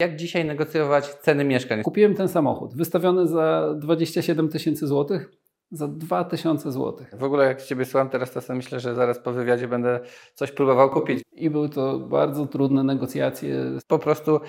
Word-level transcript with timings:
Jak 0.00 0.16
dzisiaj 0.16 0.44
negocjować 0.44 1.14
ceny 1.14 1.44
mieszkań? 1.44 1.82
Kupiłem 1.82 2.14
ten 2.14 2.28
samochód 2.28 2.74
wystawiony 2.74 3.26
za 3.26 3.74
27 3.74 4.48
tysięcy 4.48 4.86
złotych 4.86 5.30
za 5.70 5.88
2000 5.88 6.72
złotych. 6.72 7.14
W 7.18 7.24
ogóle 7.24 7.46
jak 7.46 7.62
Ciebie 7.62 7.84
słucham 7.84 8.08
teraz, 8.08 8.32
to 8.32 8.40
sobie 8.40 8.56
myślę, 8.56 8.80
że 8.80 8.94
zaraz 8.94 9.18
po 9.18 9.32
wywiadzie 9.32 9.68
będę 9.68 10.00
coś 10.34 10.52
próbował 10.52 10.90
kupić. 10.90 11.22
I 11.32 11.50
były 11.50 11.68
to 11.68 11.98
bardzo 11.98 12.46
trudne 12.46 12.82
negocjacje. 12.84 13.64
Po 13.86 13.98
prostu 13.98 14.40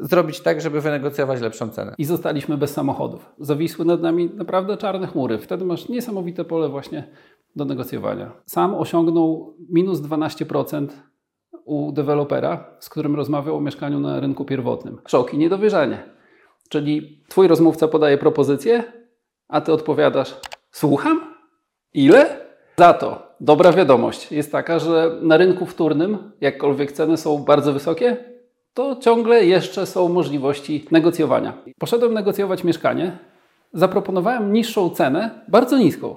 zrobić 0.00 0.40
tak, 0.40 0.60
żeby 0.60 0.80
wynegocjować 0.80 1.40
lepszą 1.40 1.68
cenę. 1.68 1.94
I 1.98 2.04
zostaliśmy 2.04 2.56
bez 2.56 2.72
samochodów. 2.72 3.32
Zawisły 3.38 3.84
nad 3.84 4.02
nami 4.02 4.30
naprawdę 4.34 4.76
czarne 4.76 5.06
chmury. 5.06 5.38
Wtedy 5.38 5.64
masz 5.64 5.88
niesamowite 5.88 6.44
pole 6.44 6.68
właśnie 6.68 7.08
do 7.56 7.64
negocjowania. 7.64 8.32
Sam 8.46 8.74
osiągnął 8.74 9.56
minus 9.68 10.00
12% 10.00 10.88
u 11.64 11.92
dewelopera, 11.92 12.64
z 12.80 12.88
którym 12.88 13.16
rozmawiał 13.16 13.56
o 13.56 13.60
mieszkaniu 13.60 14.00
na 14.00 14.20
rynku 14.20 14.44
pierwotnym. 14.44 14.98
Szok 15.06 15.34
i 15.34 15.38
niedowierzanie. 15.38 16.02
Czyli 16.68 17.22
twój 17.28 17.48
rozmówca 17.48 17.88
podaje 17.88 18.18
propozycję, 18.18 18.84
a 19.48 19.60
ty 19.60 19.72
odpowiadasz: 19.72 20.36
Słucham? 20.70 21.20
Ile? 21.94 22.46
Za 22.76 22.92
to 22.92 23.26
dobra 23.40 23.72
wiadomość 23.72 24.32
jest 24.32 24.52
taka, 24.52 24.78
że 24.78 25.18
na 25.22 25.36
rynku 25.36 25.66
wtórnym, 25.66 26.32
jakkolwiek 26.40 26.92
ceny 26.92 27.16
są 27.16 27.38
bardzo 27.38 27.72
wysokie, 27.72 28.16
to 28.74 28.96
ciągle 28.96 29.44
jeszcze 29.44 29.86
są 29.86 30.08
możliwości 30.08 30.86
negocjowania. 30.90 31.52
Poszedłem 31.78 32.14
negocjować 32.14 32.64
mieszkanie, 32.64 33.18
zaproponowałem 33.72 34.52
niższą 34.52 34.90
cenę, 34.90 35.40
bardzo 35.48 35.78
niską. 35.78 36.16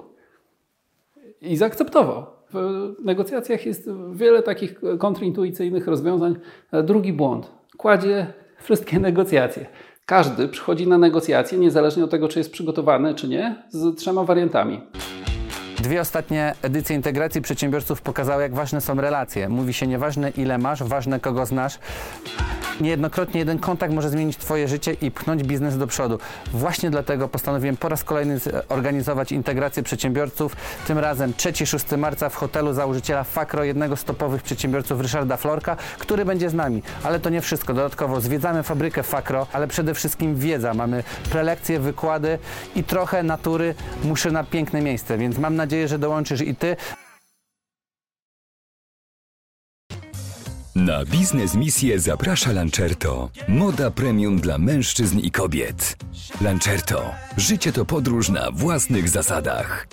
I 1.40 1.56
zaakceptował. 1.56 2.26
W 2.52 2.94
negocjacjach 3.04 3.66
jest 3.66 3.90
wiele 4.12 4.42
takich 4.42 4.80
kontrintuicyjnych 4.98 5.86
rozwiązań. 5.86 6.36
Drugi 6.84 7.12
błąd. 7.12 7.50
Kładzie 7.76 8.26
wszystkie 8.62 8.98
negocjacje. 9.08 9.66
Każdy 10.06 10.48
przychodzi 10.48 10.88
na 10.88 10.98
negocjacje, 10.98 11.58
niezależnie 11.58 12.04
od 12.04 12.10
tego, 12.10 12.28
czy 12.28 12.38
jest 12.38 12.52
przygotowany, 12.52 13.14
czy 13.14 13.28
nie, 13.28 13.62
z 13.68 13.96
trzema 13.96 14.24
wariantami. 14.24 14.80
Dwie 15.82 16.00
ostatnie 16.00 16.54
edycje 16.62 16.96
integracji 16.96 17.42
przedsiębiorców 17.42 18.02
pokazały, 18.02 18.42
jak 18.42 18.54
ważne 18.54 18.80
są 18.80 18.94
relacje. 18.94 19.48
Mówi 19.48 19.72
się 19.72 19.86
nieważne 19.86 20.30
ile 20.30 20.58
masz, 20.58 20.82
ważne 20.82 21.20
kogo 21.20 21.46
znasz. 21.46 21.78
Niejednokrotnie 22.80 23.40
jeden 23.40 23.58
kontakt 23.58 23.94
może 23.94 24.10
zmienić 24.10 24.36
Twoje 24.36 24.68
życie 24.68 24.92
i 24.92 25.10
pchnąć 25.10 25.42
biznes 25.42 25.78
do 25.78 25.86
przodu. 25.86 26.18
Właśnie 26.52 26.90
dlatego 26.90 27.28
postanowiłem 27.28 27.76
po 27.76 27.88
raz 27.88 28.04
kolejny 28.04 28.40
organizować 28.68 29.32
integrację 29.32 29.82
przedsiębiorców. 29.82 30.56
Tym 30.86 30.98
razem 30.98 31.32
3-6 31.32 31.98
marca 31.98 32.28
w 32.28 32.34
hotelu 32.34 32.72
założyciela 32.72 33.24
Fakro, 33.24 33.64
jednego 33.64 33.96
z 33.96 34.04
topowych 34.04 34.42
przedsiębiorców 34.42 35.00
Ryszarda 35.00 35.36
Florka, 35.36 35.76
który 35.98 36.24
będzie 36.24 36.50
z 36.50 36.54
nami. 36.54 36.82
Ale 37.02 37.20
to 37.20 37.30
nie 37.30 37.40
wszystko. 37.40 37.74
Dodatkowo 37.74 38.20
zwiedzamy 38.20 38.62
fabrykę 38.62 39.02
Fakro, 39.02 39.46
ale 39.52 39.68
przede 39.68 39.94
wszystkim 39.94 40.36
wiedza. 40.36 40.74
Mamy 40.74 41.04
prelekcje, 41.30 41.80
wykłady 41.80 42.38
i 42.76 42.84
trochę 42.84 43.22
natury. 43.22 43.74
Muszę 44.04 44.30
na 44.30 44.44
piękne 44.44 44.80
miejsce, 44.80 45.18
więc 45.18 45.38
mam 45.38 45.56
nadzieję, 45.56 45.69
że 45.86 45.98
dołączysz 45.98 46.40
i 46.40 46.54
Ty. 46.54 46.76
Na 50.74 51.04
biznes 51.04 51.54
misję 51.54 51.98
zaprasza 51.98 52.52
Lancerto. 52.52 53.30
Moda 53.48 53.90
premium 53.90 54.40
dla 54.40 54.58
mężczyzn 54.58 55.18
i 55.18 55.30
kobiet. 55.30 55.96
Lancerto. 56.40 57.14
Życie 57.36 57.72
to 57.72 57.84
podróż 57.84 58.28
na 58.28 58.50
własnych 58.50 59.08
zasadach. 59.08 59.86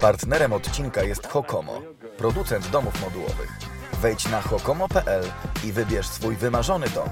Partnerem 0.00 0.52
odcinka 0.52 1.02
jest 1.02 1.26
Hokomo, 1.26 1.82
producent 2.18 2.70
domów 2.70 3.02
modułowych. 3.04 3.50
Wejdź 4.02 4.28
na 4.28 4.40
hokomo.pl 4.40 5.24
i 5.68 5.72
wybierz 5.72 6.06
swój 6.06 6.36
wymarzony 6.36 6.86
dom. 6.94 7.08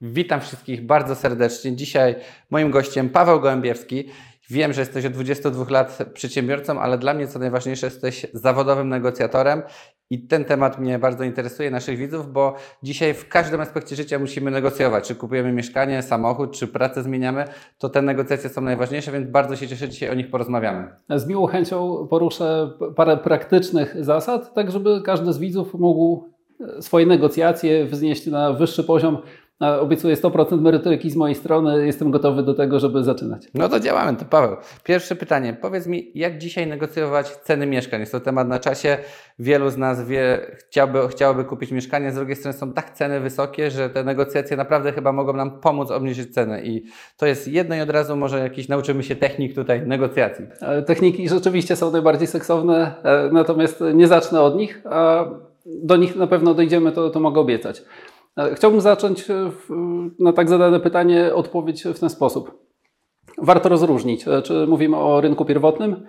Witam 0.00 0.40
wszystkich 0.40 0.86
bardzo 0.86 1.14
serdecznie. 1.14 1.76
Dzisiaj 1.76 2.14
moim 2.50 2.70
gościem 2.70 3.10
Paweł 3.10 3.40
Gołębiewski. 3.40 4.08
Wiem, 4.50 4.72
że 4.72 4.80
jesteś 4.80 5.04
od 5.04 5.12
22 5.12 5.64
lat 5.70 5.98
przedsiębiorcą, 6.14 6.80
ale 6.80 6.98
dla 6.98 7.14
mnie 7.14 7.26
co 7.26 7.38
najważniejsze, 7.38 7.86
jesteś 7.86 8.26
zawodowym 8.32 8.88
negocjatorem 8.88 9.62
i 10.10 10.26
ten 10.26 10.44
temat 10.44 10.78
mnie 10.78 10.98
bardzo 10.98 11.24
interesuje, 11.24 11.70
naszych 11.70 11.98
widzów, 11.98 12.32
bo 12.32 12.54
dzisiaj 12.82 13.14
w 13.14 13.28
każdym 13.28 13.60
aspekcie 13.60 13.96
życia 13.96 14.18
musimy 14.18 14.50
negocjować. 14.50 15.08
Czy 15.08 15.14
kupujemy 15.14 15.52
mieszkanie, 15.52 16.02
samochód, 16.02 16.52
czy 16.52 16.68
pracę 16.68 17.02
zmieniamy, 17.02 17.44
to 17.78 17.88
te 17.88 18.02
negocjacje 18.02 18.50
są 18.50 18.60
najważniejsze, 18.60 19.12
więc 19.12 19.30
bardzo 19.30 19.56
się 19.56 19.68
cieszę, 19.68 19.88
dzisiaj 19.88 20.10
o 20.10 20.14
nich 20.14 20.30
porozmawiamy. 20.30 20.88
Z 21.10 21.26
miłą 21.26 21.46
chęcią 21.46 22.06
poruszę 22.10 22.70
parę 22.96 23.16
praktycznych 23.16 24.04
zasad, 24.04 24.54
tak 24.54 24.70
żeby 24.70 25.02
każdy 25.04 25.32
z 25.32 25.38
widzów 25.38 25.74
mógł 25.74 26.36
swoje 26.80 27.06
negocjacje 27.06 27.86
wznieść 27.86 28.26
na 28.26 28.52
wyższy 28.52 28.84
poziom 28.84 29.18
Obiecuję 29.60 30.16
100% 30.16 30.60
merytoryki 30.60 31.10
z 31.10 31.16
mojej 31.16 31.34
strony. 31.34 31.86
Jestem 31.86 32.10
gotowy 32.10 32.42
do 32.42 32.54
tego, 32.54 32.80
żeby 32.80 33.04
zaczynać. 33.04 33.48
No 33.54 33.68
to 33.68 33.80
działamy. 33.80 34.18
To 34.18 34.24
Paweł, 34.24 34.56
pierwsze 34.84 35.16
pytanie. 35.16 35.56
Powiedz 35.60 35.86
mi, 35.86 36.10
jak 36.14 36.38
dzisiaj 36.38 36.66
negocjować 36.66 37.30
ceny 37.36 37.66
mieszkań? 37.66 38.00
Jest 38.00 38.12
to 38.12 38.20
temat 38.20 38.48
na 38.48 38.58
czasie. 38.58 38.98
Wielu 39.38 39.70
z 39.70 39.76
nas 39.76 40.08
wie, 40.08 40.56
chciałby, 40.58 41.08
chciałoby 41.08 41.44
kupić 41.44 41.70
mieszkanie. 41.70 42.12
Z 42.12 42.14
drugiej 42.14 42.36
strony 42.36 42.58
są 42.58 42.72
tak 42.72 42.90
ceny 42.90 43.20
wysokie, 43.20 43.70
że 43.70 43.90
te 43.90 44.04
negocjacje 44.04 44.56
naprawdę 44.56 44.92
chyba 44.92 45.12
mogą 45.12 45.32
nam 45.32 45.60
pomóc 45.60 45.90
obniżyć 45.90 46.34
cenę. 46.34 46.62
I 46.62 46.84
to 47.16 47.26
jest 47.26 47.48
jedno 47.48 47.74
i 47.74 47.80
od 47.80 47.90
razu 47.90 48.16
może 48.16 48.38
jakiś 48.38 48.68
nauczymy 48.68 49.02
się 49.02 49.16
technik 49.16 49.54
tutaj 49.54 49.86
negocjacji. 49.86 50.44
E, 50.60 50.82
techniki 50.82 51.28
rzeczywiście 51.28 51.76
są 51.76 51.90
najbardziej 51.90 52.26
seksowne, 52.26 52.94
e, 53.02 53.28
natomiast 53.32 53.84
nie 53.94 54.08
zacznę 54.08 54.40
od 54.40 54.56
nich, 54.56 54.82
a 54.90 55.24
do 55.66 55.96
nich 55.96 56.16
na 56.16 56.26
pewno 56.26 56.54
dojdziemy, 56.54 56.92
to, 56.92 57.10
to 57.10 57.20
mogę 57.20 57.40
obiecać. 57.40 57.82
Chciałbym 58.54 58.80
zacząć 58.80 59.30
e, 59.30 59.50
na 60.18 60.32
tak 60.32 60.48
zadane 60.48 60.80
pytanie 60.80 61.34
odpowiedź 61.34 61.84
w 61.84 61.98
ten 61.98 62.10
sposób. 62.10 62.66
Warto 63.38 63.68
rozróżnić, 63.68 64.28
e, 64.28 64.42
czy 64.42 64.66
mówimy 64.66 64.96
o 64.96 65.20
rynku 65.20 65.44
pierwotnym, 65.44 66.06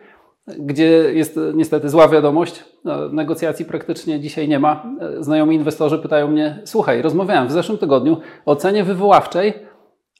gdzie 0.59 0.85
jest 1.13 1.39
niestety 1.53 1.89
zła 1.89 2.07
wiadomość. 2.07 2.63
E, 2.85 3.09
negocjacji 3.11 3.65
praktycznie 3.65 4.19
dzisiaj 4.19 4.47
nie 4.47 4.59
ma. 4.59 4.85
Znajomi 5.19 5.55
inwestorzy 5.55 5.99
pytają 5.99 6.27
mnie: 6.27 6.61
Słuchaj, 6.65 7.01
rozmawiałem 7.01 7.47
w 7.47 7.51
zeszłym 7.51 7.77
tygodniu 7.77 8.17
o 8.45 8.55
cenie 8.55 8.83
wywoławczej, 8.83 9.53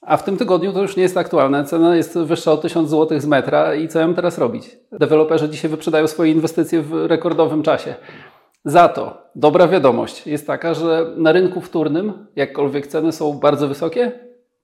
a 0.02 0.18
w 0.18 0.24
tym 0.24 0.38
tygodniu 0.38 0.74
to 0.74 0.82
już 0.82 0.98
nie 0.98 1.04
jest 1.04 1.18
aktualne. 1.18 1.66
Cena 1.66 1.96
jest 1.96 2.20
wyższa 2.20 2.52
o 2.52 2.58
1000 2.58 2.90
zł 2.90 3.20
z 3.20 3.26
metra 3.26 3.76
i 3.76 3.88
co 3.88 4.00
ja 4.00 4.08
mam 4.08 4.16
teraz 4.16 4.38
robić? 4.38 4.78
Deweloperzy 4.92 5.50
dzisiaj 5.50 5.72
wyprzedają 5.72 6.08
swoje 6.08 6.32
inwestycje 6.32 6.82
w 6.82 7.06
rekordowym 7.06 7.64
czasie. 7.64 7.96
Za 8.68 8.90
to 8.90 9.18
dobra 9.36 9.68
wiadomość 9.68 10.28
jest 10.28 10.48
taka, 10.48 10.74
że 10.74 11.14
na 11.18 11.32
rynku 11.32 11.62
wtórnym, 11.62 12.28
jakkolwiek 12.36 12.88
ceny 12.88 13.12
są 13.12 13.34
bardzo 13.34 13.68
wysokie, 13.68 14.12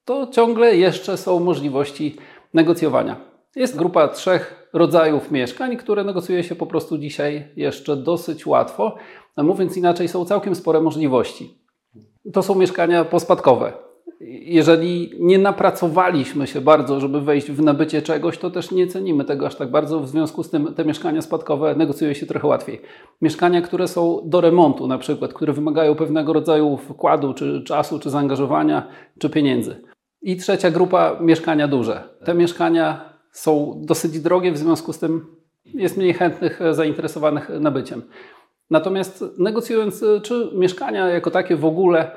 to 0.06 0.28
ciągle 0.28 0.76
jeszcze 0.76 1.18
są 1.18 1.40
możliwości 1.40 2.16
negocjowania. 2.54 3.16
Jest 3.56 3.78
grupa 3.78 4.08
trzech 4.08 4.70
rodzajów 4.74 5.32
mieszkań, 5.32 5.78
które 5.78 6.04
negocjuje 6.04 6.44
się 6.44 6.56
po 6.56 6.66
prostu 6.66 6.98
dzisiaj 6.98 7.48
jeszcze 7.56 7.96
dosyć 7.96 8.46
łatwo. 8.46 8.96
Mówiąc 9.38 9.78
inaczej, 9.78 10.08
są 10.08 10.26
całkiem 10.26 10.56
spore 10.56 10.82
możliwości. 10.82 11.58
To 12.34 12.44
są 12.44 12.56
mieszkania 12.56 13.06
pospadkowe 13.06 13.74
jeżeli 14.20 15.14
nie 15.20 15.38
napracowaliśmy 15.38 16.48
się 16.48 16.62
bardzo, 16.62 17.00
żeby 17.00 17.22
wejść 17.22 17.52
w 17.52 17.62
nabycie 17.62 18.02
czegoś, 18.02 18.38
to 18.38 18.52
też 18.52 18.72
nie 18.72 18.88
cenimy 18.88 19.26
tego 19.26 19.46
aż 19.48 19.56
tak 19.56 19.72
bardzo. 19.72 20.00
W 20.00 20.10
związku 20.10 20.44
z 20.44 20.50
tym 20.50 20.74
te 20.74 20.86
mieszkania 20.86 21.22
spadkowe 21.22 21.76
negocjuje 21.76 22.16
się 22.16 22.26
trochę 22.26 22.48
łatwiej. 22.48 22.82
Mieszkania, 23.22 23.62
które 23.62 23.88
są 23.88 24.22
do 24.26 24.42
remontu, 24.42 24.88
na 24.88 24.98
przykład, 24.98 25.34
które 25.34 25.54
wymagają 25.54 25.96
pewnego 25.96 26.34
rodzaju 26.34 26.78
wkładu, 26.78 27.34
czy 27.34 27.64
czasu, 27.64 28.00
czy 28.00 28.10
zaangażowania, 28.10 28.88
czy 29.20 29.30
pieniędzy. 29.30 29.82
I 30.22 30.38
trzecia 30.38 30.72
grupa 30.72 31.18
mieszkania 31.22 31.68
duże. 31.68 32.04
Te 32.26 32.34
mieszkania 32.34 33.14
są 33.32 33.82
dosyć 33.86 34.20
drogie, 34.20 34.52
w 34.52 34.58
związku 34.58 34.94
z 34.94 35.00
tym 35.00 35.26
jest 35.66 35.98
mniej 35.98 36.14
chętnych 36.14 36.60
zainteresowanych 36.72 37.50
nabyciem. 37.60 38.02
Natomiast 38.70 39.26
negocjując, 39.38 40.06
czy 40.24 40.50
mieszkania 40.56 41.08
jako 41.08 41.32
takie 41.32 41.56
w 41.56 41.66
ogóle, 41.66 42.12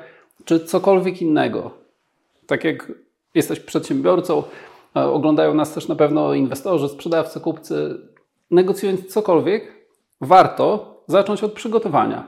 czy 0.45 0.59
cokolwiek 0.59 1.21
innego, 1.21 1.86
tak 2.47 2.63
jak 2.63 2.91
jesteś 3.35 3.59
przedsiębiorcą, 3.59 4.43
oglądają 4.93 5.53
nas 5.53 5.73
też 5.73 5.87
na 5.87 5.95
pewno 5.95 6.33
inwestorzy, 6.33 6.89
sprzedawcy, 6.89 7.39
kupcy. 7.39 7.99
Negocjując 8.51 9.13
cokolwiek, 9.13 9.73
warto 10.21 10.97
zacząć 11.07 11.43
od 11.43 11.53
przygotowania. 11.53 12.27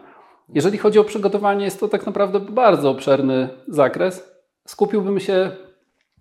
Jeżeli 0.53 0.77
chodzi 0.77 0.99
o 0.99 1.03
przygotowanie, 1.03 1.65
jest 1.65 1.79
to 1.79 1.87
tak 1.87 2.05
naprawdę 2.05 2.39
bardzo 2.39 2.89
obszerny 2.89 3.49
zakres. 3.67 4.31
Skupiłbym 4.67 5.19
się 5.19 5.51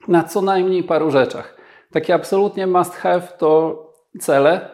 na 0.09 0.25
co 0.25 0.43
najmniej 0.43 0.85
paru 0.85 1.11
rzeczach. 1.11 1.57
Takie 1.93 2.15
absolutnie 2.15 2.67
must 2.67 2.95
have 2.95 3.23
to 3.39 3.83
cele, 4.21 4.71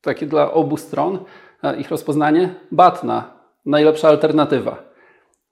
takie 0.00 0.26
dla 0.26 0.52
obu 0.52 0.76
stron, 0.76 1.18
ich 1.78 1.90
rozpoznanie, 1.90 2.54
batna, 2.72 3.30
najlepsza 3.66 4.08
alternatywa. 4.08 4.82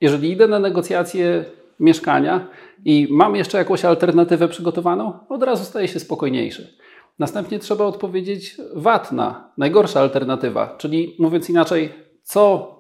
Jeżeli 0.00 0.31
idę 0.31 0.49
na 0.49 0.58
negocjacje 0.58 1.44
mieszkania 1.81 2.49
i 2.85 3.09
mam 3.11 3.37
jeszcze 3.37 3.59
jakąś 3.59 3.85
alternatywę 3.85 4.49
przygotowaną, 4.49 5.19
od 5.29 5.43
razu 5.43 5.65
staje 5.65 5.88
się 5.88 6.00
spokojniejszy. 6.00 6.77
Następnie 7.19 7.59
trzeba 7.59 7.85
odpowiedzieć 7.85 8.56
VAT 8.75 9.12
na 9.12 9.53
najgorsza 9.59 10.00
alternatywa, 10.00 10.75
czyli 10.79 11.17
mówiąc 11.19 11.50
inaczej, 11.50 11.93
co 12.23 12.75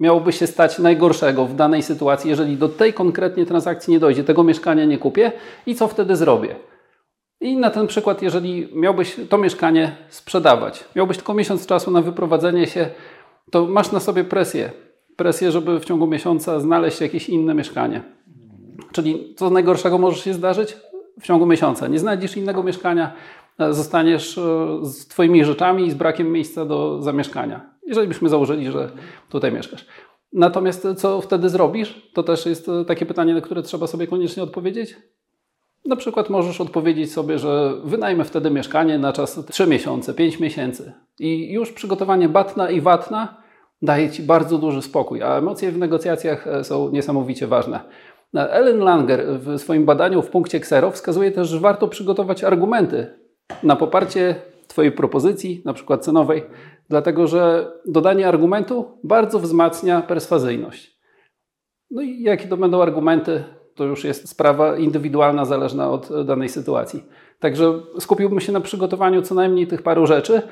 miałoby 0.00 0.32
się 0.32 0.46
stać 0.46 0.78
najgorszego 0.78 1.46
w 1.46 1.54
danej 1.54 1.82
sytuacji, 1.82 2.30
jeżeli 2.30 2.56
do 2.56 2.68
tej 2.68 2.92
konkretnie 2.92 3.46
transakcji 3.46 3.92
nie 3.92 4.00
dojdzie, 4.00 4.24
tego 4.24 4.42
mieszkania 4.42 4.84
nie 4.84 4.98
kupię 4.98 5.32
i 5.66 5.74
co 5.74 5.88
wtedy 5.88 6.16
zrobię? 6.16 6.56
I 7.40 7.56
na 7.56 7.70
ten 7.70 7.86
przykład, 7.86 8.22
jeżeli 8.22 8.68
miałbyś 8.74 9.16
to 9.28 9.38
mieszkanie 9.38 9.96
sprzedawać, 10.08 10.84
miałbyś 10.96 11.16
tylko 11.16 11.34
miesiąc 11.34 11.66
czasu 11.66 11.90
na 11.90 12.02
wyprowadzenie 12.02 12.66
się, 12.66 12.90
to 13.50 13.66
masz 13.66 13.92
na 13.92 14.00
sobie 14.00 14.24
presję. 14.24 14.70
Presję, 15.16 15.52
żeby 15.52 15.80
w 15.80 15.84
ciągu 15.84 16.06
miesiąca 16.06 16.60
znaleźć 16.60 17.00
jakieś 17.00 17.28
inne 17.28 17.54
mieszkanie. 17.54 18.02
Czyli 18.92 19.34
co 19.36 19.50
najgorszego 19.50 19.98
może 19.98 20.22
się 20.22 20.34
zdarzyć? 20.34 20.76
W 21.20 21.22
ciągu 21.22 21.46
miesiąca 21.46 21.88
nie 21.88 21.98
znajdziesz 21.98 22.36
innego 22.36 22.62
mieszkania, 22.62 23.12
zostaniesz 23.70 24.38
e, 24.38 24.42
z 24.82 25.06
Twoimi 25.06 25.44
rzeczami 25.44 25.86
i 25.86 25.90
z 25.90 25.94
brakiem 25.94 26.32
miejsca 26.32 26.64
do 26.64 27.02
zamieszkania. 27.02 27.70
Jeżeli 27.86 28.08
byśmy 28.08 28.28
założyli, 28.28 28.70
że 28.70 28.90
tutaj 29.28 29.52
mieszkasz. 29.52 29.86
Natomiast 30.32 30.86
co 30.96 31.20
wtedy 31.20 31.48
zrobisz? 31.48 32.10
To 32.14 32.22
też 32.22 32.46
jest 32.46 32.68
e, 32.68 32.84
takie 32.84 33.06
pytanie, 33.06 33.34
na 33.34 33.40
które 33.40 33.62
trzeba 33.62 33.86
sobie 33.86 34.06
koniecznie 34.06 34.42
odpowiedzieć. 34.42 34.96
Na 35.84 35.96
przykład 35.96 36.30
możesz 36.30 36.60
odpowiedzieć 36.60 37.12
sobie, 37.12 37.38
że 37.38 37.74
wynajmę 37.84 38.24
wtedy 38.24 38.50
mieszkanie 38.50 38.98
na 38.98 39.12
czas 39.12 39.40
3 39.50 39.66
miesiące, 39.66 40.14
5 40.14 40.40
miesięcy. 40.40 40.92
I 41.18 41.52
już 41.52 41.72
przygotowanie 41.72 42.28
batna 42.28 42.70
i 42.70 42.80
watna 42.80 43.36
daje 43.82 44.10
Ci 44.10 44.22
bardzo 44.22 44.58
duży 44.58 44.82
spokój, 44.82 45.22
a 45.22 45.38
emocje 45.38 45.72
w 45.72 45.78
negocjacjach 45.78 46.46
e, 46.46 46.64
są 46.64 46.90
niesamowicie 46.90 47.46
ważne. 47.46 47.80
Ellen 48.34 48.78
Langer 48.78 49.26
w 49.38 49.58
swoim 49.58 49.84
badaniu 49.84 50.22
w 50.22 50.30
punkcie 50.30 50.58
Xero 50.58 50.90
wskazuje 50.90 51.32
też, 51.32 51.48
że 51.48 51.60
warto 51.60 51.88
przygotować 51.88 52.44
argumenty 52.44 53.06
na 53.62 53.76
poparcie 53.76 54.34
Twojej 54.66 54.92
propozycji, 54.92 55.62
na 55.64 55.72
przykład 55.72 56.04
cenowej, 56.04 56.44
dlatego 56.88 57.26
że 57.26 57.72
dodanie 57.86 58.28
argumentu 58.28 58.98
bardzo 59.04 59.38
wzmacnia 59.38 60.02
perswazyjność. 60.02 61.00
No 61.90 62.02
i 62.02 62.22
jakie 62.22 62.48
to 62.48 62.56
będą 62.56 62.82
argumenty, 62.82 63.44
to 63.74 63.84
już 63.84 64.04
jest 64.04 64.28
sprawa 64.28 64.76
indywidualna, 64.76 65.44
zależna 65.44 65.90
od 65.90 66.24
danej 66.24 66.48
sytuacji. 66.48 67.04
Także 67.40 67.80
skupiłbym 67.98 68.40
się 68.40 68.52
na 68.52 68.60
przygotowaniu 68.60 69.22
co 69.22 69.34
najmniej 69.34 69.66
tych 69.66 69.82
paru 69.82 70.06
rzeczy 70.06 70.42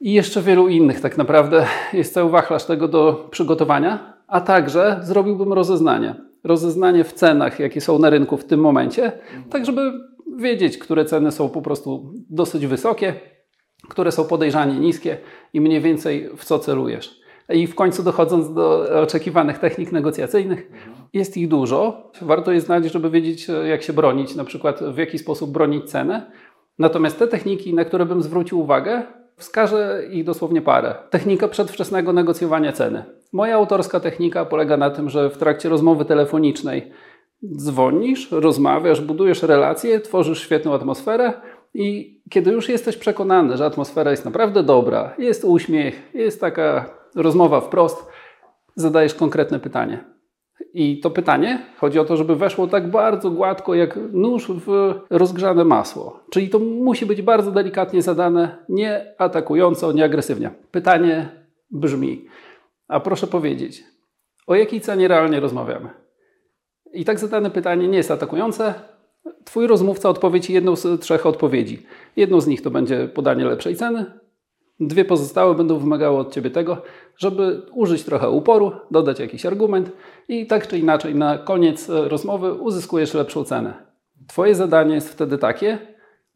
i 0.00 0.12
jeszcze 0.12 0.42
wielu 0.42 0.68
innych. 0.68 1.00
Tak 1.00 1.18
naprawdę 1.18 1.66
jest 1.92 2.14
cały 2.14 2.30
wachlarz 2.30 2.64
tego 2.64 2.88
do 2.88 3.28
przygotowania, 3.30 4.16
a 4.26 4.40
także 4.40 5.00
zrobiłbym 5.02 5.52
rozeznanie. 5.52 6.29
Rozeznanie 6.44 7.04
w 7.04 7.12
cenach, 7.12 7.60
jakie 7.60 7.80
są 7.80 7.98
na 7.98 8.10
rynku 8.10 8.36
w 8.36 8.44
tym 8.44 8.60
momencie, 8.60 9.12
tak 9.50 9.66
żeby 9.66 9.92
wiedzieć, 10.36 10.78
które 10.78 11.04
ceny 11.04 11.32
są 11.32 11.48
po 11.48 11.62
prostu 11.62 12.12
dosyć 12.30 12.66
wysokie, 12.66 13.14
które 13.88 14.12
są 14.12 14.24
podejrzanie 14.24 14.80
niskie 14.80 15.16
i 15.54 15.60
mniej 15.60 15.80
więcej 15.80 16.30
w 16.36 16.44
co 16.44 16.58
celujesz. 16.58 17.20
I 17.48 17.66
w 17.66 17.74
końcu 17.74 18.02
dochodząc 18.02 18.54
do 18.54 18.86
oczekiwanych 19.02 19.58
technik 19.58 19.92
negocjacyjnych, 19.92 20.70
jest 21.12 21.36
ich 21.36 21.48
dużo. 21.48 22.10
Warto 22.22 22.52
je 22.52 22.60
znać, 22.60 22.92
żeby 22.92 23.10
wiedzieć, 23.10 23.46
jak 23.68 23.82
się 23.82 23.92
bronić, 23.92 24.34
na 24.34 24.44
przykład 24.44 24.80
w 24.84 24.98
jaki 24.98 25.18
sposób 25.18 25.50
bronić 25.50 25.90
cenę. 25.90 26.30
Natomiast 26.78 27.18
te 27.18 27.28
techniki, 27.28 27.74
na 27.74 27.84
które 27.84 28.06
bym 28.06 28.22
zwrócił 28.22 28.60
uwagę, 28.60 29.02
wskażę 29.40 30.02
ich 30.10 30.24
dosłownie 30.24 30.62
parę. 30.62 30.94
Technika 31.10 31.48
przedwczesnego 31.48 32.12
negocjowania 32.12 32.72
ceny. 32.72 33.04
Moja 33.32 33.54
autorska 33.54 34.00
technika 34.00 34.44
polega 34.44 34.76
na 34.76 34.90
tym, 34.90 35.10
że 35.10 35.30
w 35.30 35.38
trakcie 35.38 35.68
rozmowy 35.68 36.04
telefonicznej 36.04 36.92
dzwonisz, 37.56 38.32
rozmawiasz, 38.32 39.00
budujesz 39.00 39.42
relacje, 39.42 40.00
tworzysz 40.00 40.42
świetną 40.42 40.74
atmosferę 40.74 41.32
i 41.74 42.20
kiedy 42.30 42.50
już 42.50 42.68
jesteś 42.68 42.96
przekonany, 42.96 43.56
że 43.56 43.64
atmosfera 43.64 44.10
jest 44.10 44.24
naprawdę 44.24 44.62
dobra, 44.62 45.14
jest 45.18 45.44
uśmiech, 45.44 46.14
jest 46.14 46.40
taka 46.40 46.90
rozmowa 47.14 47.60
wprost, 47.60 48.06
zadajesz 48.76 49.14
konkretne 49.14 49.60
pytanie. 49.60 50.04
I 50.74 51.00
to 51.00 51.10
pytanie 51.10 51.66
chodzi 51.76 51.98
o 51.98 52.04
to, 52.04 52.16
żeby 52.16 52.36
weszło 52.36 52.66
tak 52.66 52.90
bardzo 52.90 53.30
gładko 53.30 53.74
jak 53.74 53.98
nóż 54.12 54.48
w 54.66 54.94
rozgrzane 55.10 55.64
masło. 55.64 56.20
Czyli 56.30 56.48
to 56.48 56.58
musi 56.58 57.06
być 57.06 57.22
bardzo 57.22 57.50
delikatnie 57.50 58.02
zadane, 58.02 58.56
nie 58.68 59.14
atakująco, 59.18 59.92
nie 59.92 60.04
agresywnie. 60.04 60.50
Pytanie 60.70 61.28
brzmi: 61.70 62.26
A 62.88 63.00
proszę 63.00 63.26
powiedzieć, 63.26 63.84
o 64.46 64.54
jakiej 64.54 64.80
cenie 64.80 65.08
realnie 65.08 65.40
rozmawiamy? 65.40 65.88
I 66.92 67.04
tak 67.04 67.18
zadane 67.18 67.50
pytanie 67.50 67.88
nie 67.88 67.96
jest 67.96 68.10
atakujące. 68.10 68.74
Twój 69.44 69.66
rozmówca 69.66 70.08
odpowie 70.08 70.40
Ci 70.40 70.52
jedną 70.52 70.76
z 70.76 71.00
trzech 71.00 71.26
odpowiedzi. 71.26 71.86
Jedną 72.16 72.40
z 72.40 72.46
nich 72.46 72.62
to 72.62 72.70
będzie 72.70 73.08
podanie 73.08 73.44
lepszej 73.44 73.76
ceny, 73.76 74.06
Dwie 74.80 75.04
pozostałe 75.04 75.54
będą 75.54 75.78
wymagały 75.78 76.18
od 76.18 76.34
Ciebie 76.34 76.50
tego, 76.50 76.82
żeby 77.16 77.62
użyć 77.72 78.04
trochę 78.04 78.30
uporu, 78.30 78.72
dodać 78.90 79.20
jakiś 79.20 79.46
argument 79.46 79.90
i 80.30 80.46
tak 80.46 80.68
czy 80.68 80.78
inaczej 80.78 81.14
na 81.14 81.38
koniec 81.38 81.90
e, 81.90 82.08
rozmowy 82.08 82.54
uzyskujesz 82.54 83.14
lepszą 83.14 83.44
cenę. 83.44 83.74
Twoje 84.26 84.54
zadanie 84.54 84.94
jest 84.94 85.08
wtedy 85.08 85.38
takie, 85.38 85.78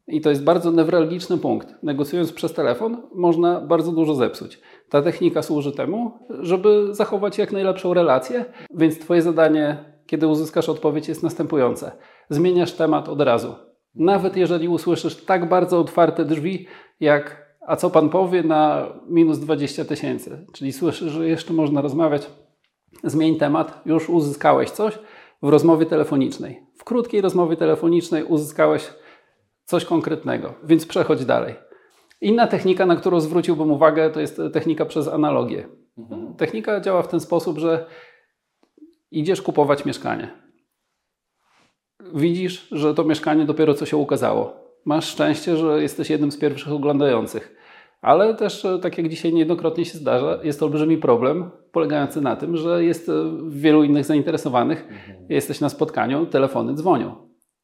i 0.07 0.21
to 0.21 0.31
jest 0.31 0.45
bardzo 0.45 0.71
newralgiczny 0.71 1.39
punkt. 1.39 1.83
Negocjując 1.83 2.33
przez 2.33 2.53
telefon, 2.53 3.03
można 3.15 3.61
bardzo 3.61 3.93
dużo 3.93 4.15
zepsuć. 4.15 4.61
Ta 4.91 5.03
technika 5.03 5.43
służy 5.43 5.73
temu, 5.73 6.19
żeby 6.41 6.89
zachować 6.91 7.39
jak 7.39 7.53
najlepszą 7.53 7.95
relację, 7.95 8.45
więc 8.75 8.99
Twoje 8.99 9.23
zadanie, 9.23 9.85
kiedy 10.07 10.27
uzyskasz 10.27 10.69
odpowiedź, 10.69 11.09
jest 11.09 11.23
następujące. 11.23 11.93
Zmieniasz 12.31 12.73
temat 12.73 13.09
od 13.09 13.21
razu. 13.21 13.55
Nawet 13.95 14.37
jeżeli 14.37 14.69
usłyszysz 14.69 15.25
tak 15.25 15.49
bardzo 15.49 15.81
otwarte 15.81 16.25
drzwi, 16.25 16.67
jak 17.01 17.45
a 17.67 17.77
co 17.77 17.91
pan 17.91 18.09
powie 18.09 18.43
na 18.43 18.87
minus 19.09 19.39
20 19.39 19.85
tysięcy? 19.85 20.47
Czyli 20.53 20.73
słyszysz, 20.73 21.13
że 21.13 21.29
jeszcze 21.29 21.53
można 21.53 21.81
rozmawiać. 21.81 22.31
Zmień 23.05 23.39
temat, 23.39 23.83
już 23.87 24.09
uzyskałeś 24.09 24.71
coś 24.71 24.99
w 25.43 25.49
rozmowie 25.49 25.87
telefonicznej. 25.87 26.67
W 26.79 26.85
krótkiej 26.85 27.21
rozmowie 27.21 27.57
telefonicznej 27.57 28.25
uzyskałeś 28.25 28.93
coś 29.65 29.85
konkretnego, 29.85 30.55
więc 30.65 30.87
przechodź 30.87 31.25
dalej. 31.25 31.55
Inna 32.21 32.47
technika, 32.47 32.87
na 32.87 32.97
którą 32.97 33.21
zwróciłbym 33.21 33.71
uwagę, 33.71 34.11
to 34.11 34.21
jest 34.21 34.41
technika 34.53 34.87
przez 34.87 35.09
analogię. 35.09 35.69
Mhm. 35.99 36.35
Technika 36.35 36.81
działa 36.81 37.03
w 37.03 37.09
ten 37.09 37.21
sposób, 37.21 37.59
że 37.59 37.87
idziesz 39.11 39.43
kupować 39.43 39.85
mieszkanie. 39.85 40.31
Widzisz, 42.15 42.69
że 42.71 42.95
to 42.95 43.05
mieszkanie 43.05 43.45
dopiero 43.45 43.75
co 43.75 43.87
się 43.87 43.97
ukazało 43.97 44.65
masz 44.85 45.09
szczęście, 45.09 45.57
że 45.57 45.83
jesteś 45.83 46.11
jednym 46.11 46.33
z 46.33 46.39
pierwszych 46.39 46.73
oglądających. 46.73 47.57
Ale 48.05 48.35
też, 48.35 48.65
e, 48.65 48.79
tak 48.79 48.99
jak 48.99 49.09
dzisiaj 49.09 49.33
niejednokrotnie 49.33 49.85
się 49.85 49.99
zdarza, 49.99 50.39
jest 50.43 50.63
olbrzymi 50.63 50.99
problem 50.99 51.51
polegający 51.73 52.21
na 52.21 52.37
tym, 52.37 52.57
że 52.57 52.85
jest 52.85 53.09
e, 53.09 53.13
wielu 53.49 53.85
innych 53.85 54.05
zainteresowanych. 54.05 54.87
Mhm. 54.91 55.27
Jesteś 55.29 55.61
na 55.61 55.69
spotkaniu, 55.69 56.27
telefony 56.27 56.75
dzwonią. 56.75 57.15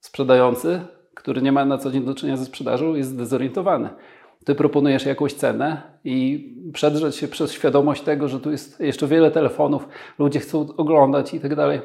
Sprzedający, 0.00 0.80
który 1.14 1.42
nie 1.42 1.52
ma 1.52 1.64
na 1.64 1.78
co 1.78 1.90
dzień 1.90 2.04
do 2.04 2.14
czynienia 2.14 2.36
ze 2.36 2.44
sprzedażą, 2.44 2.94
jest 2.94 3.10
zdezorientowany. 3.10 3.88
Ty 4.44 4.54
proponujesz 4.54 5.06
jakąś 5.06 5.32
cenę 5.34 5.82
i 6.04 6.48
przedrzeć 6.72 7.16
się 7.16 7.28
przez 7.28 7.52
świadomość 7.52 8.02
tego, 8.02 8.28
że 8.28 8.40
tu 8.40 8.50
jest 8.50 8.80
jeszcze 8.80 9.06
wiele 9.06 9.30
telefonów, 9.30 9.88
ludzie 10.18 10.40
chcą 10.40 10.66
oglądać 10.76 11.34
i 11.34 11.40
tak 11.40 11.54
dalej 11.54 11.80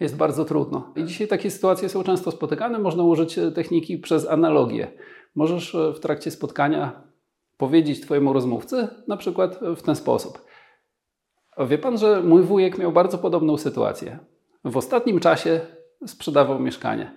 jest 0.00 0.16
bardzo 0.16 0.44
trudno. 0.44 0.92
I 0.96 1.04
dzisiaj 1.04 1.28
takie 1.28 1.50
sytuacje 1.50 1.88
są 1.88 2.02
często 2.02 2.30
spotykane. 2.30 2.78
Można 2.78 3.02
użyć 3.02 3.38
e, 3.38 3.52
techniki 3.52 3.98
przez 3.98 4.28
analogię. 4.28 4.92
Możesz 5.34 5.76
w 5.94 6.00
trakcie 6.00 6.30
spotkania 6.30 7.07
powiedzieć 7.58 8.00
Twojemu 8.00 8.32
rozmówcy 8.32 8.88
na 9.08 9.16
przykład 9.16 9.60
w 9.76 9.82
ten 9.82 9.96
sposób. 9.96 10.44
Wie 11.68 11.78
Pan, 11.78 11.98
że 11.98 12.22
mój 12.22 12.42
wujek 12.42 12.78
miał 12.78 12.92
bardzo 12.92 13.18
podobną 13.18 13.56
sytuację. 13.56 14.18
W 14.64 14.76
ostatnim 14.76 15.20
czasie 15.20 15.60
sprzedawał 16.06 16.60
mieszkanie. 16.60 17.12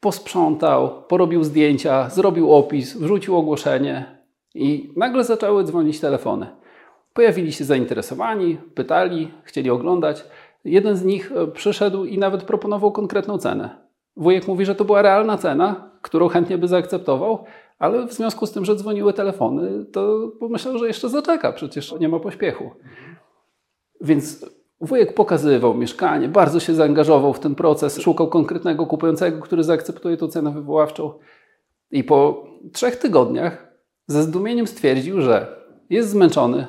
Posprzątał, 0.00 1.02
porobił 1.08 1.44
zdjęcia, 1.44 2.10
zrobił 2.10 2.52
opis, 2.52 2.96
wrzucił 2.96 3.36
ogłoszenie 3.36 4.22
i 4.54 4.92
nagle 4.96 5.24
zaczęły 5.24 5.64
dzwonić 5.64 6.00
telefony. 6.00 6.46
Pojawili 7.12 7.52
się 7.52 7.64
zainteresowani, 7.64 8.58
pytali, 8.74 9.30
chcieli 9.44 9.70
oglądać. 9.70 10.24
Jeden 10.64 10.96
z 10.96 11.04
nich 11.04 11.32
przyszedł 11.52 12.04
i 12.04 12.18
nawet 12.18 12.42
proponował 12.42 12.92
konkretną 12.92 13.38
cenę. 13.38 13.85
Wujek 14.16 14.48
mówi, 14.48 14.64
że 14.66 14.74
to 14.74 14.84
była 14.84 15.02
realna 15.02 15.38
cena, 15.38 15.90
którą 16.02 16.28
chętnie 16.28 16.58
by 16.58 16.68
zaakceptował, 16.68 17.44
ale 17.78 18.06
w 18.06 18.12
związku 18.12 18.46
z 18.46 18.52
tym, 18.52 18.64
że 18.64 18.76
dzwoniły 18.76 19.12
telefony, 19.12 19.84
to 19.84 20.32
pomyślał, 20.40 20.78
że 20.78 20.86
jeszcze 20.86 21.08
zaczeka, 21.08 21.52
przecież 21.52 21.94
nie 22.00 22.08
ma 22.08 22.20
pośpiechu. 22.20 22.70
Więc 24.00 24.46
wujek 24.80 25.14
pokazywał 25.14 25.74
mieszkanie, 25.74 26.28
bardzo 26.28 26.60
się 26.60 26.74
zaangażował 26.74 27.32
w 27.32 27.40
ten 27.40 27.54
proces, 27.54 28.00
szukał 28.00 28.28
konkretnego 28.28 28.86
kupującego, 28.86 29.40
który 29.40 29.64
zaakceptuje 29.64 30.16
tę 30.16 30.28
cenę 30.28 30.50
wywoławczą. 30.50 31.12
I 31.90 32.04
po 32.04 32.46
trzech 32.72 32.96
tygodniach 32.96 33.66
ze 34.06 34.22
zdumieniem 34.22 34.66
stwierdził, 34.66 35.20
że 35.20 35.56
jest 35.90 36.10
zmęczony, 36.10 36.66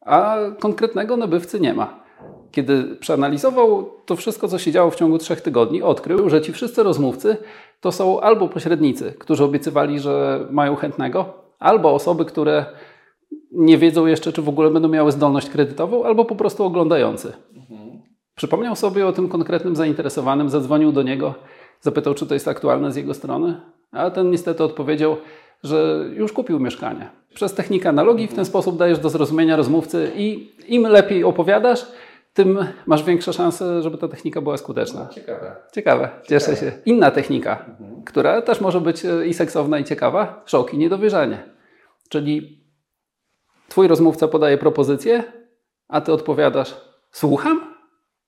a 0.00 0.38
konkretnego 0.60 1.16
nabywcy 1.16 1.60
nie 1.60 1.74
ma. 1.74 2.03
Kiedy 2.54 2.96
przeanalizował 3.00 3.90
to 4.06 4.16
wszystko, 4.16 4.48
co 4.48 4.58
się 4.58 4.72
działo 4.72 4.90
w 4.90 4.96
ciągu 4.96 5.18
trzech 5.18 5.40
tygodni, 5.40 5.82
odkrył, 5.82 6.30
że 6.30 6.42
ci 6.42 6.52
wszyscy 6.52 6.82
rozmówcy 6.82 7.36
to 7.80 7.92
są 7.92 8.20
albo 8.20 8.48
pośrednicy, 8.48 9.14
którzy 9.18 9.44
obiecywali, 9.44 10.00
że 10.00 10.46
mają 10.50 10.76
chętnego, 10.76 11.34
albo 11.58 11.94
osoby, 11.94 12.24
które 12.24 12.66
nie 13.52 13.78
wiedzą 13.78 14.06
jeszcze, 14.06 14.32
czy 14.32 14.42
w 14.42 14.48
ogóle 14.48 14.70
będą 14.70 14.88
miały 14.88 15.12
zdolność 15.12 15.50
kredytową, 15.50 16.04
albo 16.04 16.24
po 16.24 16.34
prostu 16.34 16.64
oglądający. 16.64 17.32
Przypomniał 18.34 18.76
sobie 18.76 19.06
o 19.06 19.12
tym 19.12 19.28
konkretnym 19.28 19.76
zainteresowanym, 19.76 20.50
zadzwonił 20.50 20.92
do 20.92 21.02
niego, 21.02 21.34
zapytał, 21.80 22.14
czy 22.14 22.26
to 22.26 22.34
jest 22.34 22.48
aktualne 22.48 22.92
z 22.92 22.96
jego 22.96 23.14
strony, 23.14 23.60
a 23.92 24.10
ten 24.10 24.30
niestety 24.30 24.64
odpowiedział, 24.64 25.16
że 25.62 26.04
już 26.16 26.32
kupił 26.32 26.60
mieszkanie. 26.60 27.10
Przez 27.34 27.54
technikę 27.54 27.88
analogii 27.88 28.28
w 28.28 28.34
ten 28.34 28.44
sposób 28.44 28.76
dajesz 28.76 28.98
do 28.98 29.10
zrozumienia 29.10 29.56
rozmówcy 29.56 30.12
i 30.16 30.52
im 30.68 30.82
lepiej 30.82 31.24
opowiadasz, 31.24 31.86
tym 32.34 32.58
masz 32.86 33.04
większe 33.04 33.32
szanse, 33.32 33.82
żeby 33.82 33.98
ta 33.98 34.08
technika 34.08 34.40
była 34.40 34.56
skuteczna. 34.56 35.08
Ciekawe. 35.08 35.56
Ciekawe, 35.72 36.08
cieszę 36.28 36.56
się. 36.56 36.72
Inna 36.86 37.10
technika, 37.10 37.76
która 38.06 38.42
też 38.42 38.60
może 38.60 38.80
być 38.80 39.04
e, 39.04 39.26
i 39.26 39.34
seksowna, 39.34 39.78
i 39.78 39.84
ciekawa, 39.84 40.42
szok 40.46 40.74
i 40.74 40.78
niedowierzanie. 40.78 41.42
Czyli 42.08 42.64
twój 43.68 43.88
rozmówca 43.88 44.28
podaje 44.28 44.58
propozycję, 44.58 45.24
a 45.88 46.00
ty 46.00 46.12
odpowiadasz, 46.12 46.76
słucham? 47.10 47.74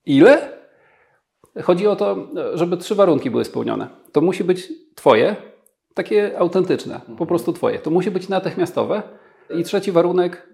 Ile? 0.06 0.56
Chodzi 1.62 1.86
o 1.86 1.96
to, 1.96 2.16
żeby 2.54 2.76
trzy 2.76 2.94
warunki 2.94 3.30
były 3.30 3.44
spełnione. 3.44 3.88
To 4.12 4.20
musi 4.20 4.44
być 4.44 4.72
twoje, 4.94 5.36
takie 5.94 6.38
autentyczne, 6.38 7.00
po 7.18 7.26
prostu 7.26 7.52
twoje. 7.52 7.78
To 7.78 7.90
musi 7.90 8.10
być 8.10 8.28
natychmiastowe. 8.28 9.02
I 9.50 9.64
trzeci 9.64 9.92
warunek, 9.92 10.48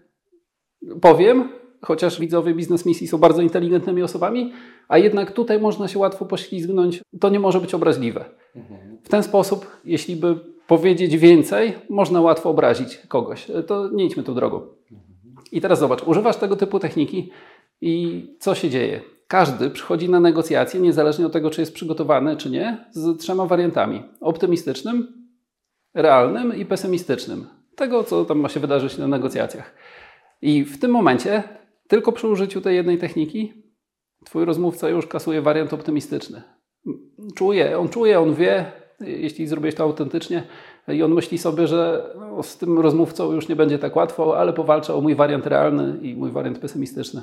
powiem, 1.00 1.61
chociaż 1.84 2.20
widzowie 2.20 2.54
biznes 2.54 2.86
misji 2.86 3.08
są 3.08 3.18
bardzo 3.18 3.42
inteligentnymi 3.42 4.02
osobami, 4.02 4.52
a 4.88 4.98
jednak 4.98 5.32
tutaj 5.32 5.60
można 5.60 5.88
się 5.88 5.98
łatwo 5.98 6.24
poślizgnąć, 6.24 7.02
to 7.20 7.28
nie 7.28 7.40
może 7.40 7.60
być 7.60 7.74
obraźliwe. 7.74 8.24
W 9.04 9.08
ten 9.08 9.22
sposób, 9.22 9.66
jeśli 9.84 10.16
by 10.16 10.36
powiedzieć 10.66 11.16
więcej, 11.16 11.74
można 11.90 12.20
łatwo 12.20 12.50
obrazić 12.50 12.96
kogoś. 13.08 13.46
To 13.66 13.90
nie 13.90 14.04
idźmy 14.04 14.22
tą 14.22 14.34
drogą. 14.34 14.60
I 15.52 15.60
teraz 15.60 15.78
zobacz, 15.78 16.02
używasz 16.02 16.36
tego 16.36 16.56
typu 16.56 16.78
techniki 16.78 17.30
i 17.80 18.24
co 18.40 18.54
się 18.54 18.70
dzieje? 18.70 19.00
Każdy 19.28 19.70
przychodzi 19.70 20.10
na 20.10 20.20
negocjacje, 20.20 20.80
niezależnie 20.80 21.26
od 21.26 21.32
tego, 21.32 21.50
czy 21.50 21.60
jest 21.60 21.74
przygotowany, 21.74 22.36
czy 22.36 22.50
nie, 22.50 22.84
z 22.90 23.20
trzema 23.20 23.46
wariantami: 23.46 24.02
optymistycznym, 24.20 25.26
realnym 25.94 26.56
i 26.56 26.64
pesymistycznym. 26.64 27.46
Tego, 27.76 28.04
co 28.04 28.24
tam 28.24 28.38
ma 28.38 28.48
się 28.48 28.60
wydarzyć 28.60 28.98
na 28.98 29.06
negocjacjach. 29.06 29.74
I 30.42 30.64
w 30.64 30.78
tym 30.78 30.90
momencie, 30.90 31.42
tylko 31.88 32.12
przy 32.12 32.28
użyciu 32.28 32.60
tej 32.60 32.76
jednej 32.76 32.98
techniki, 32.98 33.52
twój 34.24 34.44
rozmówca 34.44 34.88
już 34.88 35.06
kasuje 35.06 35.42
wariant 35.42 35.72
optymistyczny. 35.72 36.42
Czuje, 37.34 37.78
on 37.78 37.88
czuje, 37.88 38.20
on 38.20 38.34
wie, 38.34 38.72
jeśli 39.00 39.46
zrobiłeś 39.46 39.74
to 39.74 39.82
autentycznie, 39.82 40.42
i 40.88 41.02
on 41.02 41.14
myśli 41.14 41.38
sobie, 41.38 41.66
że 41.66 42.10
no, 42.18 42.42
z 42.42 42.58
tym 42.58 42.78
rozmówcą 42.78 43.32
już 43.32 43.48
nie 43.48 43.56
będzie 43.56 43.78
tak 43.78 43.96
łatwo, 43.96 44.38
ale 44.38 44.52
powalczę 44.52 44.94
o 44.94 45.00
mój 45.00 45.14
wariant 45.14 45.46
realny 45.46 45.98
i 46.02 46.14
mój 46.14 46.30
wariant 46.30 46.58
pesymistyczny. 46.58 47.22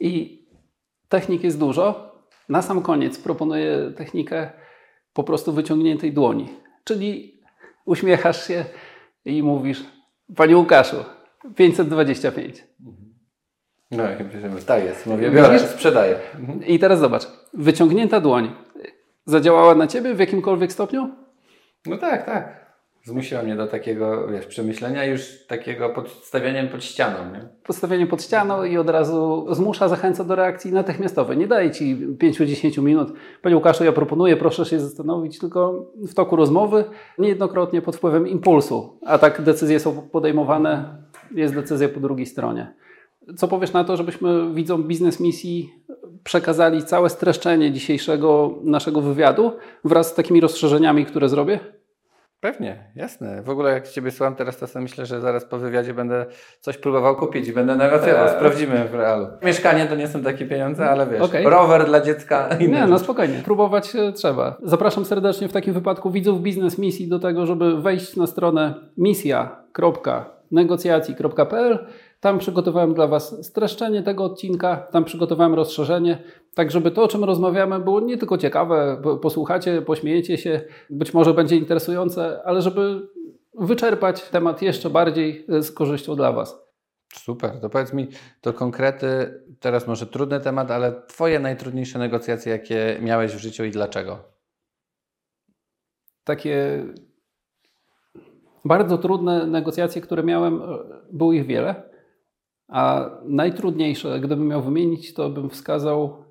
I 0.00 0.42
technik 1.08 1.44
jest 1.44 1.58
dużo. 1.58 2.16
Na 2.48 2.62
sam 2.62 2.82
koniec 2.82 3.18
proponuję 3.18 3.92
technikę 3.96 4.50
po 5.12 5.24
prostu 5.24 5.52
wyciągniętej 5.52 6.12
dłoni. 6.12 6.48
Czyli 6.84 7.40
uśmiechasz 7.84 8.46
się 8.46 8.64
i 9.24 9.42
mówisz, 9.42 9.84
Panie 10.36 10.56
Łukaszu, 10.56 10.96
525. 11.56 12.64
No, 13.90 14.04
tak 14.66 14.84
jest. 14.84 15.06
Mówię, 15.06 15.30
biorę, 15.30 15.58
sprzedaję. 15.58 16.18
I 16.66 16.78
teraz 16.78 16.98
zobacz, 17.00 17.26
wyciągnięta 17.54 18.20
dłoń 18.20 18.50
zadziałała 19.24 19.74
na 19.74 19.86
Ciebie 19.86 20.14
w 20.14 20.18
jakimkolwiek 20.18 20.72
stopniu? 20.72 21.10
No 21.86 21.98
tak, 21.98 22.26
tak. 22.26 22.66
Zmusiła 23.04 23.42
mnie 23.42 23.56
do 23.56 23.66
takiego, 23.66 24.28
wiesz, 24.28 24.46
przemyślenia 24.46 25.04
już 25.04 25.46
takiego 25.46 25.90
podstawiania 25.90 26.66
pod 26.66 26.84
ścianą, 26.84 27.32
nie? 27.32 27.48
Podstawienie 27.66 28.06
pod 28.06 28.22
ścianą 28.22 28.64
i 28.64 28.78
od 28.78 28.90
razu 28.90 29.46
zmusza, 29.50 29.88
zachęca 29.88 30.24
do 30.24 30.34
reakcji 30.34 30.72
natychmiastowej. 30.72 31.36
Nie 31.38 31.46
daje 31.46 31.70
Ci 31.70 31.96
5-10 31.96 32.82
minut. 32.82 33.12
Panie 33.42 33.56
Łukaszu, 33.56 33.84
ja 33.84 33.92
proponuję, 33.92 34.36
proszę 34.36 34.64
się 34.64 34.80
zastanowić, 34.80 35.38
tylko 35.38 35.86
w 36.08 36.14
toku 36.14 36.36
rozmowy, 36.36 36.84
niejednokrotnie 37.18 37.82
pod 37.82 37.96
wpływem 37.96 38.28
impulsu. 38.28 38.98
A 39.06 39.18
tak 39.18 39.42
decyzje 39.42 39.80
są 39.80 40.08
podejmowane, 40.08 41.02
jest 41.34 41.54
decyzja 41.54 41.88
po 41.88 42.00
drugiej 42.00 42.26
stronie. 42.26 42.74
Co 43.36 43.48
powiesz 43.48 43.72
na 43.72 43.84
to, 43.84 43.96
żebyśmy 43.96 44.54
widzom 44.54 44.84
biznes 44.84 45.20
misji 45.20 45.74
przekazali 46.24 46.82
całe 46.82 47.10
streszczenie 47.10 47.72
dzisiejszego 47.72 48.54
naszego 48.64 49.00
wywiadu 49.00 49.52
wraz 49.84 50.06
z 50.06 50.14
takimi 50.14 50.40
rozszerzeniami, 50.40 51.06
które 51.06 51.28
zrobię? 51.28 51.60
Pewnie, 52.40 52.90
jasne. 52.96 53.42
W 53.42 53.50
ogóle 53.50 53.72
jak 53.72 53.88
Ciebie 53.88 54.10
słucham 54.10 54.34
teraz, 54.34 54.58
to 54.58 54.66
sobie 54.66 54.82
myślę, 54.82 55.06
że 55.06 55.20
zaraz 55.20 55.44
po 55.44 55.58
wywiadzie 55.58 55.94
będę 55.94 56.26
coś 56.60 56.78
próbował 56.78 57.16
kupić 57.16 57.48
i 57.48 57.52
będę 57.52 57.76
negocjował. 57.76 58.26
Eee. 58.26 58.36
Sprawdzimy 58.36 58.88
w 58.88 58.94
realu. 58.94 59.26
Mieszkanie 59.42 59.86
to 59.86 59.96
nie 59.96 60.08
są 60.08 60.22
takie 60.22 60.46
pieniądze, 60.46 60.90
ale 60.90 61.06
wiesz, 61.06 61.22
okay. 61.22 61.42
rower 61.42 61.86
dla 61.86 62.00
dziecka. 62.00 62.48
Nie, 62.68 62.86
no 62.86 62.98
spokojnie. 62.98 63.42
Próbować 63.44 63.96
e, 63.96 64.12
trzeba. 64.12 64.56
Zapraszam 64.62 65.04
serdecznie 65.04 65.48
w 65.48 65.52
takim 65.52 65.74
wypadku 65.74 66.10
widzów 66.10 66.42
biznes 66.42 66.78
misji 66.78 67.08
do 67.08 67.18
tego, 67.18 67.46
żeby 67.46 67.82
wejść 67.82 68.16
na 68.16 68.26
stronę 68.26 68.74
misja.negocjacji.pl 68.96 71.86
tam 72.20 72.38
przygotowałem 72.38 72.94
dla 72.94 73.06
Was 73.06 73.46
streszczenie 73.46 74.02
tego 74.02 74.24
odcinka, 74.24 74.76
tam 74.76 75.04
przygotowałem 75.04 75.54
rozszerzenie, 75.54 76.22
tak 76.54 76.70
żeby 76.70 76.90
to, 76.90 77.02
o 77.02 77.08
czym 77.08 77.24
rozmawiamy, 77.24 77.80
było 77.80 78.00
nie 78.00 78.18
tylko 78.18 78.38
ciekawe, 78.38 79.02
posłuchacie, 79.22 79.82
pośmiejecie 79.82 80.38
się, 80.38 80.60
być 80.90 81.14
może 81.14 81.34
będzie 81.34 81.56
interesujące, 81.56 82.42
ale 82.44 82.62
żeby 82.62 83.08
wyczerpać 83.54 84.22
temat 84.22 84.62
jeszcze 84.62 84.90
bardziej 84.90 85.46
z 85.48 85.72
korzyścią 85.72 86.16
dla 86.16 86.32
Was. 86.32 86.66
Super, 87.14 87.60
to 87.60 87.70
powiedz 87.70 87.92
mi 87.92 88.08
to 88.40 88.52
konkrety, 88.52 89.06
teraz 89.60 89.86
może 89.86 90.06
trudny 90.06 90.40
temat, 90.40 90.70
ale 90.70 91.02
Twoje 91.06 91.40
najtrudniejsze 91.40 91.98
negocjacje, 91.98 92.52
jakie 92.52 92.98
miałeś 93.00 93.32
w 93.32 93.38
życiu 93.38 93.64
i 93.64 93.70
dlaczego? 93.70 94.18
Takie 96.24 96.84
bardzo 98.64 98.98
trudne 98.98 99.46
negocjacje, 99.46 100.02
które 100.02 100.22
miałem, 100.22 100.62
było 101.12 101.32
ich 101.32 101.46
wiele. 101.46 101.95
A 102.68 103.10
najtrudniejsze, 103.24 104.20
gdybym 104.20 104.48
miał 104.48 104.62
wymienić, 104.62 105.14
to 105.14 105.30
bym 105.30 105.50
wskazał, 105.50 106.24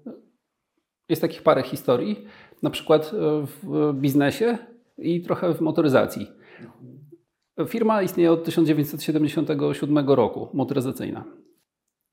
jest 1.09 1.21
takich 1.21 1.43
parę 1.43 1.63
historii, 1.63 2.25
na 2.63 2.69
przykład 2.69 3.11
w 3.43 3.91
biznesie 3.93 4.57
i 4.97 5.21
trochę 5.21 5.53
w 5.53 5.61
motoryzacji. 5.61 6.27
Firma 7.67 8.01
istnieje 8.01 8.31
od 8.31 8.43
1977 8.43 10.09
roku, 10.09 10.49
motoryzacyjna. 10.53 11.23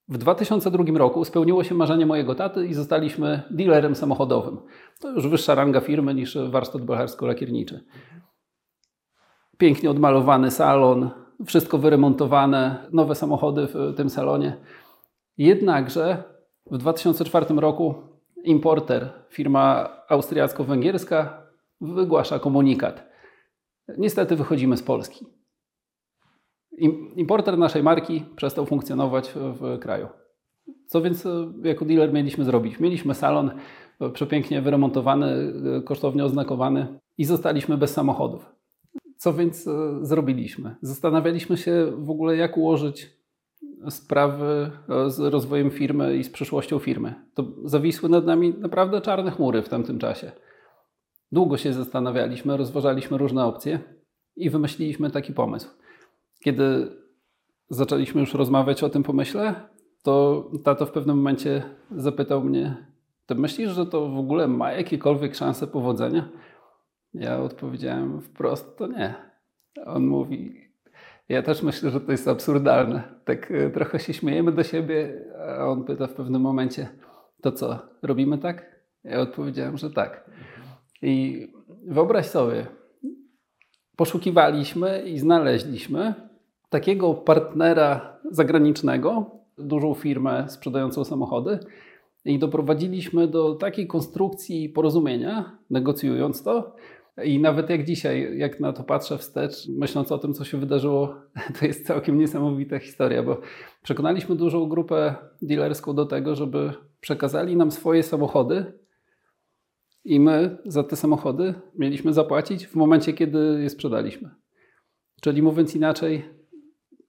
W 0.08 0.18
2002 0.18 0.98
roku 0.98 1.24
spełniło 1.24 1.64
się 1.64 1.74
marzenie 1.74 2.06
mojego 2.06 2.34
taty 2.34 2.66
i 2.66 2.74
zostaliśmy 2.74 3.42
dealerem 3.50 3.94
samochodowym. 3.94 4.58
To 5.00 5.10
już 5.10 5.28
wyższa 5.28 5.54
ranga 5.54 5.80
firmy 5.80 6.14
niż 6.14 6.38
warsztat 6.50 6.82
belharsko-lakierniczy. 6.82 7.84
Pięknie 9.58 9.90
odmalowany 9.90 10.50
salon, 10.50 11.10
wszystko 11.46 11.78
wyremontowane, 11.78 12.86
nowe 12.92 13.14
samochody 13.14 13.66
w 13.66 13.94
tym 13.96 14.10
salonie. 14.10 14.56
Jednakże 15.38 16.22
w 16.70 16.78
2004 16.78 17.46
roku 17.56 17.94
importer, 18.44 19.10
firma 19.28 19.88
austriacko-węgierska, 20.08 21.28
wygłasza 21.80 22.38
komunikat. 22.38 23.08
Niestety 23.98 24.36
wychodzimy 24.36 24.76
z 24.76 24.82
Polski. 24.82 25.26
Importer 27.16 27.58
naszej 27.58 27.82
marki 27.82 28.24
przestał 28.36 28.66
funkcjonować 28.66 29.32
w 29.34 29.78
kraju. 29.78 30.08
Co 30.86 31.02
więc 31.02 31.26
e, 31.26 31.52
jako 31.64 31.84
dealer 31.84 32.12
mieliśmy 32.12 32.44
zrobić? 32.44 32.80
Mieliśmy 32.80 33.14
salon 33.14 33.50
e, 34.00 34.10
przepięknie 34.10 34.62
wyremontowany, 34.62 35.52
e, 35.76 35.82
kosztownie 35.82 36.24
oznakowany 36.24 36.98
i 37.18 37.24
zostaliśmy 37.24 37.78
bez 37.78 37.92
samochodów. 37.92 38.52
Co 39.22 39.32
więc 39.32 39.66
e, 39.66 39.98
zrobiliśmy? 40.00 40.76
Zastanawialiśmy 40.80 41.56
się 41.56 41.92
w 41.98 42.10
ogóle, 42.10 42.36
jak 42.36 42.56
ułożyć 42.56 43.10
sprawy 43.90 44.70
e, 44.88 45.10
z 45.10 45.20
rozwojem 45.20 45.70
firmy 45.70 46.16
i 46.16 46.24
z 46.24 46.30
przyszłością 46.30 46.78
firmy. 46.78 47.14
To 47.34 47.44
zawisły 47.64 48.08
nad 48.08 48.26
nami 48.26 48.54
naprawdę 48.58 49.00
czarne 49.00 49.30
chmury 49.30 49.62
w 49.62 49.68
tamtym 49.68 49.98
czasie. 49.98 50.32
Długo 51.32 51.56
się 51.56 51.72
zastanawialiśmy, 51.72 52.56
rozważaliśmy 52.56 53.18
różne 53.18 53.44
opcje 53.44 53.78
i 54.36 54.50
wymyśliliśmy 54.50 55.10
taki 55.10 55.32
pomysł. 55.32 55.68
Kiedy 56.44 56.88
zaczęliśmy 57.70 58.20
już 58.20 58.34
rozmawiać 58.34 58.82
o 58.82 58.88
tym 58.88 59.02
pomyśle, 59.02 59.54
to 60.02 60.44
tato 60.64 60.86
w 60.86 60.90
pewnym 60.90 61.16
momencie 61.16 61.62
zapytał 61.96 62.44
mnie: 62.44 62.86
Ty 63.26 63.34
myślisz, 63.34 63.70
że 63.70 63.86
to 63.86 64.08
w 64.08 64.18
ogóle 64.18 64.48
ma 64.48 64.72
jakiekolwiek 64.72 65.34
szanse 65.34 65.66
powodzenia? 65.66 66.28
Ja 67.14 67.40
odpowiedziałem 67.40 68.20
wprost, 68.20 68.76
to 68.76 68.86
nie. 68.86 69.14
On 69.86 70.06
mówi, 70.06 70.70
ja 71.28 71.42
też 71.42 71.62
myślę, 71.62 71.90
że 71.90 72.00
to 72.00 72.12
jest 72.12 72.28
absurdalne. 72.28 73.02
Tak 73.24 73.50
e, 73.50 73.70
trochę 73.70 73.98
się 73.98 74.12
śmiejemy 74.12 74.52
do 74.52 74.62
siebie, 74.62 75.24
a 75.58 75.66
on 75.66 75.84
pyta 75.84 76.06
w 76.06 76.14
pewnym 76.14 76.42
momencie, 76.42 76.88
to 77.42 77.52
co, 77.52 77.78
robimy 78.02 78.38
tak? 78.38 78.82
Ja 79.04 79.20
odpowiedziałem, 79.20 79.76
że 79.76 79.90
tak. 79.90 80.30
I 81.02 81.46
wyobraź 81.84 82.26
sobie, 82.26 82.66
poszukiwaliśmy 83.96 85.02
i 85.02 85.18
znaleźliśmy 85.18 86.14
takiego 86.68 87.14
partnera 87.14 88.18
zagranicznego, 88.30 89.30
dużą 89.58 89.94
firmę 89.94 90.44
sprzedającą 90.48 91.04
samochody, 91.04 91.58
i 92.24 92.38
doprowadziliśmy 92.38 93.28
do 93.28 93.54
takiej 93.54 93.86
konstrukcji 93.86 94.68
porozumienia, 94.68 95.58
negocjując 95.70 96.42
to. 96.42 96.76
I 97.24 97.38
nawet 97.38 97.70
jak 97.70 97.84
dzisiaj, 97.84 98.38
jak 98.38 98.60
na 98.60 98.72
to 98.72 98.84
patrzę 98.84 99.18
wstecz, 99.18 99.68
myśląc 99.68 100.12
o 100.12 100.18
tym, 100.18 100.34
co 100.34 100.44
się 100.44 100.58
wydarzyło, 100.58 101.14
to 101.60 101.66
jest 101.66 101.86
całkiem 101.86 102.18
niesamowita 102.18 102.78
historia, 102.78 103.22
bo 103.22 103.40
przekonaliśmy 103.82 104.36
dużą 104.36 104.68
grupę 104.68 105.14
dealerską 105.42 105.94
do 105.94 106.06
tego, 106.06 106.34
żeby 106.34 106.72
przekazali 107.00 107.56
nam 107.56 107.70
swoje 107.70 108.02
samochody 108.02 108.72
i 110.04 110.20
my 110.20 110.58
za 110.64 110.84
te 110.84 110.96
samochody 110.96 111.54
mieliśmy 111.78 112.12
zapłacić 112.12 112.66
w 112.66 112.74
momencie, 112.74 113.12
kiedy 113.12 113.58
je 113.62 113.70
sprzedaliśmy. 113.70 114.30
Czyli 115.20 115.42
mówiąc 115.42 115.74
inaczej, 115.74 116.24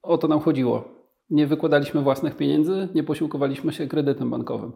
o 0.02 0.18
to 0.18 0.28
nam 0.28 0.40
chodziło. 0.40 0.94
Nie 1.30 1.48
wykładaliśmy 1.48 2.02
własnych 2.02 2.36
pieniędzy, 2.36 2.88
nie 2.96 3.04
posiłkowaliśmy 3.04 3.74
się 3.74 3.88
kredytem 3.88 4.30
bankowym. 4.30 4.72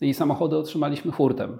I 0.00 0.14
samochody 0.14 0.56
otrzymaliśmy 0.56 1.12
hurtem. 1.12 1.58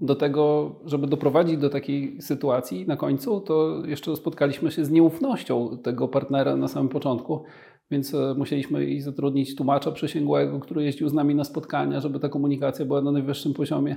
Do 0.00 0.14
tego, 0.14 0.74
żeby 0.84 1.06
doprowadzić 1.06 1.58
do 1.58 1.70
takiej 1.70 2.22
sytuacji 2.22 2.86
na 2.86 2.96
końcu, 2.96 3.40
to 3.40 3.82
jeszcze 3.86 4.16
spotkaliśmy 4.16 4.70
się 4.70 4.84
z 4.84 4.90
nieufnością 4.90 5.78
tego 5.82 6.08
partnera 6.08 6.56
na 6.56 6.68
samym 6.68 6.88
początku, 6.88 7.42
więc 7.90 8.14
e, 8.14 8.34
musieliśmy 8.38 8.84
i 8.84 9.00
zatrudnić 9.00 9.56
tłumacza 9.56 9.92
przysięgłego, 9.92 10.60
który 10.60 10.84
jeździł 10.84 11.08
z 11.08 11.12
nami 11.12 11.34
na 11.34 11.44
spotkania, 11.44 12.00
żeby 12.00 12.20
ta 12.20 12.28
komunikacja 12.28 12.84
była 12.84 13.02
na 13.02 13.12
najwyższym 13.12 13.54
poziomie 13.54 13.96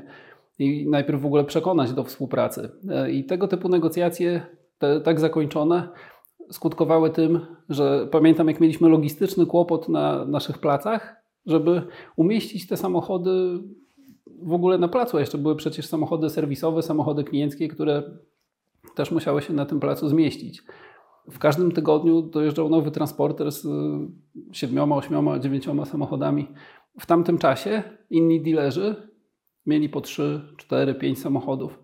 i 0.60 0.90
najpierw 0.90 1.22
w 1.22 1.26
ogóle 1.26 1.44
przekonać 1.44 1.94
do 1.94 2.04
współpracy. 2.04 2.70
E, 2.90 3.12
I 3.12 3.24
tego 3.24 3.48
typu 3.48 3.70
negocjacje, 3.70 4.42
te, 4.78 5.02
tak 5.02 5.20
zakończone, 5.20 5.90
skutkowały 6.52 7.10
tym, 7.10 7.40
że 7.70 8.08
pamiętam, 8.12 8.48
jak 8.48 8.60
mieliśmy 8.60 8.90
logistyczny 8.90 9.46
kłopot 9.46 9.90
na 9.90 10.26
naszych 10.26 10.58
placach, 10.58 11.16
żeby 11.46 11.82
umieścić 12.16 12.68
te 12.68 12.78
samochody 12.78 13.60
w 14.42 14.54
ogóle 14.54 14.78
na 14.78 14.88
placu. 14.88 15.20
Jeszcze 15.20 15.38
były 15.38 15.56
przecież 15.56 15.86
samochody 15.86 16.30
serwisowe, 16.30 16.82
samochody 16.82 17.24
klienckie, 17.24 17.68
które 17.68 18.04
też 18.96 19.12
musiały 19.12 19.42
się 19.42 19.54
na 19.54 19.66
tym 19.66 19.80
placu 19.80 20.10
zmieścić. 20.10 20.64
W 21.32 21.40
każdym 21.40 21.72
tygodniu 21.72 22.22
dojeżdżał 22.22 22.70
nowy 22.70 22.92
transporter 22.92 23.52
z 23.52 23.68
siedmioma, 24.52 24.96
ośmioma, 24.96 25.40
dziewięcioma 25.40 25.86
samochodami. 25.86 26.48
W 27.00 27.06
tamtym 27.06 27.38
czasie 27.38 27.84
inni 28.10 28.42
dealerzy 28.42 28.96
mieli 29.66 29.90
po 29.90 30.02
3, 30.02 30.42
4, 30.58 30.96
5 30.96 31.20
samochodów. 31.20 31.80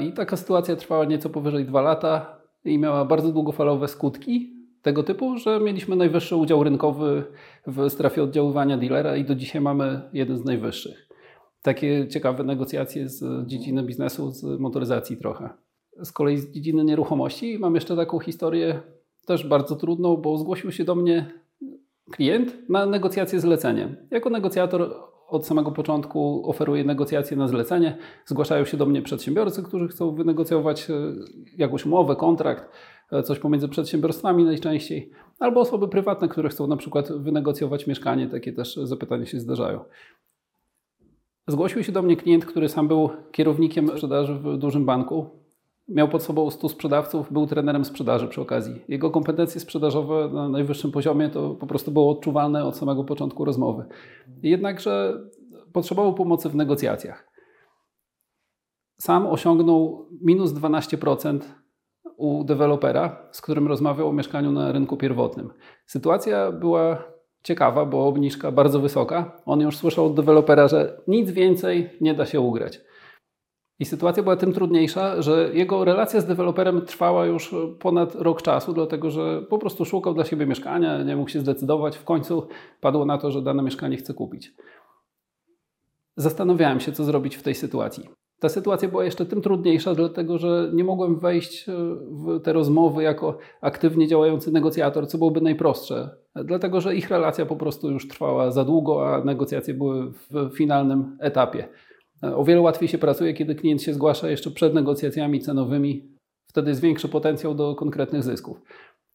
I 0.00 0.12
taka 0.12 0.36
sytuacja 0.36 0.76
trwała 0.76 1.04
nieco 1.04 1.30
powyżej 1.30 1.64
2 1.64 1.80
lata 1.80 2.40
i 2.64 2.78
miała 2.78 3.04
bardzo 3.04 3.32
długofalowe 3.32 3.88
skutki 3.88 4.56
tego 4.82 5.02
typu, 5.02 5.38
że 5.38 5.60
mieliśmy 5.60 5.96
najwyższy 5.96 6.36
udział 6.36 6.64
rynkowy 6.64 7.24
w 7.66 7.90
strefie 7.90 8.22
oddziaływania 8.22 8.78
dealera 8.78 9.16
i 9.16 9.24
do 9.24 9.34
dzisiaj 9.34 9.62
mamy 9.62 10.00
jeden 10.12 10.36
z 10.36 10.44
najwyższych. 10.44 11.09
Takie 11.62 12.08
ciekawe 12.08 12.44
negocjacje 12.44 13.08
z 13.08 13.46
dziedziny 13.46 13.82
biznesu, 13.82 14.30
z 14.30 14.60
motoryzacji 14.60 15.16
trochę. 15.16 15.50
Z 16.02 16.12
kolei 16.12 16.38
z 16.38 16.50
dziedziny 16.50 16.84
nieruchomości 16.84 17.58
mam 17.58 17.74
jeszcze 17.74 17.96
taką 17.96 18.18
historię 18.18 18.80
też 19.26 19.46
bardzo 19.46 19.76
trudną, 19.76 20.16
bo 20.16 20.38
zgłosił 20.38 20.72
się 20.72 20.84
do 20.84 20.94
mnie 20.94 21.30
klient 22.10 22.68
na 22.68 22.86
negocjację 22.86 23.40
zleceniem. 23.40 23.96
Jako 24.10 24.30
negocjator 24.30 24.94
od 25.28 25.46
samego 25.46 25.72
początku 25.72 26.42
oferuję 26.50 26.84
negocjacje 26.84 27.36
na 27.36 27.48
zlecenie. 27.48 27.96
Zgłaszają 28.26 28.64
się 28.64 28.76
do 28.76 28.86
mnie 28.86 29.02
przedsiębiorcy, 29.02 29.62
którzy 29.62 29.88
chcą 29.88 30.14
wynegocjować 30.14 30.90
e, 30.90 30.94
jakąś 31.58 31.86
umowę, 31.86 32.16
kontrakt, 32.16 32.64
e, 33.12 33.22
coś 33.22 33.38
pomiędzy 33.38 33.68
przedsiębiorstwami 33.68 34.44
najczęściej, 34.44 35.10
albo 35.38 35.60
osoby 35.60 35.88
prywatne, 35.88 36.28
które 36.28 36.48
chcą 36.48 36.66
na 36.66 36.76
przykład 36.76 37.12
wynegocjować 37.12 37.86
mieszkanie. 37.86 38.28
Takie 38.28 38.52
też 38.52 38.76
zapytania 38.76 39.26
się 39.26 39.40
zdarzają. 39.40 39.84
Zgłosił 41.50 41.82
się 41.82 41.92
do 41.92 42.02
mnie 42.02 42.16
klient, 42.16 42.46
który 42.46 42.68
sam 42.68 42.88
był 42.88 43.10
kierownikiem 43.32 43.88
sprzedaży 43.88 44.34
w 44.34 44.56
dużym 44.56 44.84
banku. 44.84 45.26
Miał 45.88 46.08
pod 46.08 46.22
sobą 46.22 46.50
100 46.50 46.68
sprzedawców, 46.68 47.32
był 47.32 47.46
trenerem 47.46 47.84
sprzedaży 47.84 48.28
przy 48.28 48.40
okazji. 48.40 48.74
Jego 48.88 49.10
kompetencje 49.10 49.60
sprzedażowe 49.60 50.28
na 50.32 50.48
najwyższym 50.48 50.92
poziomie 50.92 51.28
to 51.28 51.50
po 51.54 51.66
prostu 51.66 51.90
było 51.90 52.10
odczuwalne 52.10 52.64
od 52.64 52.76
samego 52.76 53.04
początku 53.04 53.44
rozmowy. 53.44 53.84
Jednakże 54.42 55.20
potrzebował 55.72 56.14
pomocy 56.14 56.48
w 56.48 56.54
negocjacjach. 56.54 57.28
Sam 58.98 59.26
osiągnął 59.26 60.06
minus 60.22 60.52
12% 60.52 61.40
u 62.16 62.44
dewelopera, 62.44 63.28
z 63.32 63.40
którym 63.40 63.68
rozmawiał 63.68 64.08
o 64.08 64.12
mieszkaniu 64.12 64.52
na 64.52 64.72
rynku 64.72 64.96
pierwotnym. 64.96 65.50
Sytuacja 65.86 66.52
była 66.52 67.04
ciekawa, 67.42 67.84
bo 67.84 68.06
obniżka 68.06 68.52
bardzo 68.52 68.80
wysoka. 68.80 69.42
On 69.46 69.60
już 69.60 69.76
słyszał 69.76 70.06
od 70.06 70.14
dewelopera, 70.14 70.68
że 70.68 71.00
nic 71.06 71.30
więcej 71.30 71.90
nie 72.00 72.14
da 72.14 72.26
się 72.26 72.40
ugrać. 72.40 72.80
I 73.78 73.84
sytuacja 73.84 74.22
była 74.22 74.36
tym 74.36 74.52
trudniejsza, 74.52 75.22
że 75.22 75.50
jego 75.54 75.84
relacja 75.84 76.20
z 76.20 76.26
deweloperem 76.26 76.86
trwała 76.86 77.26
już 77.26 77.54
ponad 77.78 78.14
rok 78.14 78.42
czasu, 78.42 78.72
dlatego 78.72 79.10
że 79.10 79.42
po 79.42 79.58
prostu 79.58 79.84
szukał 79.84 80.14
dla 80.14 80.24
siebie 80.24 80.46
mieszkania, 80.46 81.02
nie 81.02 81.16
mógł 81.16 81.30
się 81.30 81.40
zdecydować. 81.40 81.96
W 81.96 82.04
końcu 82.04 82.48
padło 82.80 83.04
na 83.04 83.18
to, 83.18 83.30
że 83.30 83.42
dane 83.42 83.62
mieszkanie 83.62 83.96
chce 83.96 84.14
kupić. 84.14 84.52
Zastanawiałem 86.16 86.80
się, 86.80 86.92
co 86.92 87.04
zrobić 87.04 87.36
w 87.36 87.42
tej 87.42 87.54
sytuacji. 87.54 88.19
Ta 88.40 88.48
sytuacja 88.48 88.88
była 88.88 89.04
jeszcze 89.04 89.26
tym 89.26 89.42
trudniejsza, 89.42 89.94
dlatego 89.94 90.38
że 90.38 90.70
nie 90.74 90.84
mogłem 90.84 91.18
wejść 91.18 91.68
e, 91.68 91.72
w 92.10 92.40
te 92.42 92.52
rozmowy 92.52 93.02
jako 93.02 93.38
aktywnie 93.60 94.08
działający 94.08 94.52
negocjator, 94.52 95.08
co 95.08 95.18
byłoby 95.18 95.40
najprostsze, 95.40 96.10
dlatego 96.44 96.80
że 96.80 96.96
ich 96.96 97.10
relacja 97.10 97.46
po 97.46 97.56
prostu 97.56 97.90
już 97.90 98.08
trwała 98.08 98.50
za 98.50 98.64
długo, 98.64 99.14
a 99.14 99.24
negocjacje 99.24 99.74
były 99.74 100.12
w 100.30 100.56
finalnym 100.56 101.16
etapie. 101.20 101.68
E, 102.22 102.36
o 102.36 102.44
wiele 102.44 102.60
łatwiej 102.60 102.88
się 102.88 102.98
pracuje, 102.98 103.34
kiedy 103.34 103.54
klient 103.54 103.82
się 103.82 103.94
zgłasza 103.94 104.30
jeszcze 104.30 104.50
przed 104.50 104.74
negocjacjami 104.74 105.40
cenowymi. 105.40 106.08
Wtedy 106.46 106.68
jest 106.68 106.80
większy 106.80 107.08
potencjał 107.08 107.54
do 107.54 107.74
konkretnych 107.74 108.22
zysków. 108.22 108.62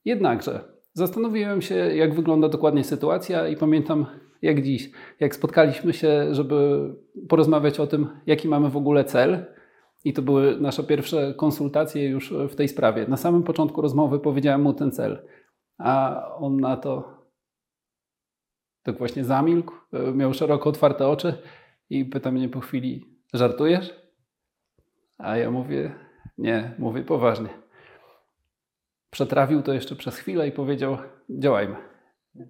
Jednakże 0.05 0.59
zastanowiłem 0.93 1.61
się, 1.61 1.75
jak 1.75 2.15
wygląda 2.15 2.49
dokładnie 2.49 2.83
sytuacja 2.83 3.47
i 3.47 3.57
pamiętam 3.57 4.05
jak 4.45 4.61
dziś, 4.61 4.91
jak 5.19 5.35
spotkaliśmy 5.35 5.93
się, 5.93 6.35
żeby 6.35 6.89
porozmawiać 7.29 7.79
o 7.79 7.87
tym, 7.87 8.07
jaki 8.25 8.47
mamy 8.47 8.69
w 8.69 8.77
ogóle 8.77 9.03
cel. 9.03 9.45
I 10.03 10.13
to 10.13 10.21
były 10.21 10.61
nasze 10.61 10.83
pierwsze 10.83 11.33
konsultacje 11.37 12.09
już 12.09 12.33
w 12.49 12.55
tej 12.55 12.67
sprawie. 12.67 13.05
Na 13.07 13.17
samym 13.17 13.43
początku 13.43 13.81
rozmowy 13.81 14.19
powiedziałem 14.19 14.61
mu 14.61 14.73
ten 14.73 14.91
cel, 14.91 15.27
a 15.77 16.23
on 16.37 16.59
na 16.59 16.77
to 16.77 17.15
tak 18.83 18.97
właśnie 18.97 19.23
zamilkł, 19.23 19.73
miał 20.13 20.33
szeroko 20.33 20.69
otwarte 20.69 21.07
oczy 21.07 21.33
i 21.89 22.05
pyta 22.05 22.31
mnie 22.31 22.49
po 22.49 22.59
chwili: 22.59 23.05
Żartujesz? 23.33 23.95
A 25.17 25.37
ja 25.37 25.51
mówię: 25.51 25.95
Nie, 26.37 26.75
mówię 26.79 27.03
poważnie. 27.03 27.49
Przetrawił 29.09 29.61
to 29.61 29.73
jeszcze 29.73 29.95
przez 29.95 30.17
chwilę 30.17 30.47
i 30.47 30.51
powiedział: 30.51 30.97
Działajmy. 31.29 31.75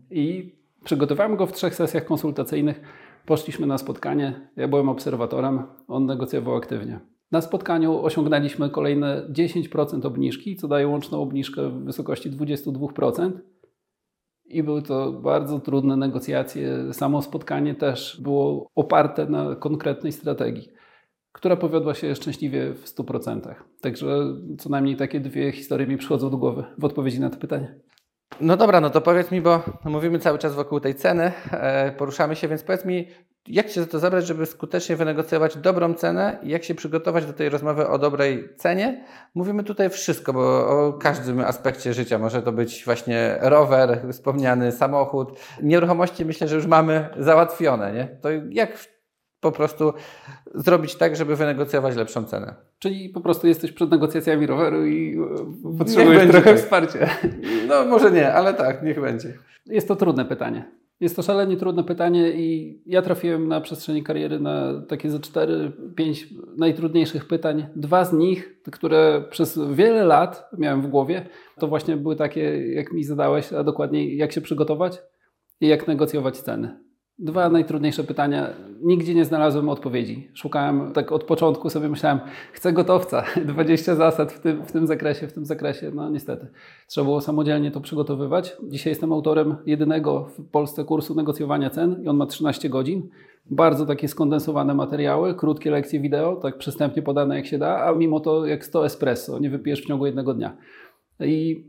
I 0.10 0.56
Przygotowałem 0.86 1.36
go 1.36 1.48
w 1.48 1.52
trzech 1.52 1.76
sesjach 1.76 2.06
konsultacyjnych. 2.06 2.82
Poszliśmy 3.26 3.68
na 3.68 3.78
spotkanie. 3.78 4.50
Ja 4.56 4.68
byłem 4.68 4.90
obserwatorem, 4.90 5.64
on 5.88 6.06
negocjował 6.06 6.56
aktywnie. 6.56 7.00
Na 7.32 7.42
spotkaniu 7.42 8.04
osiągnęliśmy 8.04 8.70
kolejne 8.70 9.28
10% 9.32 10.06
obniżki, 10.06 10.56
co 10.56 10.68
daje 10.68 10.88
łączną 10.88 11.22
obniżkę 11.22 11.70
w 11.70 11.84
wysokości 11.84 12.32
22%. 12.32 13.32
I 14.46 14.64
były 14.64 14.82
to 14.82 15.12
bardzo 15.12 15.60
trudne 15.60 15.98
negocjacje. 15.98 16.94
Samo 16.94 17.22
spotkanie 17.22 17.76
też 17.76 18.22
było 18.22 18.72
oparte 18.76 19.26
na 19.26 19.56
konkretnej 19.56 20.12
strategii, 20.12 20.70
która 21.32 21.56
powiodła 21.56 21.94
się 21.94 22.16
szczęśliwie 22.16 22.74
w 22.74 22.86
100%. 22.86 23.56
Także 23.82 24.08
co 24.58 24.70
najmniej 24.70 24.96
takie 24.96 25.20
dwie 25.20 25.52
historie 25.52 25.88
mi 25.88 25.98
przychodzą 25.98 26.30
do 26.30 26.38
głowy 26.38 26.64
w 26.78 26.86
odpowiedzi 26.86 27.20
na 27.20 27.30
to 27.30 27.38
pytanie. 27.38 27.80
No 28.42 28.58
dobra, 28.58 28.82
no 28.82 28.90
to 28.90 29.02
powiedz 29.02 29.32
mi, 29.32 29.42
bo 29.42 29.64
mówimy 29.84 30.20
cały 30.20 30.40
czas 30.40 30.56
wokół 30.56 30.80
tej 30.80 30.96
ceny, 30.96 31.32
e, 31.52 31.92
poruszamy 31.92 32.36
się, 32.36 32.48
więc 32.48 32.64
powiedz 32.64 32.86
mi, 32.86 33.08
jak 33.48 33.70
się 33.70 33.82
za 33.82 33.88
to 33.88 34.00
zabrać, 34.00 34.28
żeby 34.28 34.46
skutecznie 34.46 34.96
wynegocjować 34.96 35.58
dobrą 35.58 35.94
cenę 35.94 36.40
i 36.44 36.50
jak 36.50 36.64
się 36.64 36.76
przygotować 36.76 37.26
do 37.26 37.34
tej 37.34 37.50
rozmowy 37.50 37.88
o 37.88 38.00
dobrej 38.00 38.50
cenie? 38.58 39.06
Mówimy 39.36 39.64
tutaj 39.64 39.90
wszystko, 39.90 40.34
bo 40.34 40.68
o 40.68 40.94
każdym 40.94 41.40
aspekcie 41.40 41.94
życia. 41.94 42.20
Może 42.20 42.42
to 42.42 42.52
być 42.52 42.86
właśnie 42.86 43.38
rower, 43.42 44.02
wspomniany 44.12 44.72
samochód. 44.72 45.40
Nieruchomości 45.62 46.26
myślę, 46.26 46.48
że 46.48 46.56
już 46.56 46.66
mamy 46.66 47.10
załatwione, 47.18 47.94
nie? 47.94 48.18
To 48.22 48.30
jak 48.50 48.78
po 49.46 49.52
prostu 49.52 49.94
zrobić 50.56 50.96
tak, 50.96 51.16
żeby 51.16 51.36
wynegocjować 51.36 51.96
lepszą 51.96 52.24
cenę. 52.24 52.56
Czyli 52.80 53.10
po 53.10 53.22
prostu 53.22 53.48
jesteś 53.48 53.72
przed 53.72 53.92
negocjacjami 53.92 54.48
roweru 54.48 54.86
i 54.86 55.18
potrzebujesz 55.78 56.32
trochę 56.32 56.50
tak. 56.52 56.60
wsparcia. 56.60 57.10
No 57.68 57.86
może 57.86 58.12
nie, 58.12 58.34
ale 58.34 58.54
tak, 58.54 58.84
niech 58.84 59.02
będzie. 59.02 59.34
Jest 59.66 59.88
to 59.88 59.96
trudne 59.96 60.26
pytanie. 60.26 60.72
Jest 61.00 61.16
to 61.16 61.22
szalenie 61.22 61.58
trudne 61.58 61.84
pytanie 61.84 62.32
i 62.32 62.80
ja 62.86 63.02
trafiłem 63.02 63.48
na 63.48 63.62
przestrzeni 63.62 64.04
kariery 64.04 64.40
na 64.40 64.82
takie 64.88 65.10
ze 65.10 65.18
4-5 65.20 65.72
najtrudniejszych 66.58 67.28
pytań. 67.28 67.66
Dwa 67.76 68.06
z 68.06 68.14
nich, 68.14 68.62
które 68.72 69.24
przez 69.30 69.60
wiele 69.74 70.06
lat 70.06 70.50
miałem 70.58 70.82
w 70.82 70.88
głowie, 70.88 71.26
to 71.60 71.68
właśnie 71.68 71.98
były 71.98 72.16
takie, 72.16 72.74
jak 72.74 72.94
mi 72.94 73.04
zadałeś, 73.04 73.54
a 73.54 73.64
dokładniej 73.64 74.18
jak 74.18 74.32
się 74.32 74.42
przygotować 74.42 75.02
i 75.62 75.68
jak 75.68 75.88
negocjować 75.88 76.38
ceny. 76.38 76.85
Dwa 77.20 77.50
najtrudniejsze 77.50 78.04
pytania. 78.04 78.50
Nigdzie 78.82 79.16
nie 79.16 79.26
znalazłem 79.26 79.70
odpowiedzi. 79.70 80.32
Szukałem, 80.34 80.94
tak 80.94 81.12
od 81.12 81.24
początku 81.24 81.70
sobie 81.70 81.90
myślałem, 81.90 82.20
chcę 82.54 82.74
gotowca, 82.74 83.24
20 83.46 83.96
zasad 83.96 84.32
w 84.32 84.40
tym, 84.40 84.66
w 84.66 84.72
tym 84.72 84.88
zakresie, 84.88 85.28
w 85.28 85.34
tym 85.34 85.46
zakresie. 85.46 85.92
No 85.94 86.10
niestety, 86.10 86.48
trzeba 86.88 87.06
było 87.06 87.22
samodzielnie 87.22 87.72
to 87.72 87.82
przygotowywać. 87.82 88.58
Dzisiaj 88.64 88.92
jestem 88.92 89.14
autorem 89.14 89.56
jedynego 89.66 90.24
w 90.24 90.50
Polsce 90.50 90.84
kursu 90.84 91.16
negocjowania 91.16 91.70
cen 91.70 92.04
i 92.04 92.08
on 92.08 92.18
ma 92.18 92.26
13 92.26 92.70
godzin. 92.70 93.10
Bardzo 93.52 93.86
takie 93.86 94.08
skondensowane 94.08 94.74
materiały, 94.74 95.36
krótkie 95.36 95.72
lekcje 95.72 96.00
wideo, 96.00 96.36
tak 96.36 96.58
przystępnie 96.58 97.02
podane 97.02 97.36
jak 97.36 97.46
się 97.46 97.58
da, 97.58 97.86
a 97.86 97.94
mimo 97.94 98.20
to 98.20 98.46
jak 98.46 98.66
100 98.66 98.86
espresso, 98.86 99.40
nie 99.40 99.50
wypijesz 99.50 99.82
w 99.82 99.88
ciągu 99.88 100.06
jednego 100.06 100.34
dnia. 100.34 100.58
I 101.20 101.66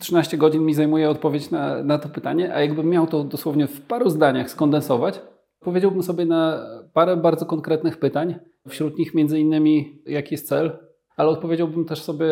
13 0.00 0.36
godzin 0.36 0.64
mi 0.64 0.74
zajmuje 0.74 1.10
odpowiedź 1.10 1.50
na, 1.50 1.82
na 1.82 1.98
to 1.98 2.08
pytanie, 2.08 2.54
a 2.54 2.60
jakbym 2.60 2.86
miał 2.90 3.06
to 3.06 3.24
dosłownie 3.24 3.66
w 3.66 3.80
paru 3.80 4.10
zdaniach 4.10 4.50
skondensować, 4.50 5.20
powiedziałbym 5.60 6.02
sobie 6.02 6.26
na 6.26 6.66
parę 6.92 7.16
bardzo 7.16 7.46
konkretnych 7.46 7.98
pytań. 7.98 8.34
Wśród 8.68 8.98
nich 8.98 9.14
między 9.14 9.40
innymi 9.40 10.02
jaki 10.06 10.34
jest 10.34 10.48
cel, 10.48 10.78
ale 11.16 11.28
odpowiedziałbym 11.28 11.84
też 11.84 12.02
sobie 12.02 12.26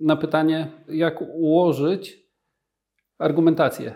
na 0.00 0.16
pytanie, 0.16 0.70
jak 0.88 1.22
ułożyć 1.34 2.24
argumentację, 3.18 3.94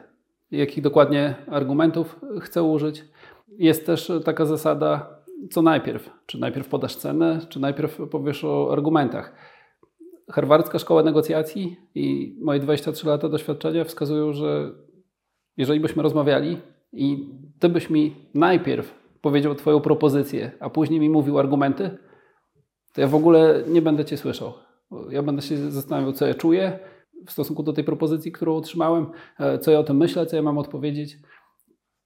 jakich 0.50 0.82
dokładnie 0.82 1.34
argumentów 1.46 2.20
chcę 2.40 2.62
użyć. 2.62 3.04
Jest 3.48 3.86
też 3.86 4.12
taka 4.24 4.44
zasada, 4.44 5.18
co 5.50 5.62
najpierw. 5.62 6.10
Czy 6.26 6.38
najpierw 6.38 6.68
podasz 6.68 6.96
cenę, 6.96 7.40
czy 7.48 7.60
najpierw 7.60 7.98
powiesz 8.10 8.44
o 8.44 8.72
argumentach. 8.72 9.32
Harwardzka 10.30 10.78
Szkoła 10.78 11.02
Negocjacji 11.02 11.76
i 11.94 12.36
moje 12.40 12.60
23 12.60 13.06
lata 13.06 13.28
doświadczenia 13.28 13.84
wskazują, 13.84 14.32
że 14.32 14.70
jeżeli 15.56 15.80
byśmy 15.80 16.02
rozmawiali 16.02 16.56
i 16.92 17.28
ty 17.58 17.68
byś 17.68 17.90
mi 17.90 18.16
najpierw 18.34 18.94
powiedział 19.20 19.54
Twoją 19.54 19.80
propozycję, 19.80 20.50
a 20.60 20.70
później 20.70 21.00
mi 21.00 21.10
mówił 21.10 21.38
argumenty, 21.38 21.98
to 22.94 23.00
ja 23.00 23.06
w 23.06 23.14
ogóle 23.14 23.62
nie 23.68 23.82
będę 23.82 24.04
Cię 24.04 24.16
słyszał. 24.16 24.52
Ja 25.10 25.22
będę 25.22 25.42
się 25.42 25.70
zastanawiał, 25.70 26.12
co 26.12 26.26
ja 26.26 26.34
czuję 26.34 26.78
w 27.26 27.32
stosunku 27.32 27.62
do 27.62 27.72
tej 27.72 27.84
propozycji, 27.84 28.32
którą 28.32 28.56
otrzymałem, 28.56 29.06
e, 29.38 29.58
co 29.58 29.70
ja 29.70 29.78
o 29.78 29.84
tym 29.84 29.96
myślę, 29.96 30.26
co 30.26 30.36
ja 30.36 30.42
mam 30.42 30.58
odpowiedzieć. 30.58 31.18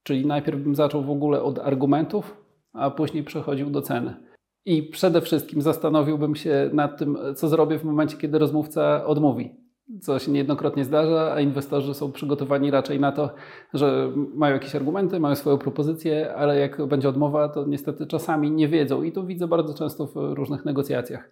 Czyli 0.03 0.25
najpierw 0.25 0.59
bym 0.59 0.75
zaczął 0.75 1.03
w 1.03 1.09
ogóle 1.09 1.43
od 1.43 1.59
argumentów, 1.59 2.37
a 2.73 2.91
później 2.91 3.23
przechodził 3.23 3.69
do 3.69 3.81
ceny. 3.81 4.32
I 4.65 4.83
przede 4.83 5.21
wszystkim 5.21 5.61
zastanowiłbym 5.61 6.35
się 6.35 6.69
nad 6.73 6.97
tym, 6.97 7.17
co 7.35 7.47
zrobię 7.47 7.79
w 7.79 7.83
momencie, 7.83 8.17
kiedy 8.17 8.39
rozmówca 8.39 9.05
odmówi. 9.05 9.55
Co 10.01 10.19
się 10.19 10.31
niejednokrotnie 10.31 10.85
zdarza, 10.85 11.33
a 11.33 11.39
inwestorzy 11.39 11.93
są 11.93 12.11
przygotowani 12.11 12.71
raczej 12.71 12.99
na 12.99 13.11
to, 13.11 13.29
że 13.73 14.11
mają 14.35 14.53
jakieś 14.53 14.75
argumenty, 14.75 15.19
mają 15.19 15.35
swoją 15.35 15.57
propozycję, 15.57 16.35
ale 16.35 16.59
jak 16.59 16.85
będzie 16.85 17.09
odmowa, 17.09 17.49
to 17.49 17.65
niestety 17.65 18.07
czasami 18.07 18.51
nie 18.51 18.67
wiedzą. 18.67 19.03
I 19.03 19.11
to 19.11 19.23
widzę 19.23 19.47
bardzo 19.47 19.73
często 19.73 20.07
w 20.07 20.15
różnych 20.15 20.65
negocjacjach. 20.65 21.31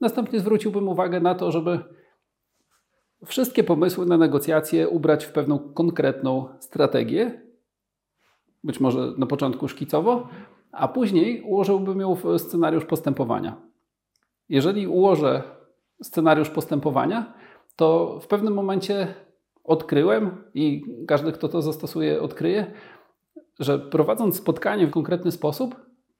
Następnie 0.00 0.40
zwróciłbym 0.40 0.88
uwagę 0.88 1.20
na 1.20 1.34
to, 1.34 1.50
żeby 1.50 1.78
wszystkie 3.24 3.64
pomysły 3.64 4.06
na 4.06 4.16
negocjacje 4.16 4.88
ubrać 4.88 5.24
w 5.24 5.32
pewną 5.32 5.58
konkretną 5.58 6.48
strategię. 6.60 7.42
Być 8.64 8.80
może 8.80 9.12
na 9.18 9.26
początku 9.26 9.68
szkicowo, 9.68 10.28
a 10.72 10.88
później 10.88 11.42
ułożyłbym 11.42 12.00
ją 12.00 12.14
w 12.14 12.38
scenariusz 12.38 12.84
postępowania. 12.84 13.56
Jeżeli 14.48 14.86
ułożę 14.86 15.42
scenariusz 16.02 16.50
postępowania, 16.50 17.34
to 17.76 18.18
w 18.22 18.26
pewnym 18.26 18.54
momencie 18.54 19.14
odkryłem 19.64 20.44
i 20.54 20.84
każdy, 21.08 21.32
kto 21.32 21.48
to 21.48 21.62
zastosuje, 21.62 22.22
odkryje, 22.22 22.72
że 23.60 23.78
prowadząc 23.78 24.36
spotkanie 24.36 24.86
w 24.86 24.90
konkretny 24.90 25.32
sposób, 25.32 25.76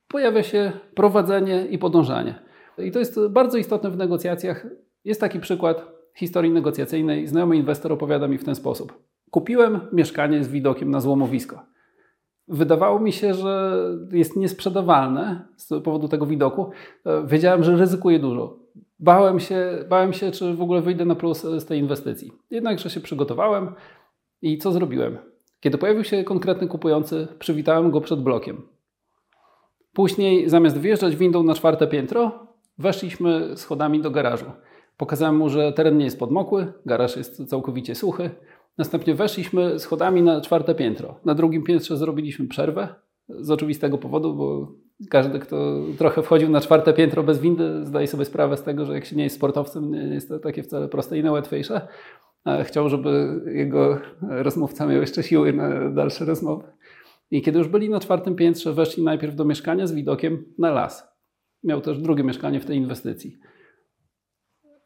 pojawia 0.08 0.42
się 0.42 0.72
prowadzenie 0.94 1.66
i 1.66 1.78
podążanie. 1.78 2.34
I 2.78 2.92
to 2.92 2.98
jest 2.98 3.20
bardzo 3.30 3.58
istotne 3.58 3.90
w 3.90 3.96
negocjacjach. 3.96 4.66
Jest 5.04 5.20
taki 5.20 5.40
przykład 5.40 5.86
historii 6.16 6.50
negocjacyjnej. 6.50 7.26
Znajomy 7.26 7.56
inwestor 7.56 7.92
opowiada 7.92 8.28
mi 8.28 8.38
w 8.38 8.44
ten 8.44 8.54
sposób. 8.54 9.02
Kupiłem 9.30 9.80
mieszkanie 9.92 10.44
z 10.44 10.48
widokiem 10.48 10.90
na 10.90 11.00
złomowisko 11.00 11.71
wydawało 12.52 13.00
mi 13.00 13.12
się, 13.12 13.34
że 13.34 13.78
jest 14.12 14.36
niesprzedawalne 14.36 15.44
z 15.56 15.68
powodu 15.68 16.08
tego 16.08 16.26
widoku. 16.26 16.70
E, 17.06 17.26
wiedziałem, 17.26 17.64
że 17.64 17.76
ryzykuję 17.76 18.18
dużo. 18.18 18.56
Bałem 18.98 19.40
się, 19.40 19.84
bałem 19.88 20.12
się, 20.12 20.30
czy 20.30 20.54
w 20.54 20.62
ogóle 20.62 20.80
wyjdę 20.80 21.04
na 21.04 21.14
plus 21.14 21.42
z 21.42 21.64
tej 21.64 21.78
inwestycji. 21.78 22.32
Jednakże 22.50 22.90
się 22.90 23.00
przygotowałem 23.00 23.74
i 24.42 24.58
co 24.58 24.72
zrobiłem? 24.72 25.18
Kiedy 25.60 25.78
pojawił 25.78 26.04
się 26.04 26.24
konkretny 26.24 26.68
kupujący, 26.68 27.28
przywitałem 27.38 27.90
go 27.90 28.00
przed 28.00 28.22
blokiem. 28.22 28.62
Później, 29.92 30.48
zamiast 30.48 30.78
wjeżdżać 30.78 31.16
windą 31.16 31.42
na 31.42 31.54
czwarte 31.54 31.86
piętro, 31.86 32.46
weszliśmy 32.78 33.56
schodami 33.56 34.00
do 34.00 34.10
garażu. 34.10 34.46
Pokazałem 34.96 35.36
mu, 35.36 35.48
że 35.48 35.72
teren 35.72 35.98
nie 35.98 36.04
jest 36.04 36.18
podmokły, 36.18 36.72
garaż 36.86 37.16
jest 37.16 37.48
całkowicie 37.48 37.94
suchy. 37.94 38.30
Następnie 38.78 39.14
weszliśmy 39.14 39.78
schodami 39.78 40.22
na 40.22 40.40
czwarte 40.40 40.74
piętro. 40.74 41.20
Na 41.24 41.34
drugim 41.34 41.62
piętrze 41.62 41.96
zrobiliśmy 41.96 42.48
przerwę 42.48 42.88
z 43.28 43.50
oczywistego 43.50 43.98
powodu, 43.98 44.34
bo 44.34 44.72
każdy, 45.10 45.38
kto 45.38 45.80
trochę 45.98 46.22
wchodził 46.22 46.50
na 46.50 46.60
czwarte 46.60 46.92
piętro 46.92 47.22
bez 47.22 47.40
windy, 47.40 47.86
zdaje 47.86 48.06
sobie 48.06 48.24
sprawę 48.24 48.56
z 48.56 48.62
tego, 48.62 48.84
że 48.84 48.94
jak 48.94 49.04
się 49.04 49.16
nie 49.16 49.24
jest 49.24 49.36
sportowcem, 49.36 49.90
nie 49.90 50.14
jest 50.14 50.28
to 50.28 50.38
takie 50.38 50.62
wcale 50.62 50.88
proste 50.88 51.18
i 51.18 51.22
najłatwiejsze. 51.22 51.88
Chciał, 52.64 52.88
żeby 52.88 53.40
jego 53.54 53.98
rozmówca 54.22 54.86
miał 54.86 55.00
jeszcze 55.00 55.22
siły 55.22 55.52
na 55.52 55.90
dalsze 55.90 56.24
rozmowy. 56.24 56.64
I 57.30 57.42
kiedy 57.42 57.58
już 57.58 57.68
byli 57.68 57.90
na 57.90 58.00
czwartym 58.00 58.34
piętrze, 58.34 58.72
weszli 58.72 59.04
najpierw 59.04 59.34
do 59.34 59.44
mieszkania 59.44 59.86
z 59.86 59.92
widokiem 59.92 60.44
na 60.58 60.70
las. 60.70 61.08
Miał 61.64 61.80
też 61.80 61.98
drugie 61.98 62.24
mieszkanie 62.24 62.60
w 62.60 62.64
tej 62.64 62.76
inwestycji 62.76 63.38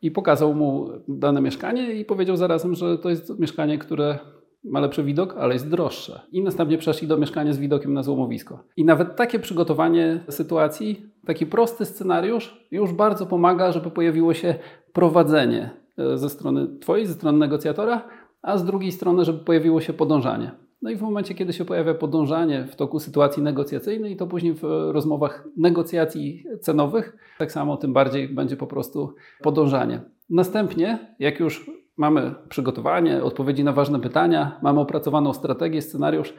i 0.03 0.11
pokazał 0.11 0.55
mu 0.55 0.89
dane 1.09 1.41
mieszkanie 1.41 1.95
i 1.95 2.05
powiedział 2.05 2.37
zarazem, 2.37 2.75
że 2.75 2.99
to 2.99 3.11
jest 3.11 3.39
mieszkanie, 3.39 3.79
które 3.79 4.19
ma 4.65 4.81
lepszy 4.81 5.05
widok, 5.05 5.37
ale 5.39 5.55
jest 5.55 5.71
droższe. 5.71 6.21
I 6.33 6.43
następnie 6.43 6.79
przeszli 6.79 7.09
do 7.09 7.17
mieszkania 7.17 7.53
z 7.53 7.59
widokiem 7.59 7.95
na 7.95 8.03
złomowisko. 8.03 8.65
I 8.77 8.85
nawet 8.85 9.17
takie 9.17 9.39
przygotowanie 9.39 10.25
sytuacji, 10.29 11.07
taki 11.27 11.47
prosty 11.47 11.85
scenariusz 11.85 12.67
już 12.71 12.93
bardzo 12.93 13.27
pomaga, 13.27 13.73
żeby 13.73 13.91
pojawiło 13.91 14.35
się 14.35 14.55
prowadzenie 14.93 15.71
e, 15.99 16.19
ze 16.19 16.31
strony 16.31 16.79
Twojej, 16.81 17.07
ze 17.07 17.15
strony 17.15 17.39
negocjatora, 17.39 18.09
a 18.43 18.59
z 18.59 18.65
drugiej 18.65 18.93
strony, 18.93 19.25
żeby 19.25 19.39
pojawiło 19.39 19.81
się 19.81 19.93
podążanie. 19.93 20.66
No 20.83 20.91
i 20.91 20.97
w 20.97 21.03
momencie, 21.03 21.35
kiedy 21.35 21.53
się 21.53 21.65
pojawia 21.65 21.95
podążanie 21.95 22.65
w 22.65 22.77
toku 22.77 22.99
sytuacji 22.99 23.43
negocjacyjnej, 23.43 24.17
to 24.17 24.27
później 24.27 24.55
w 24.55 24.63
rozmowach 24.93 25.49
negocjacji 25.57 26.45
cenowych, 26.61 27.17
tak 27.39 27.53
samo 27.53 27.77
tym 27.77 27.93
bardziej 27.93 28.29
będzie 28.29 28.57
po 28.57 28.67
prostu 28.67 29.15
podążanie. 29.43 30.01
Następnie, 30.31 31.15
jak 31.19 31.41
już 31.41 31.71
mamy 31.97 32.35
przygotowanie, 32.49 33.23
odpowiedzi 33.23 33.65
na 33.65 33.73
ważne 33.73 34.01
pytania, 34.01 34.59
mamy 34.63 34.81
opracowaną 34.81 35.33
strategię, 35.33 35.83
scenariusz, 35.83 36.35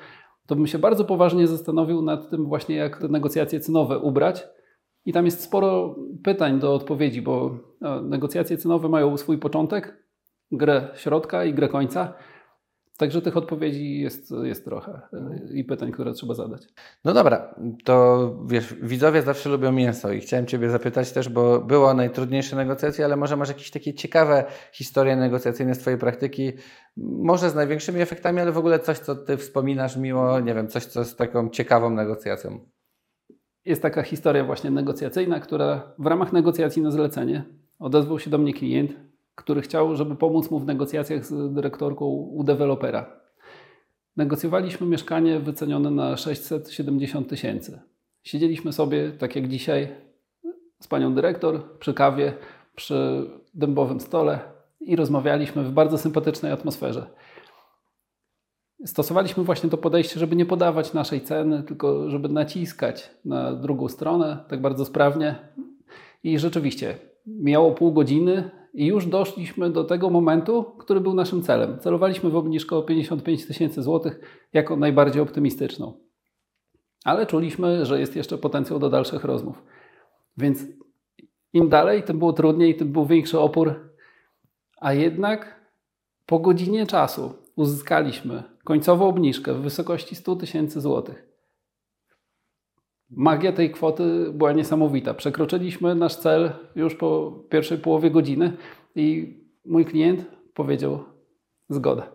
to 0.47 0.55
bym 0.55 0.67
się 0.67 0.79
bardzo 0.79 1.05
poważnie 1.05 1.47
zastanowił 1.47 2.01
nad 2.01 2.29
tym 2.29 2.45
właśnie, 2.45 2.75
jak 2.75 2.97
te 2.97 3.07
negocjacje 3.07 3.59
cenowe 3.59 3.99
ubrać. 3.99 4.47
I 5.05 5.13
tam 5.13 5.25
jest 5.25 5.41
sporo 5.41 5.95
pytań 6.23 6.59
do 6.59 6.73
odpowiedzi, 6.73 7.21
bo 7.21 7.57
e, 7.81 8.01
negocjacje 8.01 8.57
cenowe 8.57 8.89
mają 8.89 9.17
swój 9.17 9.37
początek, 9.37 10.03
grę 10.51 10.87
środka 10.95 11.45
i 11.45 11.53
grę 11.53 11.67
końca. 11.67 12.13
Także 12.97 13.21
tych 13.21 13.37
odpowiedzi 13.37 13.99
jest, 13.99 14.33
jest 14.43 14.65
trochę 14.65 15.01
i 15.53 15.63
pytań, 15.63 15.91
które 15.91 16.13
trzeba 16.13 16.33
zadać. 16.33 16.67
No 17.05 17.13
dobra, 17.13 17.55
to 17.83 18.35
wiesz, 18.47 18.73
widzowie 18.81 19.21
zawsze 19.21 19.49
lubią 19.49 19.71
mięso 19.71 20.11
i 20.11 20.19
chciałem 20.19 20.45
Ciebie 20.45 20.69
zapytać 20.69 21.11
też, 21.11 21.29
bo 21.29 21.59
było 21.59 21.93
najtrudniejsze 21.93 22.55
negocjacje, 22.55 23.05
ale 23.05 23.15
może 23.15 23.37
masz 23.37 23.47
jakieś 23.47 23.71
takie 23.71 23.93
ciekawe 23.93 24.45
historie 24.71 25.15
negocjacyjne 25.15 25.75
z 25.75 25.79
Twojej 25.79 25.99
praktyki, 25.99 26.53
może 26.97 27.49
z 27.49 27.55
największymi 27.55 28.01
efektami, 28.01 28.39
ale 28.39 28.51
w 28.51 28.57
ogóle 28.57 28.79
coś, 28.79 28.99
co 28.99 29.15
Ty 29.15 29.37
wspominasz 29.37 29.97
miło, 29.97 30.39
nie 30.39 30.53
wiem, 30.53 30.67
coś, 30.67 30.85
co 30.85 31.05
z 31.05 31.15
taką 31.15 31.49
ciekawą 31.49 31.89
negocjacją. 31.89 32.59
Jest 33.65 33.81
taka 33.81 34.03
historia 34.03 34.43
właśnie 34.43 34.71
negocjacyjna, 34.71 35.39
która 35.39 35.93
w 35.99 36.05
ramach 36.05 36.33
negocjacji 36.33 36.81
na 36.81 36.91
zlecenie 36.91 37.43
odezwał 37.79 38.19
się 38.19 38.29
do 38.29 38.37
mnie 38.37 38.53
klient, 38.53 39.06
który 39.37 39.61
chciał, 39.61 39.95
żeby 39.95 40.15
pomóc 40.15 40.51
mu 40.51 40.59
w 40.59 40.65
negocjacjach 40.65 41.25
z 41.25 41.53
dyrektorką 41.53 42.05
u 42.05 42.43
dewelopera. 42.43 43.19
Negocjowaliśmy 44.15 44.87
mieszkanie 44.87 45.39
wycenione 45.39 45.91
na 45.91 46.17
670 46.17 47.29
tysięcy. 47.29 47.79
Siedzieliśmy 48.23 48.73
sobie, 48.73 49.11
tak 49.11 49.35
jak 49.35 49.47
dzisiaj, 49.47 49.87
z 50.79 50.87
panią 50.87 51.13
dyrektor 51.13 51.77
przy 51.79 51.93
kawie, 51.93 52.33
przy 52.75 53.29
dębowym 53.53 53.99
stole 53.99 54.39
i 54.79 54.95
rozmawialiśmy 54.95 55.63
w 55.63 55.71
bardzo 55.71 55.97
sympatycznej 55.97 56.51
atmosferze. 56.51 57.07
Stosowaliśmy 58.85 59.43
właśnie 59.43 59.69
to 59.69 59.77
podejście, 59.77 60.19
żeby 60.19 60.35
nie 60.35 60.45
podawać 60.45 60.93
naszej 60.93 61.21
ceny, 61.21 61.63
tylko 61.63 62.09
żeby 62.09 62.29
naciskać 62.29 63.11
na 63.25 63.53
drugą 63.53 63.87
stronę 63.87 64.45
tak 64.47 64.61
bardzo 64.61 64.85
sprawnie. 64.85 65.35
I 66.23 66.39
rzeczywiście 66.39 66.97
miało 67.27 67.71
pół 67.71 67.93
godziny 67.93 68.49
i 68.77 68.85
już 68.85 69.05
doszliśmy 69.05 69.69
do 69.69 69.83
tego 69.83 70.09
momentu, 70.09 70.63
który 70.63 71.01
był 71.01 71.13
naszym 71.13 71.43
celem. 71.43 71.79
Celowaliśmy 71.79 72.29
w 72.29 72.35
obniżkę 72.35 72.75
o 72.75 72.81
55 72.81 73.47
tysięcy 73.47 73.83
złotych 73.83 74.19
jako 74.53 74.75
najbardziej 74.75 75.21
optymistyczną. 75.21 75.93
Ale 77.03 77.25
czuliśmy, 77.25 77.85
że 77.85 77.99
jest 77.99 78.15
jeszcze 78.15 78.37
potencjał 78.37 78.79
do 78.79 78.89
dalszych 78.89 79.23
rozmów. 79.23 79.63
Więc 80.37 80.59
im 81.53 81.69
dalej, 81.69 82.03
tym 82.03 82.19
było 82.19 82.33
trudniej, 82.33 82.75
tym 82.75 82.91
był 82.91 83.05
większy 83.05 83.39
opór. 83.39 83.93
A 84.81 84.93
jednak 84.93 85.61
po 86.25 86.39
godzinie 86.39 86.85
czasu 86.85 87.33
uzyskaliśmy 87.55 88.43
końcową 88.63 89.07
obniżkę 89.07 89.53
w 89.53 89.61
wysokości 89.61 90.15
100 90.15 90.35
tysięcy 90.35 90.81
złotych. 90.81 91.26
Magia 93.09 93.51
tej 93.51 93.71
kwoty 93.71 94.31
była 94.33 94.53
niesamowita. 94.53 95.13
Przekroczyliśmy 95.13 95.95
nasz 95.95 96.15
cel 96.15 96.51
już 96.75 96.95
po 96.95 97.39
pierwszej 97.49 97.77
połowie 97.77 98.11
godziny 98.11 98.53
i 98.95 99.37
mój 99.65 99.85
klient 99.85 100.25
powiedział 100.53 101.03
zgoda. 101.69 102.11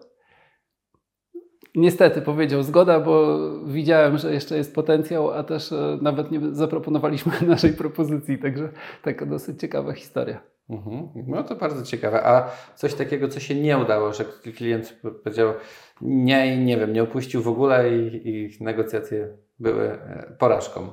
Niestety 1.74 2.22
powiedział 2.22 2.62
zgoda, 2.62 3.00
bo 3.00 3.38
widziałem, 3.66 4.18
że 4.18 4.32
jeszcze 4.32 4.56
jest 4.56 4.74
potencjał, 4.74 5.30
a 5.30 5.42
też 5.42 5.72
e, 5.72 5.98
nawet 6.02 6.30
nie 6.30 6.40
zaproponowaliśmy 6.52 7.32
naszej 7.46 7.72
propozycji, 7.72 8.38
także 8.38 8.68
taka 9.02 9.26
dosyć 9.26 9.60
ciekawa 9.60 9.92
historia. 9.92 10.40
Mhm. 10.70 11.08
No 11.26 11.42
to 11.42 11.56
bardzo 11.56 11.82
ciekawe. 11.82 12.26
A 12.26 12.50
coś 12.74 12.94
takiego, 12.94 13.28
co 13.28 13.40
się 13.40 13.54
nie 13.54 13.78
udało, 13.78 14.12
że 14.12 14.24
klient 14.56 15.00
powiedział 15.24 15.52
nie 16.00 16.56
i 16.56 16.58
nie 16.58 16.76
wiem, 16.76 16.92
nie 16.92 17.02
opuścił 17.02 17.42
w 17.42 17.48
ogóle 17.48 17.98
i, 17.98 18.28
i 18.28 18.64
negocjacje 18.64 19.28
były 19.58 19.92
e, 19.92 20.36
porażką. 20.38 20.88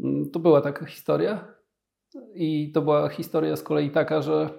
Mm, 0.00 0.30
to 0.30 0.38
była 0.38 0.60
taka 0.60 0.86
historia 0.86 1.54
i 2.34 2.72
to 2.74 2.82
była 2.82 3.08
historia 3.08 3.56
z 3.56 3.62
kolei 3.62 3.90
taka, 3.90 4.22
że 4.22 4.50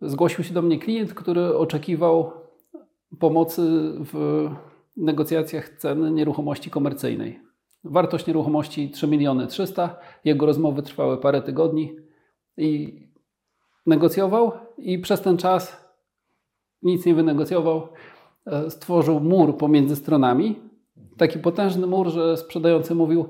zgłosił 0.00 0.44
się 0.44 0.54
do 0.54 0.62
mnie 0.62 0.78
klient, 0.78 1.14
który 1.14 1.56
oczekiwał 1.56 2.32
pomocy 3.18 3.62
w 4.12 4.48
negocjacjach 4.96 5.68
ceny 5.68 6.10
nieruchomości 6.10 6.70
komercyjnej. 6.70 7.40
Wartość 7.84 8.26
nieruchomości 8.26 8.90
3 8.90 9.06
miliony 9.06 9.46
300. 9.46 9.98
Jego 10.24 10.46
rozmowy 10.46 10.82
trwały 10.82 11.18
parę 11.18 11.42
tygodni 11.42 11.96
i 12.56 13.00
negocjował 13.86 14.52
i 14.78 14.98
przez 14.98 15.20
ten 15.20 15.36
czas 15.36 15.90
nic 16.82 17.06
nie 17.06 17.14
wynegocjował. 17.14 17.88
E, 18.46 18.70
stworzył 18.70 19.20
mur 19.20 19.56
pomiędzy 19.56 19.96
stronami. 19.96 20.60
Taki 21.18 21.38
potężny 21.38 21.86
mur, 21.86 22.08
że 22.08 22.36
sprzedający 22.36 22.94
mówił 22.94 23.28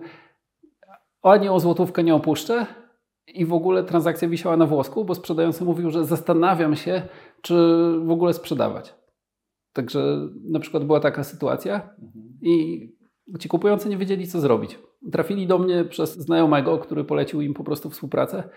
ani 1.23 1.49
o 1.49 1.61
złotówkę 1.61 2.05
nie 2.05 2.15
opuszczę 2.15 2.67
i 3.27 3.47
w 3.47 3.53
ogóle 3.53 3.85
transakcja 3.85 4.29
wisiała 4.29 4.57
na 4.57 4.67
włosku, 4.67 5.05
bo 5.05 5.15
sprzedający 5.15 5.65
mówił, 5.65 5.91
że 5.91 6.05
zastanawiam 6.05 6.77
się, 6.77 7.03
czy 7.43 7.55
w 8.05 8.11
ogóle 8.11 8.33
sprzedawać. 8.33 8.95
Także 9.73 10.29
na 10.45 10.61
przykład 10.61 10.85
była 10.85 11.01
taka 11.01 11.25
sytuacja 11.25 11.95
i 12.43 12.87
ci 13.41 13.49
kupujący 13.49 13.89
nie 13.89 13.97
wiedzieli, 13.97 14.27
co 14.27 14.41
zrobić. 14.41 14.79
Trafili 15.13 15.47
do 15.47 15.59
mnie 15.59 15.85
przez 15.85 16.19
znajomego, 16.19 16.79
który 16.79 17.05
polecił 17.05 17.41
im 17.41 17.55
po 17.55 17.65
prostu 17.65 17.91
współpracę. 17.91 18.49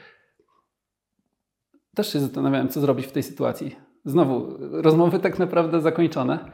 Też 1.96 2.14
się 2.14 2.20
zastanawiałem, 2.20 2.70
co 2.70 2.82
zrobić 2.82 3.06
w 3.06 3.12
tej 3.12 3.24
sytuacji. 3.24 3.76
Znowu, 4.06 4.58
rozmowy 4.60 5.20
tak 5.20 5.40
naprawdę 5.40 5.82
zakończone. 5.82 6.52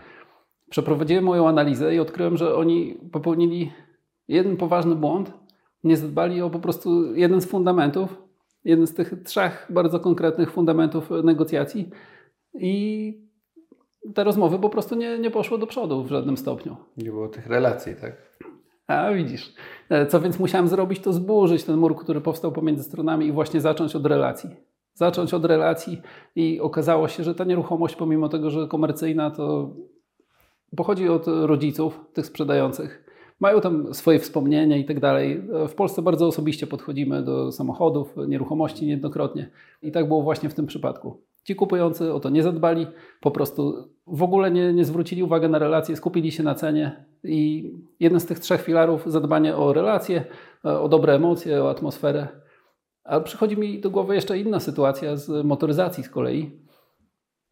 Przeprowadziłem 0.70 1.24
moją 1.24 1.48
analizę 1.48 1.96
i 1.96 2.00
odkryłem, 2.00 2.38
że 2.38 2.56
oni 2.56 2.98
popełnili 3.12 3.72
jeden 4.28 4.58
poważny 4.58 4.96
błąd. 4.96 5.34
Nie 5.84 5.98
zadbali 5.98 6.42
o 6.42 6.50
po 6.50 6.60
prostu 6.60 7.16
jeden 7.16 7.42
z 7.42 7.46
fundamentów, 7.46 8.22
jeden 8.64 8.88
z 8.88 8.94
tych 8.94 9.24
trzech 9.24 9.68
bardzo 9.70 10.00
konkretnych 10.00 10.52
fundamentów 10.52 11.10
negocjacji 11.24 11.90
i 12.54 13.26
te 14.14 14.24
rozmowy 14.24 14.60
po 14.60 14.70
prostu 14.70 14.96
nie, 14.96 15.20
nie 15.20 15.32
poszły 15.32 15.60
do 15.60 15.68
przodu 15.68 16.04
w 16.04 16.08
żadnym 16.08 16.38
stopniu. 16.38 16.76
Nie 16.98 17.12
było 17.12 17.28
tych 17.28 17.48
relacji, 17.48 17.96
tak? 18.02 18.40
A 18.88 19.14
widzisz. 19.14 19.54
E, 19.90 20.06
co 20.06 20.22
więc 20.22 20.40
musiałem 20.40 20.68
zrobić, 20.68 21.00
to 21.00 21.14
zburzyć 21.14 21.64
ten 21.64 21.78
mur, 21.78 21.96
który 21.96 22.22
powstał 22.22 22.52
pomiędzy 22.52 22.84
stronami 22.84 23.28
i 23.28 23.32
właśnie 23.32 23.62
zacząć 23.62 23.96
od 23.96 24.06
relacji. 24.06 24.50
Zacząć 24.94 25.34
od 25.34 25.46
relacji 25.46 26.02
i 26.36 26.60
okazało 26.60 27.08
się, 27.08 27.24
że 27.24 27.36
ta 27.36 27.44
nieruchomość, 27.44 27.96
pomimo 27.96 28.30
tego, 28.30 28.50
że 28.50 28.68
komercyjna, 28.68 29.32
to 29.32 29.74
pochodzi 30.76 31.10
od 31.10 31.28
rodziców 31.28 32.00
tych 32.14 32.26
sprzedających. 32.26 33.06
Mają 33.40 33.62
tam 33.62 33.94
swoje 33.94 34.20
wspomnienia 34.20 34.78
i 34.78 34.86
tak 34.86 35.00
dalej. 35.00 35.42
W 35.68 35.76
Polsce 35.76 36.02
bardzo 36.02 36.28
osobiście 36.28 36.68
podchodzimy 36.68 37.24
do 37.24 37.52
samochodów, 37.52 38.16
nieruchomości 38.28 38.86
niejednokrotnie. 38.86 39.52
I 39.82 39.92
tak 39.92 40.08
było 40.08 40.22
właśnie 40.22 40.50
w 40.50 40.54
tym 40.54 40.66
przypadku. 40.66 41.24
Ci 41.44 41.56
kupujący 41.56 42.14
o 42.14 42.20
to 42.20 42.30
nie 42.30 42.44
zadbali, 42.44 42.88
po 43.22 43.32
prostu 43.32 43.90
w 44.08 44.24
ogóle 44.24 44.52
nie, 44.52 44.74
nie 44.74 44.86
zwrócili 44.86 45.24
uwagi 45.24 45.50
na 45.50 45.60
relacje, 45.60 45.96
skupili 45.96 46.32
się 46.32 46.44
na 46.44 46.56
cenie 46.56 47.06
i 47.24 47.72
jeden 48.00 48.20
z 48.20 48.26
tych 48.26 48.40
trzech 48.40 48.62
filarów, 48.62 49.04
zadbanie 49.06 49.56
o 49.56 49.74
relacje, 49.74 50.26
e, 50.66 50.80
o 50.80 50.90
dobre 50.90 51.14
emocje, 51.14 51.64
o 51.64 51.70
atmosferę. 51.70 52.28
Ale 53.04 53.24
przychodzi 53.24 53.58
mi 53.58 53.82
do 53.82 53.90
głowy 53.90 54.16
jeszcze 54.16 54.40
inna 54.40 54.60
sytuacja 54.60 55.18
z 55.18 55.46
motoryzacji 55.46 56.04
z 56.04 56.10
kolei. 56.10 56.52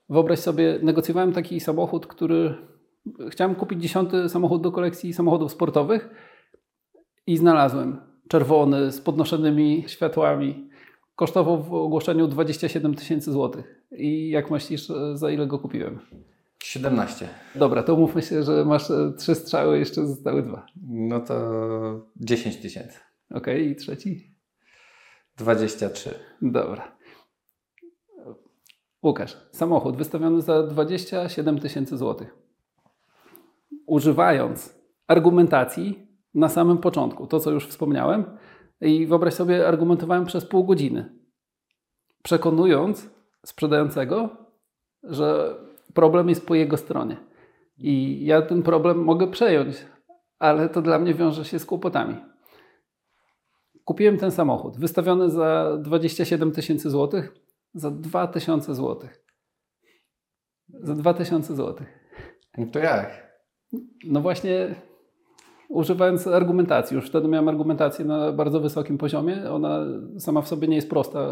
Wyobraź 0.10 0.40
sobie, 0.40 0.80
negocjowałem 0.84 1.34
taki 1.34 1.60
samochód, 1.60 2.08
który 2.08 2.56
chciałem 3.30 3.56
kupić 3.56 3.82
dziesiąty 3.82 4.30
samochód 4.30 4.62
do 4.62 4.72
kolekcji 4.72 5.14
samochodów 5.14 5.52
sportowych 5.52 6.10
i 7.28 7.38
znalazłem 7.38 8.02
czerwony 8.28 8.92
z 8.92 9.02
podnoszonymi 9.02 9.84
światłami. 9.88 10.70
Kosztował 11.16 11.64
w 11.64 11.74
ogłoszeniu 11.74 12.28
27 12.28 12.96
tysięcy 12.96 13.32
złotych. 13.32 13.84
I 13.92 14.30
jak 14.30 14.52
myślisz, 14.52 14.92
za 15.14 15.32
ile 15.32 15.48
go 15.48 15.60
kupiłem? 15.60 16.00
17. 16.64 17.30
Dobra, 17.56 17.84
to 17.84 17.96
mówmy 17.96 18.22
się, 18.22 18.44
że 18.44 18.66
masz 18.66 18.92
e, 18.92 19.14
trzy 19.18 19.36
strzały, 19.36 19.80
jeszcze 19.80 20.08
zostały 20.08 20.44
dwa. 20.44 20.66
No 20.88 21.20
to 21.20 21.36
10 22.16 22.58
tysięcy. 22.58 23.00
Okej, 23.30 23.56
okay, 23.56 23.60
i 23.62 23.76
trzeci? 23.76 24.36
23. 25.38 26.20
Dobra. 26.42 26.98
Łukasz, 29.04 29.38
samochód 29.52 29.98
wystawiony 29.98 30.42
za 30.42 30.64
27 30.64 31.60
tysięcy 31.60 31.98
złotych. 31.98 32.43
Używając 33.86 34.80
argumentacji 35.08 36.08
na 36.34 36.50
samym 36.50 36.78
początku, 36.78 37.28
to 37.28 37.40
co 37.40 37.52
już 37.52 37.68
wspomniałem, 37.68 38.38
i 38.82 39.08
wyobraź 39.08 39.34
sobie, 39.34 39.68
argumentowałem 39.68 40.26
przez 40.26 40.46
pół 40.46 40.64
godziny, 40.64 41.20
przekonując 42.24 43.10
sprzedającego, 43.46 44.30
że 45.04 45.56
problem 45.94 46.30
jest 46.30 46.48
po 46.48 46.56
jego 46.56 46.78
stronie. 46.78 47.18
I 47.78 48.26
ja 48.26 48.42
ten 48.42 48.64
problem 48.64 49.04
mogę 49.04 49.28
przejąć, 49.28 49.86
ale 50.40 50.70
to 50.70 50.82
dla 50.82 51.00
mnie 51.00 51.14
wiąże 51.14 51.46
się 51.46 51.60
z 51.60 51.66
kłopotami. 51.66 52.16
Kupiłem 53.84 54.18
ten 54.18 54.32
samochód, 54.32 54.78
wystawiony 54.78 55.30
za 55.30 55.78
27 55.78 56.52
tysięcy 56.52 56.90
złotych, 56.90 57.34
za 57.74 57.92
2 57.92 58.28
tysiące 58.28 58.76
złotych. 58.76 59.26
Za 60.70 60.96
2 60.96 61.14
tysiące 61.14 61.56
złotych. 61.56 62.00
To 62.72 62.80
jak? 62.80 63.23
No 64.06 64.22
właśnie 64.22 64.76
używając 65.70 66.28
argumentacji. 66.28 66.96
Już 66.96 67.08
wtedy 67.08 67.28
miałem 67.28 67.50
argumentację 67.50 68.06
na 68.06 68.32
bardzo 68.32 68.60
wysokim 68.60 68.98
poziomie. 68.98 69.52
Ona 69.52 69.86
sama 70.20 70.42
w 70.42 70.48
sobie 70.48 70.68
nie 70.68 70.76
jest 70.76 70.90
prosta. 70.90 71.30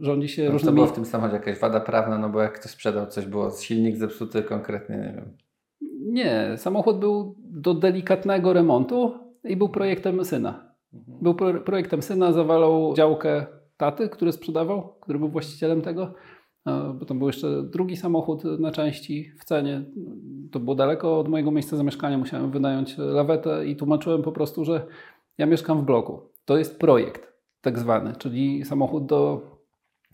Rządzi 0.00 0.28
się 0.28 0.44
no, 0.44 0.50
różnymi... 0.50 0.76
To 0.76 0.82
była 0.82 0.86
w 0.86 0.94
tym 0.94 1.04
samochodzie 1.04 1.36
jakaś 1.36 1.58
wada 1.58 1.80
prawna, 1.80 2.18
no 2.18 2.28
bo 2.28 2.42
jak 2.42 2.60
ktoś 2.60 2.70
sprzedał 2.70 3.06
coś, 3.06 3.26
było 3.26 3.50
silnik 3.50 3.96
zepsuty 3.96 4.42
konkretnie, 4.42 4.96
nie 4.96 5.12
wiem. 5.16 5.36
Nie, 6.00 6.52
samochód 6.56 6.98
był 6.98 7.34
do 7.38 7.74
delikatnego 7.74 8.52
remontu 8.52 9.14
i 9.44 9.56
był 9.56 9.68
projektem 9.68 10.24
syna. 10.24 10.74
Mhm. 10.94 11.18
Był 11.22 11.34
pro 11.34 11.60
projektem 11.60 12.02
syna, 12.02 12.32
zawalał 12.32 12.94
działkę 12.96 13.46
taty, 13.76 14.08
który 14.08 14.32
sprzedawał, 14.32 14.94
który 15.00 15.18
był 15.18 15.28
właścicielem 15.28 15.82
tego 15.82 16.14
bo 16.94 17.04
tam 17.04 17.18
był 17.18 17.26
jeszcze 17.26 17.62
drugi 17.62 17.96
samochód 17.96 18.44
na 18.44 18.70
części 18.70 19.32
w 19.38 19.44
cenie. 19.44 19.82
To 20.50 20.60
było 20.60 20.74
daleko 20.76 21.18
od 21.18 21.28
mojego 21.28 21.50
miejsca 21.50 21.76
zamieszkania, 21.76 22.18
musiałem 22.18 22.50
wynająć 22.50 22.98
lawetę 22.98 23.66
i 23.66 23.76
tłumaczyłem 23.76 24.22
po 24.22 24.32
prostu, 24.32 24.64
że 24.64 24.86
ja 25.38 25.46
mieszkam 25.46 25.80
w 25.80 25.84
bloku. 25.84 26.20
To 26.44 26.58
jest 26.58 26.78
projekt 26.78 27.32
tak 27.60 27.78
zwany, 27.78 28.12
czyli 28.18 28.64
samochód 28.64 29.06
do 29.06 29.42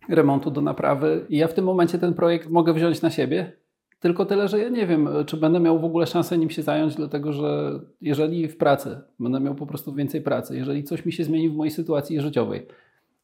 remontu, 0.08 0.50
do 0.50 0.60
naprawy. 0.60 1.26
I 1.28 1.36
ja 1.36 1.48
w 1.48 1.54
tym 1.54 1.64
momencie 1.64 1.98
ten 1.98 2.14
projekt 2.14 2.50
mogę 2.50 2.72
wziąć 2.72 3.02
na 3.02 3.10
siebie, 3.10 3.52
tylko 4.00 4.24
tyle, 4.24 4.48
że 4.48 4.58
ja 4.58 4.68
nie 4.68 4.86
wiem, 4.86 5.08
czy 5.26 5.36
będę 5.36 5.60
miał 5.60 5.80
w 5.80 5.84
ogóle 5.84 6.06
szansę 6.06 6.38
nim 6.38 6.50
się 6.50 6.62
zająć, 6.62 6.94
dlatego 6.94 7.32
że 7.32 7.80
jeżeli 8.00 8.48
w 8.48 8.56
pracy 8.56 9.00
będę 9.18 9.40
miał 9.40 9.54
po 9.54 9.66
prostu 9.66 9.94
więcej 9.94 10.22
pracy, 10.22 10.56
jeżeli 10.56 10.84
coś 10.84 11.06
mi 11.06 11.12
się 11.12 11.24
zmieni 11.24 11.48
w 11.48 11.56
mojej 11.56 11.70
sytuacji 11.70 12.20
życiowej, 12.20 12.66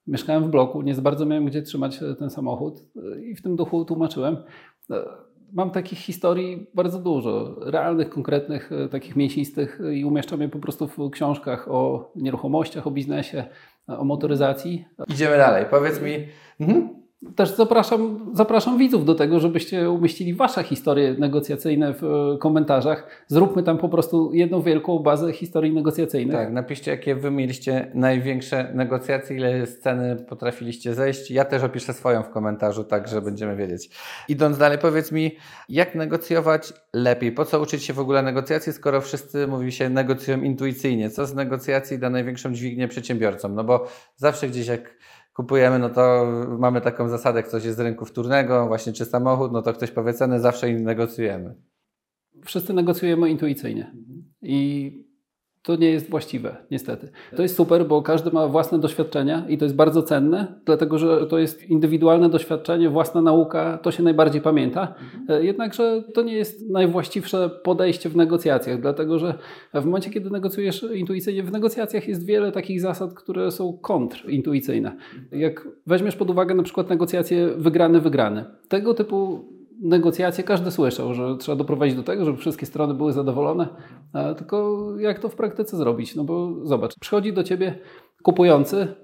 Mieszkałem 0.07 0.45
w 0.45 0.49
bloku, 0.49 0.83
nie 0.83 0.95
za 0.95 1.03
bardzo 1.03 1.27
miałem 1.27 1.47
gdzie 1.47 1.63
trzymać 1.63 2.03
e, 2.03 2.15
ten 2.15 2.31
samochód 2.31 2.83
e, 2.97 3.21
i 3.23 3.35
w 3.35 3.43
tym 3.43 3.57
duchu 3.57 3.85
tłumaczyłem. 3.85 4.37
E, 4.91 5.05
Mam 5.55 5.71
takich 5.71 5.99
historii 5.99 6.67
bardzo 6.75 6.99
dużo, 6.99 7.57
realnych, 7.61 8.11
konkretnych, 8.11 8.71
takich 8.91 9.17
mięsistych 9.17 9.81
i 9.95 10.05
umieszczam 10.05 10.41
je 10.41 10.49
po 10.49 10.59
prostu 10.59 10.89
w 10.89 11.11
książkach 11.11 11.69
o 11.71 12.13
nieruchomościach, 12.17 12.87
o 12.87 12.91
biznesie, 12.91 13.45
o 13.87 14.05
motoryzacji. 14.05 14.85
Idziemy 15.09 15.37
dalej. 15.37 15.67
Powiedz 15.71 16.03
mi, 16.03 16.15
mhm. 16.61 17.02
Też 17.37 17.57
zapraszam, 17.57 18.31
zapraszam 18.35 18.79
widzów 18.79 19.05
do 19.05 19.15
tego, 19.15 19.41
żebyście 19.41 19.91
umieścili 19.91 20.35
Wasze 20.35 20.63
historie 20.63 21.15
negocjacyjne 21.19 21.95
w 21.95 22.05
e, 22.05 22.39
komentarzach. 22.39 23.25
Zróbmy 23.29 23.63
tam 23.63 23.79
po 23.79 23.89
prostu 23.89 24.31
jedną 24.35 24.63
wielką 24.63 24.99
bazę 24.99 25.33
historii 25.33 25.75
negocjacyjnych. 25.75 26.37
Tak, 26.37 26.53
napiszcie, 26.53 26.91
jakie 26.91 27.15
Wy 27.15 27.31
mieliście 27.31 27.91
największe 27.95 28.73
negocjacje, 28.75 29.37
ile 29.37 29.67
sceny 29.67 30.17
potrafiliście 30.17 30.95
zejść. 30.95 31.31
Ja 31.31 31.45
też 31.45 31.63
opiszę 31.63 31.93
swoją 31.93 32.23
w 32.23 32.31
komentarzu, 32.31 32.85
tak, 32.85 33.09
że 33.09 33.23
będziemy 33.23 33.57
wiedzieć. 33.57 33.91
Idąc 34.29 34.59
dalej, 34.59 34.79
powiedz 34.79 35.13
mi, 35.13 35.37
jak 35.69 35.95
negocjować 35.95 36.73
lepiej? 36.93 37.33
Po 37.33 37.45
co 37.45 37.61
uczyć 37.61 37.85
się 37.85 37.93
w 37.93 38.01
ogóle 38.01 38.23
negocjacji, 38.23 38.73
skoro 38.73 39.01
wszyscy, 39.01 39.47
mówi 39.47 39.73
się, 39.73 39.89
negocjują 39.89 40.43
intuicyjnie? 40.43 41.11
Co 41.11 41.27
z 41.27 41.35
negocjacji 41.35 41.99
da 41.99 42.11
największą 42.11 42.53
dźwignię 42.53 42.89
przedsiębiorcom? 42.89 43.55
No 43.55 43.65
bo 43.65 43.87
zawsze 44.17 44.49
gdzieś 44.49 44.67
jak 44.67 44.95
kupujemy, 45.33 45.79
no 45.79 45.91
to 45.91 46.27
mamy 46.59 46.81
taką 46.81 47.09
zasadę, 47.09 47.39
jak 47.39 47.49
coś 47.49 47.65
jest 47.65 47.77
z 47.77 47.81
rynku 47.81 48.05
wtórnego, 48.05 48.67
właśnie 48.67 48.93
czy 48.93 49.05
samochód, 49.05 49.53
no 49.53 49.63
to 49.63 49.73
ktoś 49.73 49.91
powie 49.91 50.15
cenę, 50.15 50.41
zawsze 50.41 50.73
negocjujemy. 50.73 51.55
Wszyscy 52.45 52.73
negocjujemy 52.73 53.31
intuicyjnie. 53.31 53.95
I 54.43 55.02
to 55.63 55.77
nie 55.77 55.91
jest 55.91 56.11
właściwe, 56.11 56.57
niestety. 56.71 57.09
To 57.37 57.43
jest 57.43 57.57
super, 57.57 57.87
bo 57.87 58.03
każdy 58.03 58.31
ma 58.31 58.49
własne 58.49 58.79
doświadczenia 58.79 59.45
i 59.49 59.59
to 59.59 59.65
jest 59.65 59.75
bardzo 59.75 60.03
cenne, 60.03 60.47
dlatego 60.65 60.99
że 60.99 61.27
to 61.27 61.39
jest 61.39 61.71
indywidualne 61.71 62.29
doświadczenie, 62.29 62.89
własna 62.91 63.23
nauka, 63.23 63.79
to 63.79 63.91
się 63.91 64.03
najbardziej 64.03 64.41
pamięta. 64.41 64.95
Mhm. 65.21 65.45
Jednakże 65.45 66.03
to 66.15 66.23
nie 66.23 66.35
jest 66.35 66.71
najwłaściwsze 66.71 67.51
podejście 67.63 68.09
w 68.09 68.17
negocjacjach, 68.17 68.81
dlatego 68.81 69.19
że 69.19 69.35
w 69.75 69.85
momencie, 69.85 70.11
kiedy 70.11 70.31
negocjujesz 70.31 70.87
intuicyjnie, 70.95 71.43
w 71.43 71.53
negocjacjach 71.53 72.09
jest 72.09 72.27
wiele 72.27 72.53
takich 72.53 72.81
zasad, 72.81 73.15
które 73.15 73.51
są 73.51 73.79
kontrintuicyjne. 73.83 74.97
Jak 75.33 75.69
weźmiesz 75.87 76.17
pod 76.17 76.31
uwagę 76.31 76.55
na 76.55 76.63
przykład 76.63 76.91
negocjacje 76.91 77.49
wygrany-wygrany, 77.57 78.45
tego 78.69 78.95
typu 78.95 79.45
negocjacje 79.83 80.45
każdy 80.45 80.71
słyszał, 80.71 81.15
że 81.15 81.37
trzeba 81.37 81.57
doprowadzić 81.57 81.97
do 81.97 82.03
tego, 82.03 82.25
żeby 82.25 82.39
wszystkie 82.39 82.67
strony 82.67 82.95
były 82.95 83.13
zadowolone, 83.13 83.69
tylko 84.37 84.87
jak 84.99 85.19
to 85.19 85.29
w 85.29 85.35
praktyce 85.35 85.77
zrobić? 85.77 86.17
No 86.17 86.25
bo 86.25 86.67
zobacz, 86.67 86.99
przychodzi 87.01 87.33
do 87.33 87.45
ciebie 87.45 87.79
kupujący 88.23 88.95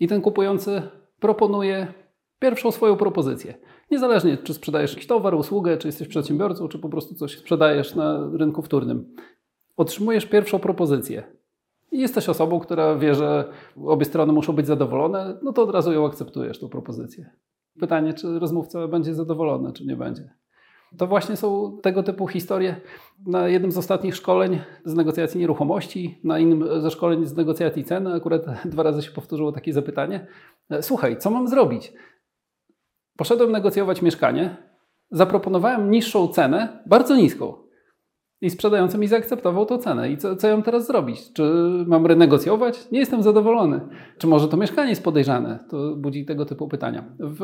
i 0.00 0.08
ten 0.08 0.20
kupujący 0.20 0.82
proponuje 1.20 1.92
pierwszą 2.38 2.70
swoją 2.70 2.96
propozycję. 2.96 3.54
Niezależnie, 3.90 4.36
czy 4.36 4.54
sprzedajesz 4.54 4.90
jakiś 4.90 5.06
towar, 5.06 5.34
usługę, 5.34 5.76
czy 5.76 5.88
jesteś 5.88 6.08
przedsiębiorcą, 6.08 6.68
czy 6.68 6.78
po 6.78 6.88
prostu 6.88 7.14
coś 7.14 7.38
sprzedajesz 7.38 7.94
na 7.94 8.30
rynku 8.32 8.62
wtórnym. 8.62 9.14
Otrzymujesz 9.76 10.26
pierwszą 10.26 10.58
propozycję. 10.58 11.22
I 11.92 11.98
jesteś 12.00 12.28
osobą, 12.28 12.60
która 12.60 12.96
wie, 12.96 13.14
że 13.14 13.52
obie 13.84 14.04
strony 14.04 14.32
muszą 14.32 14.52
być 14.52 14.66
zadowolone, 14.66 15.38
no 15.42 15.52
to 15.52 15.62
od 15.62 15.70
razu 15.70 15.92
ją 15.92 16.06
akceptujesz, 16.06 16.58
tą 16.58 16.68
propozycję. 16.68 17.30
Pytanie, 17.80 18.14
czy 18.14 18.38
rozmówca 18.38 18.88
będzie 18.88 19.14
zadowolony, 19.14 19.72
czy 19.72 19.86
nie 19.86 19.96
będzie. 19.96 20.34
To 20.98 21.06
właśnie 21.06 21.36
są 21.36 21.78
tego 21.82 22.02
typu 22.02 22.26
historie. 22.26 22.80
Na 23.26 23.48
jednym 23.48 23.72
z 23.72 23.78
ostatnich 23.78 24.16
szkoleń 24.16 24.60
z 24.84 24.94
negocjacji 24.94 25.40
nieruchomości, 25.40 26.20
na 26.24 26.38
innym 26.38 26.80
ze 26.80 26.90
szkoleń 26.90 27.26
z 27.26 27.36
negocjacji 27.36 27.84
ceny, 27.84 28.14
akurat 28.14 28.42
dwa 28.64 28.82
razy 28.82 29.02
się 29.02 29.10
powtórzyło 29.10 29.52
takie 29.52 29.72
zapytanie. 29.72 30.26
Słuchaj, 30.80 31.18
co 31.18 31.30
mam 31.30 31.48
zrobić? 31.48 31.92
Poszedłem 33.16 33.52
negocjować 33.52 34.02
mieszkanie, 34.02 34.56
zaproponowałem 35.10 35.90
niższą 35.90 36.28
cenę, 36.28 36.82
bardzo 36.86 37.16
niską. 37.16 37.63
I 38.40 38.50
sprzedający 38.50 38.98
mi 38.98 39.06
zaakceptował 39.06 39.66
tą 39.66 39.78
cenę. 39.78 40.10
I 40.10 40.16
co, 40.16 40.36
co 40.36 40.48
ja 40.48 40.54
mam 40.54 40.62
teraz 40.62 40.86
zrobić? 40.86 41.32
Czy 41.32 41.42
mam 41.86 42.06
renegocjować? 42.06 42.90
Nie 42.90 42.98
jestem 42.98 43.22
zadowolony. 43.22 43.80
Czy 44.18 44.26
może 44.26 44.48
to 44.48 44.56
mieszkanie 44.56 44.90
jest 44.90 45.04
podejrzane? 45.04 45.64
To 45.70 45.96
budzi 45.96 46.24
tego 46.24 46.44
typu 46.44 46.68
pytania. 46.68 47.04
W 47.18 47.40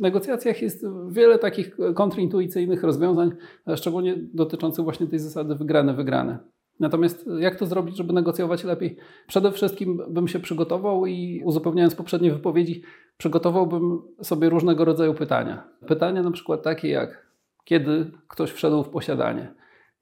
negocjacjach 0.00 0.62
jest 0.62 0.86
wiele 1.08 1.38
takich 1.38 1.76
kontrintuicyjnych 1.94 2.82
rozwiązań, 2.82 3.30
szczególnie 3.76 4.16
dotyczących 4.34 4.84
właśnie 4.84 5.06
tej 5.06 5.18
zasady 5.18 5.54
wygrane-wygrane. 5.54 6.38
Natomiast 6.80 7.30
jak 7.38 7.56
to 7.56 7.66
zrobić, 7.66 7.96
żeby 7.96 8.12
negocjować 8.12 8.64
lepiej? 8.64 8.96
Przede 9.26 9.52
wszystkim 9.52 10.02
bym 10.08 10.28
się 10.28 10.40
przygotował 10.40 11.06
i 11.06 11.42
uzupełniając 11.44 11.94
poprzednie 11.94 12.32
wypowiedzi, 12.32 12.82
przygotowałbym 13.16 14.02
sobie 14.22 14.48
różnego 14.48 14.84
rodzaju 14.84 15.14
pytania. 15.14 15.68
Pytania 15.86 16.22
na 16.22 16.30
przykład 16.30 16.62
takie 16.62 16.88
jak 16.88 17.26
kiedy 17.64 18.10
ktoś 18.28 18.50
wszedł 18.50 18.82
w 18.82 18.88
posiadanie? 18.88 19.54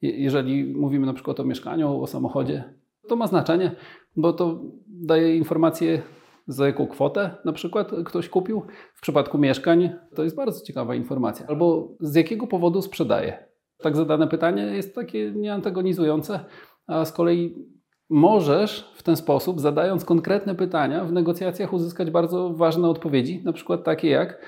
Jeżeli 0.03 0.65
mówimy 0.65 1.07
na 1.07 1.13
przykład 1.13 1.41
o 1.41 1.45
mieszkaniu, 1.45 2.03
o 2.03 2.07
samochodzie, 2.07 2.65
to 3.09 3.17
ma 3.17 3.27
znaczenie, 3.27 3.77
bo 4.17 4.33
to 4.33 4.61
daje 4.87 5.37
informację, 5.37 6.03
za 6.47 6.67
jaką 6.67 6.87
kwotę 6.87 7.31
na 7.45 7.53
przykład 7.53 7.93
ktoś 8.05 8.29
kupił. 8.29 8.63
W 8.95 9.01
przypadku 9.01 9.39
mieszkań 9.39 9.91
to 10.15 10.25
jest 10.25 10.37
bardzo 10.37 10.65
ciekawa 10.65 10.95
informacja. 10.95 11.47
Albo 11.47 11.89
z 12.01 12.15
jakiego 12.15 12.47
powodu 12.47 12.83
sprzedaje. 12.83 13.49
Tak 13.79 13.97
zadane 13.97 14.29
pytanie 14.29 14.63
jest 14.63 14.95
takie 14.95 15.33
nieantagonizujące, 15.33 16.41
a 16.87 17.05
z 17.05 17.13
kolei 17.13 17.55
możesz 18.11 18.93
w 18.95 19.03
ten 19.03 19.17
sposób, 19.17 19.61
zadając 19.61 20.05
konkretne 20.05 20.55
pytania, 20.55 21.05
w 21.05 21.13
negocjacjach 21.13 21.73
uzyskać 21.73 22.11
bardzo 22.11 22.51
ważne 22.51 22.89
odpowiedzi, 22.89 23.43
na 23.45 23.53
przykład 23.53 23.85
takie 23.85 24.09
jak 24.09 24.39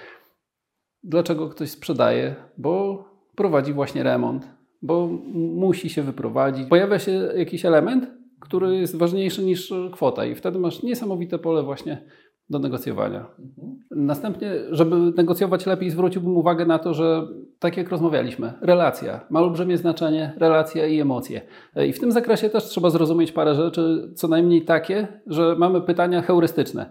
dlaczego 1.02 1.48
ktoś 1.48 1.70
sprzedaje, 1.70 2.34
bo 2.58 3.04
prowadzi 3.36 3.72
właśnie 3.72 4.02
remont, 4.02 4.53
bo 4.84 5.08
musi 5.34 5.88
się 5.88 6.02
wyprowadzić. 6.02 6.68
Pojawia 6.68 6.98
się 6.98 7.12
jakiś 7.36 7.64
element, 7.64 8.10
który 8.40 8.76
jest 8.76 8.96
ważniejszy 8.96 9.44
niż 9.44 9.74
kwota, 9.92 10.24
i 10.24 10.34
wtedy 10.34 10.58
masz 10.58 10.82
niesamowite 10.82 11.38
pole 11.38 11.62
właśnie 11.62 12.04
do 12.50 12.58
negocjowania. 12.58 13.26
Mhm. 13.38 13.78
Następnie, 13.90 14.52
żeby 14.70 14.96
negocjować 14.96 15.66
lepiej, 15.66 15.90
zwróciłbym 15.90 16.36
uwagę 16.36 16.66
na 16.66 16.78
to, 16.78 16.94
że 16.94 17.28
tak 17.58 17.76
jak 17.76 17.90
rozmawialiśmy, 17.90 18.52
relacja 18.60 19.20
ma 19.30 19.40
olbrzymie 19.40 19.76
znaczenie, 19.76 20.32
relacja 20.36 20.86
i 20.86 21.00
emocje. 21.00 21.40
I 21.88 21.92
w 21.92 22.00
tym 22.00 22.12
zakresie 22.12 22.50
też 22.50 22.64
trzeba 22.64 22.90
zrozumieć 22.90 23.32
parę 23.32 23.54
rzeczy, 23.54 24.12
co 24.14 24.28
najmniej 24.28 24.64
takie, 24.64 25.08
że 25.26 25.56
mamy 25.58 25.80
pytania 25.80 26.22
heurystyczne. 26.22 26.90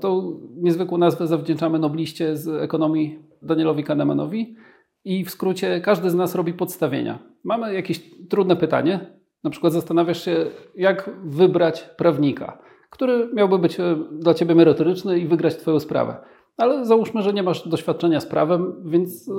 To 0.00 0.38
niezwykłą 0.56 0.98
nazwę 0.98 1.26
zawdzięczamy 1.26 1.78
nobliście 1.78 2.36
z 2.36 2.48
ekonomii 2.48 3.18
Danielowi 3.42 3.84
Kahnemanowi, 3.84 4.56
i 5.04 5.24
w 5.24 5.30
skrócie 5.30 5.80
każdy 5.80 6.10
z 6.10 6.14
nas 6.14 6.34
robi 6.34 6.52
podstawienia. 6.52 7.18
Mamy 7.44 7.74
jakieś 7.74 8.10
trudne 8.28 8.56
pytanie, 8.56 9.00
na 9.44 9.50
przykład 9.50 9.72
zastanawiasz 9.72 10.24
się, 10.24 10.46
jak 10.74 11.10
wybrać 11.24 11.90
prawnika, 11.96 12.58
który 12.90 13.28
miałby 13.34 13.58
być 13.58 13.80
e, 13.80 13.96
dla 14.12 14.34
ciebie 14.34 14.54
merytoryczny 14.54 15.18
i 15.18 15.26
wygrać 15.26 15.56
twoją 15.56 15.80
sprawę. 15.80 16.16
Ale 16.56 16.86
załóżmy, 16.86 17.22
że 17.22 17.32
nie 17.32 17.42
masz 17.42 17.68
doświadczenia 17.68 18.20
z 18.20 18.26
prawem, 18.26 18.82
więc 18.84 19.28
e, 19.28 19.32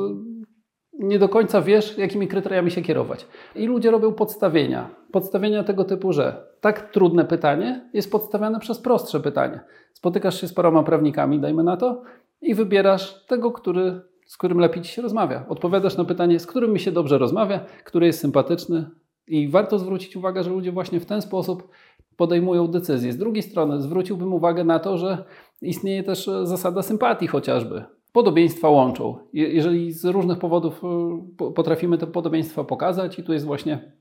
nie 0.99 1.19
do 1.19 1.29
końca 1.29 1.61
wiesz, 1.61 1.97
jakimi 1.97 2.27
kryteriami 2.27 2.71
się 2.71 2.81
kierować. 2.81 3.27
I 3.55 3.65
ludzie 3.67 3.91
robią 3.91 4.13
podstawienia. 4.13 4.89
Podstawienia 5.11 5.63
tego 5.63 5.83
typu, 5.83 6.13
że 6.13 6.47
tak 6.61 6.91
trudne 6.91 7.25
pytanie 7.25 7.89
jest 7.93 8.11
podstawiane 8.11 8.59
przez 8.59 8.79
prostsze 8.79 9.19
pytanie. 9.19 9.59
Spotykasz 9.93 10.41
się 10.41 10.47
z 10.47 10.53
paroma 10.53 10.83
prawnikami, 10.83 11.39
dajmy 11.39 11.63
na 11.63 11.77
to, 11.77 12.03
i 12.41 12.55
wybierasz 12.55 13.25
tego, 13.25 13.51
który 13.51 14.01
z 14.25 14.37
którym 14.37 14.59
lepiej 14.59 14.83
ci 14.83 14.91
się 14.91 15.01
rozmawia. 15.01 15.45
Odpowiadasz 15.49 15.97
na 15.97 16.05
pytanie, 16.05 16.39
z 16.39 16.47
którym 16.47 16.73
mi 16.73 16.79
się 16.79 16.91
dobrze 16.91 17.17
rozmawia, 17.17 17.59
który 17.83 18.05
jest 18.05 18.19
sympatyczny. 18.19 18.89
I 19.27 19.49
warto 19.49 19.79
zwrócić 19.79 20.15
uwagę, 20.15 20.43
że 20.43 20.49
ludzie 20.49 20.71
właśnie 20.71 20.99
w 20.99 21.05
ten 21.05 21.21
sposób 21.21 21.69
podejmują 22.17 22.67
decyzje. 22.67 23.13
Z 23.13 23.17
drugiej 23.17 23.43
strony 23.43 23.81
zwróciłbym 23.81 24.33
uwagę 24.33 24.63
na 24.63 24.79
to, 24.79 24.97
że 24.97 25.25
istnieje 25.61 26.03
też 26.03 26.29
zasada 26.43 26.81
sympatii 26.81 27.27
chociażby. 27.27 27.83
Podobieństwa 28.11 28.69
łączą. 28.69 29.17
Jeżeli 29.33 29.91
z 29.91 30.05
różnych 30.05 30.39
powodów 30.39 30.81
e, 30.83 31.51
potrafimy 31.51 31.97
te 31.97 32.07
podobieństwa 32.07 32.63
pokazać, 32.63 33.19
i 33.19 33.23
tu 33.23 33.33
jest 33.33 33.45
właśnie 33.45 33.91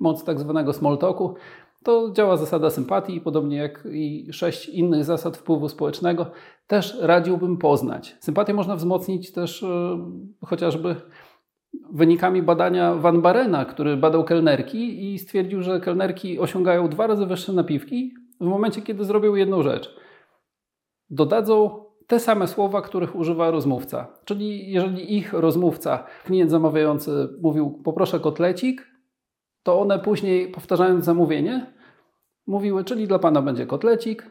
moc 0.00 0.24
tak 0.24 0.40
zwanego 0.40 0.72
small 0.72 0.98
talku, 0.98 1.34
to 1.82 2.12
działa 2.12 2.36
zasada 2.36 2.70
sympatii, 2.70 3.20
podobnie 3.20 3.56
jak 3.56 3.88
i 3.92 4.28
sześć 4.32 4.68
innych 4.68 5.04
zasad 5.04 5.36
wpływu 5.36 5.68
społecznego. 5.68 6.26
Też 6.66 6.98
radziłbym 7.00 7.56
poznać. 7.56 8.16
Sympatię 8.20 8.54
można 8.54 8.76
wzmocnić 8.76 9.32
też 9.32 9.62
yy, 9.62 9.68
chociażby 10.46 10.96
wynikami 11.92 12.42
badania 12.42 12.94
Van 12.94 13.22
Barena, 13.22 13.64
który 13.64 13.96
badał 13.96 14.24
kelnerki 14.24 15.12
i 15.12 15.18
stwierdził, 15.18 15.62
że 15.62 15.80
kelnerki 15.80 16.38
osiągają 16.38 16.88
dwa 16.88 17.06
razy 17.06 17.26
wyższe 17.26 17.52
napiwki 17.52 18.14
w 18.40 18.44
momencie, 18.44 18.82
kiedy 18.82 19.04
zrobią 19.04 19.34
jedną 19.34 19.62
rzecz. 19.62 19.96
Dodadzą 21.10 21.84
te 22.06 22.20
same 22.20 22.48
słowa, 22.48 22.82
których 22.82 23.16
używa 23.16 23.50
rozmówca. 23.50 24.06
Czyli 24.24 24.72
jeżeli 24.72 25.16
ich 25.16 25.32
rozmówca, 25.32 26.04
klient 26.24 26.50
zamawiający 26.50 27.28
mówił 27.42 27.70
poproszę 27.84 28.20
kotlecik, 28.20 28.92
to 29.62 29.80
one 29.80 29.98
później, 29.98 30.48
powtarzając 30.48 31.04
zamówienie, 31.04 31.72
mówiły, 32.46 32.84
czyli 32.84 33.08
dla 33.08 33.18
Pana 33.18 33.42
będzie 33.42 33.66
kotlecik, 33.66 34.30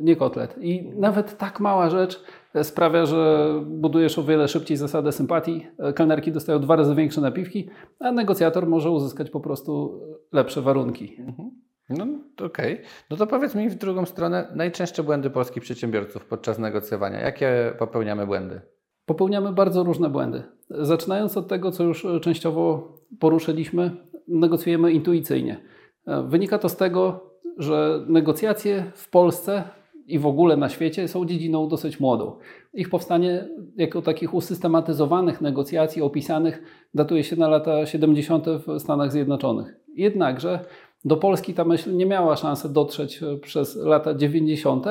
nie 0.00 0.16
kotlet. 0.16 0.56
I 0.60 0.92
nawet 0.96 1.38
tak 1.38 1.60
mała 1.60 1.90
rzecz 1.90 2.24
sprawia, 2.62 3.06
że 3.06 3.52
budujesz 3.66 4.18
o 4.18 4.22
wiele 4.22 4.48
szybciej 4.48 4.76
zasadę 4.76 5.12
sympatii. 5.12 5.66
Kelnerki 5.94 6.32
dostają 6.32 6.60
dwa 6.60 6.76
razy 6.76 6.94
większe 6.94 7.20
napiwki, 7.20 7.70
a 8.00 8.12
negocjator 8.12 8.66
może 8.66 8.90
uzyskać 8.90 9.30
po 9.30 9.40
prostu 9.40 10.00
lepsze 10.32 10.62
warunki. 10.62 11.16
Mhm. 11.18 11.50
No 11.90 12.04
okej. 12.46 12.74
Okay. 12.74 12.84
No 13.10 13.16
to 13.16 13.26
powiedz 13.26 13.54
mi 13.54 13.68
w 13.68 13.74
drugą 13.74 14.06
stronę, 14.06 14.52
najczęstsze 14.54 15.02
błędy 15.02 15.30
polskich 15.30 15.62
przedsiębiorców 15.62 16.24
podczas 16.24 16.58
negocjowania. 16.58 17.20
Jakie 17.20 17.74
popełniamy 17.78 18.26
błędy? 18.26 18.60
Popełniamy 19.06 19.52
bardzo 19.52 19.84
różne 19.84 20.10
błędy. 20.10 20.42
Zaczynając 20.70 21.36
od 21.36 21.48
tego, 21.48 21.70
co 21.70 21.84
już 21.84 22.06
częściowo 22.20 22.92
poruszyliśmy, 23.20 23.90
negocjujemy 24.28 24.92
intuicyjnie. 24.92 25.60
Wynika 26.28 26.58
to 26.58 26.68
z 26.68 26.76
tego, 26.76 27.27
że 27.58 28.04
negocjacje 28.08 28.84
w 28.94 29.10
Polsce 29.10 29.62
i 30.06 30.18
w 30.18 30.26
ogóle 30.26 30.56
na 30.56 30.68
świecie 30.68 31.08
są 31.08 31.26
dziedziną 31.26 31.68
dosyć 31.68 32.00
młodą. 32.00 32.32
Ich 32.74 32.90
powstanie 32.90 33.48
jako 33.76 34.02
takich 34.02 34.34
usystematyzowanych 34.34 35.40
negocjacji 35.40 36.02
opisanych 36.02 36.62
datuje 36.94 37.24
się 37.24 37.36
na 37.36 37.48
lata 37.48 37.86
70. 37.86 38.46
w 38.46 38.80
Stanach 38.80 39.12
Zjednoczonych. 39.12 39.76
Jednakże 39.94 40.64
do 41.04 41.16
Polski 41.16 41.54
ta 41.54 41.64
myśl 41.64 41.96
nie 41.96 42.06
miała 42.06 42.36
szansy 42.36 42.72
dotrzeć 42.72 43.20
przez 43.42 43.76
lata 43.76 44.14
90. 44.14 44.86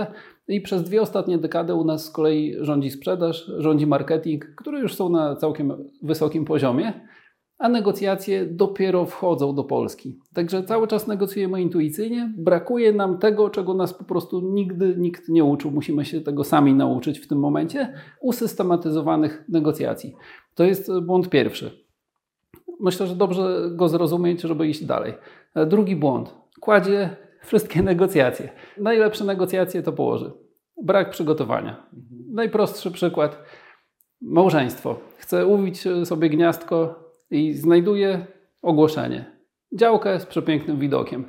i 0.48 0.62
przez 0.62 0.84
dwie 0.84 1.02
ostatnie 1.02 1.38
dekady 1.38 1.74
u 1.74 1.84
nas 1.84 2.06
z 2.06 2.12
kolei 2.12 2.56
rządzi 2.60 2.90
sprzedaż, 2.90 3.52
rządzi 3.58 3.88
marketing, 3.88 4.46
które 4.56 4.80
już 4.80 4.96
są 4.96 5.10
na 5.10 5.36
całkiem 5.36 5.74
wysokim 6.02 6.46
poziomie 6.46 6.94
a 7.60 7.70
negocjacje 7.70 8.46
dopiero 8.46 9.06
wchodzą 9.06 9.56
do 9.56 9.64
Polski. 9.64 10.20
Także 10.34 10.64
cały 10.64 10.88
czas 10.88 11.08
negocjujemy 11.08 11.62
intuicyjnie. 11.62 12.34
Brakuje 12.38 12.94
nam 12.94 13.18
tego, 13.18 13.50
czego 13.50 13.74
nas 13.74 13.94
po 13.94 14.04
prostu 14.04 14.42
nigdy 14.42 14.96
nikt 14.98 15.30
nie 15.30 15.44
uczył. 15.44 15.72
Musimy 15.72 16.06
się 16.06 16.22
tego 16.22 16.44
sami 16.44 16.74
nauczyć 16.74 17.20
w 17.20 17.28
tym 17.28 17.40
momencie 17.40 17.94
usystematyzowanych 18.22 19.46
negocjacji. 19.50 20.16
To 20.56 20.64
jest 20.64 21.00
błąd 21.00 21.30
pierwszy. 21.30 21.88
Myślę, 22.80 23.08
że 23.08 23.16
dobrze 23.16 23.70
go 23.72 23.90
zrozumieć, 23.90 24.42
żeby 24.42 24.68
iść 24.68 24.86
dalej. 24.86 25.14
Drugi 25.68 25.96
błąd. 25.96 26.36
Kładzie 26.60 27.16
wszystkie 27.44 27.84
negocjacje. 27.84 28.50
Najlepsze 28.78 29.26
negocjacje 29.26 29.84
to 29.84 29.94
położy. 29.94 30.32
Brak 30.84 31.10
przygotowania. 31.10 31.88
Najprostszy 32.32 32.92
przykład. 32.92 33.44
Małżeństwo. 34.22 34.96
Chce 35.18 35.48
uwić 35.48 35.84
sobie 36.04 36.30
gniazdko 36.30 37.07
i 37.32 37.54
znajduje 37.54 38.28
ogłoszenie. 38.62 39.26
Działkę 39.74 40.20
z 40.20 40.26
przepięknym 40.26 40.80
widokiem. 40.80 41.26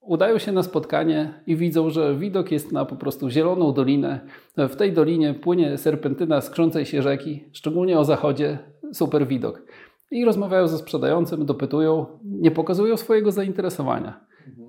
Udają 0.00 0.38
się 0.38 0.52
na 0.52 0.62
spotkanie 0.62 1.42
i 1.46 1.56
widzą, 1.56 1.90
że 1.90 2.16
widok 2.16 2.52
jest 2.52 2.72
na 2.72 2.84
po 2.84 2.96
prostu 2.96 3.30
zieloną 3.30 3.72
dolinę. 3.72 4.20
W 4.56 4.76
tej 4.76 4.92
dolinie 4.92 5.34
płynie 5.34 5.78
serpentyna 5.78 6.40
skrzącej 6.40 6.86
się 6.86 7.02
rzeki, 7.02 7.44
szczególnie 7.52 7.98
o 7.98 8.04
zachodzie, 8.04 8.58
super 8.92 9.26
widok. 9.26 9.62
I 10.10 10.24
rozmawiają 10.24 10.68
ze 10.68 10.78
sprzedającym, 10.78 11.46
dopytują, 11.46 12.06
nie 12.24 12.50
pokazują 12.50 12.96
swojego 12.96 13.32
zainteresowania. 13.32 14.20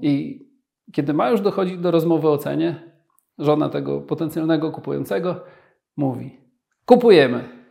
I 0.01 0.43
kiedy 0.91 1.13
ma 1.13 1.29
już 1.29 1.41
dochodzić 1.41 1.77
do 1.77 1.91
rozmowy 1.91 2.29
o 2.29 2.37
cenie, 2.37 2.93
żona 3.37 3.69
tego 3.69 4.01
potencjalnego 4.01 4.71
kupującego 4.71 5.35
mówi: 5.97 6.37
Kupujemy. 6.85 7.62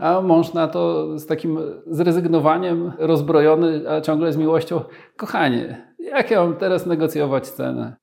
A 0.00 0.20
mąż 0.20 0.52
na 0.52 0.68
to 0.68 1.06
z 1.18 1.26
takim 1.26 1.58
zrezygnowaniem, 1.86 2.92
rozbrojony, 2.98 3.90
a 3.90 4.00
ciągle 4.00 4.32
z 4.32 4.36
miłością, 4.36 4.80
kochanie, 5.16 5.94
jak 5.98 6.30
ja 6.30 6.44
mam 6.44 6.56
teraz 6.56 6.86
negocjować 6.86 7.48
cenę? 7.48 7.96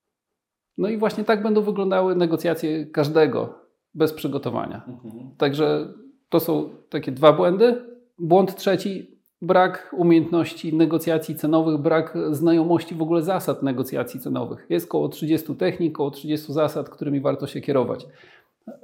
No 0.78 0.90
i 0.90 0.98
właśnie 0.98 1.24
tak 1.24 1.44
będą 1.44 1.62
wyglądały 1.62 2.16
negocjacje 2.16 2.86
każdego 2.86 3.54
bez 3.94 4.14
przygotowania. 4.14 4.82
Mhm. 4.88 5.32
Także 5.38 5.94
to 6.30 6.40
są 6.40 6.70
takie 6.90 7.12
dwa 7.12 7.34
błędy. 7.34 7.82
Błąd 8.20 8.56
trzeci, 8.56 9.18
brak 9.42 9.96
umiejętności 9.98 10.76
negocjacji 10.76 11.36
cenowych, 11.36 11.78
brak 11.78 12.18
znajomości 12.32 12.96
w 12.96 13.02
ogóle 13.02 13.22
zasad 13.22 13.64
negocjacji 13.64 14.20
cenowych. 14.20 14.66
Jest 14.70 14.88
około 14.88 15.10
30 15.10 15.56
technik, 15.56 15.96
około 15.96 16.12
30 16.12 16.54
zasad, 16.54 16.90
którymi 16.90 17.22
warto 17.22 17.48
się 17.48 17.62
kierować. 17.62 18.08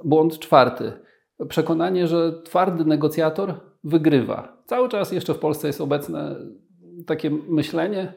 Błąd 0.04 0.38
czwarty 0.38 0.92
przekonanie, 1.48 2.06
że 2.06 2.32
twardy 2.42 2.84
negocjator 2.84 3.54
wygrywa. 3.84 4.62
Cały 4.66 4.88
czas 4.88 5.12
jeszcze 5.12 5.34
w 5.34 5.38
Polsce 5.38 5.66
jest 5.66 5.80
obecne 5.80 6.36
takie 7.06 7.30
myślenie, 7.30 8.12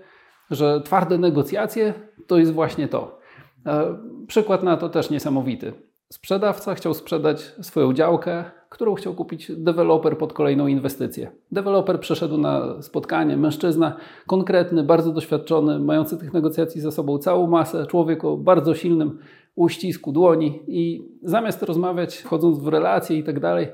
że 0.52 0.82
twarde 0.82 1.18
negocjacje 1.18 1.94
to 2.28 2.38
jest 2.38 2.52
właśnie 2.52 2.88
to. 2.88 3.20
E, 3.66 3.98
przykład 4.28 4.64
na 4.64 4.78
to 4.78 4.90
też 4.90 5.10
niesamowity. 5.10 5.74
Sprzedawca 6.14 6.76
chciał 6.76 6.94
sprzedać 6.94 7.42
swoją 7.62 7.94
działkę, 7.94 8.44
którą 8.70 8.96
chciał 8.96 9.14
kupić 9.14 9.52
deweloper 9.58 10.18
pod 10.18 10.34
kolejną 10.34 10.68
inwestycję. 10.68 11.32
Deweloper 11.52 12.00
przeszedł 12.00 12.38
na 12.38 12.82
spotkanie, 12.82 13.38
mężczyzna 13.38 13.96
konkretny, 14.28 14.84
bardzo 14.84 15.12
doświadczony, 15.12 15.80
mający 15.80 16.18
tych 16.18 16.34
negocjacji 16.34 16.82
za 16.82 16.92
sobą 16.92 17.18
całą 17.18 17.48
masę, 17.48 17.86
człowiek 17.88 18.26
o 18.26 18.38
bardzo 18.38 18.76
silnym 18.76 19.20
uścisku 19.58 20.12
dłoni 20.12 20.64
i 20.68 21.10
zamiast 21.24 21.64
rozmawiać, 21.64 22.18
wchodząc 22.18 22.60
w 22.60 22.68
relacje 22.68 23.18
i 23.18 23.24
tak 23.24 23.40
dalej, 23.40 23.68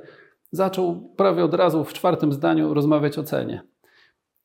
zaczął 0.51 1.09
prawie 1.15 1.43
od 1.43 1.53
razu 1.53 1.83
w 1.83 1.93
czwartym 1.93 2.33
zdaniu 2.33 2.73
rozmawiać 2.73 3.17
o 3.17 3.23
cenie. 3.23 3.61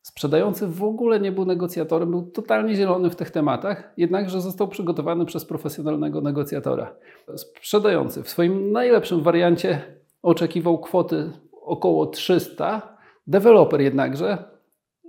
Sprzedający 0.02 0.66
w 0.66 0.84
ogóle 0.84 1.20
nie 1.20 1.32
był 1.32 1.44
negocjatorem, 1.44 2.10
był 2.10 2.30
totalnie 2.30 2.74
zielony 2.74 3.10
w 3.10 3.16
tych 3.16 3.30
tematach, 3.30 3.92
jednakże 3.96 4.40
został 4.40 4.68
przygotowany 4.68 5.24
przez 5.24 5.44
profesjonalnego 5.44 6.20
negocjatora. 6.20 6.96
Sprzedający 7.36 8.22
w 8.22 8.28
swoim 8.28 8.72
najlepszym 8.72 9.22
wariancie 9.22 9.82
oczekiwał 10.22 10.78
kwoty 10.78 11.32
około 11.62 12.06
300, 12.06 12.96
deweloper 13.26 13.80
jednakże 13.80 14.44